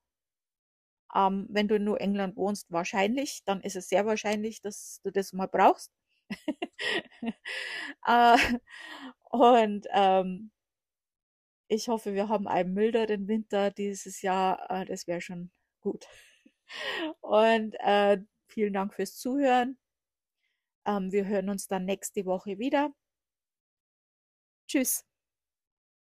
ähm, 1.14 1.46
wenn 1.50 1.68
du 1.68 1.76
in 1.76 1.84
New 1.84 1.94
England 1.94 2.36
wohnst, 2.36 2.70
wahrscheinlich, 2.70 3.42
dann 3.44 3.60
ist 3.62 3.76
es 3.76 3.88
sehr 3.88 4.06
wahrscheinlich, 4.06 4.60
dass 4.62 5.00
du 5.04 5.10
das 5.10 5.32
mal 5.32 5.46
brauchst. 5.48 5.92
äh, 8.06 8.36
und 9.30 9.86
ähm, 9.92 10.50
ich 11.68 11.88
hoffe, 11.88 12.14
wir 12.14 12.28
haben 12.28 12.46
einen 12.48 12.74
milderen 12.74 13.28
Winter 13.28 13.70
dieses 13.70 14.22
Jahr. 14.22 14.70
Äh, 14.70 14.84
das 14.86 15.06
wäre 15.06 15.20
schon 15.20 15.50
gut. 15.80 16.06
Und 17.20 17.74
äh, 17.80 18.18
vielen 18.46 18.72
Dank 18.74 18.94
fürs 18.94 19.16
Zuhören. 19.16 19.78
Ähm, 20.86 21.12
wir 21.12 21.26
hören 21.26 21.48
uns 21.50 21.68
dann 21.68 21.84
nächste 21.84 22.24
Woche 22.26 22.58
wieder. 22.58 22.92
Tschüss. 24.66 25.04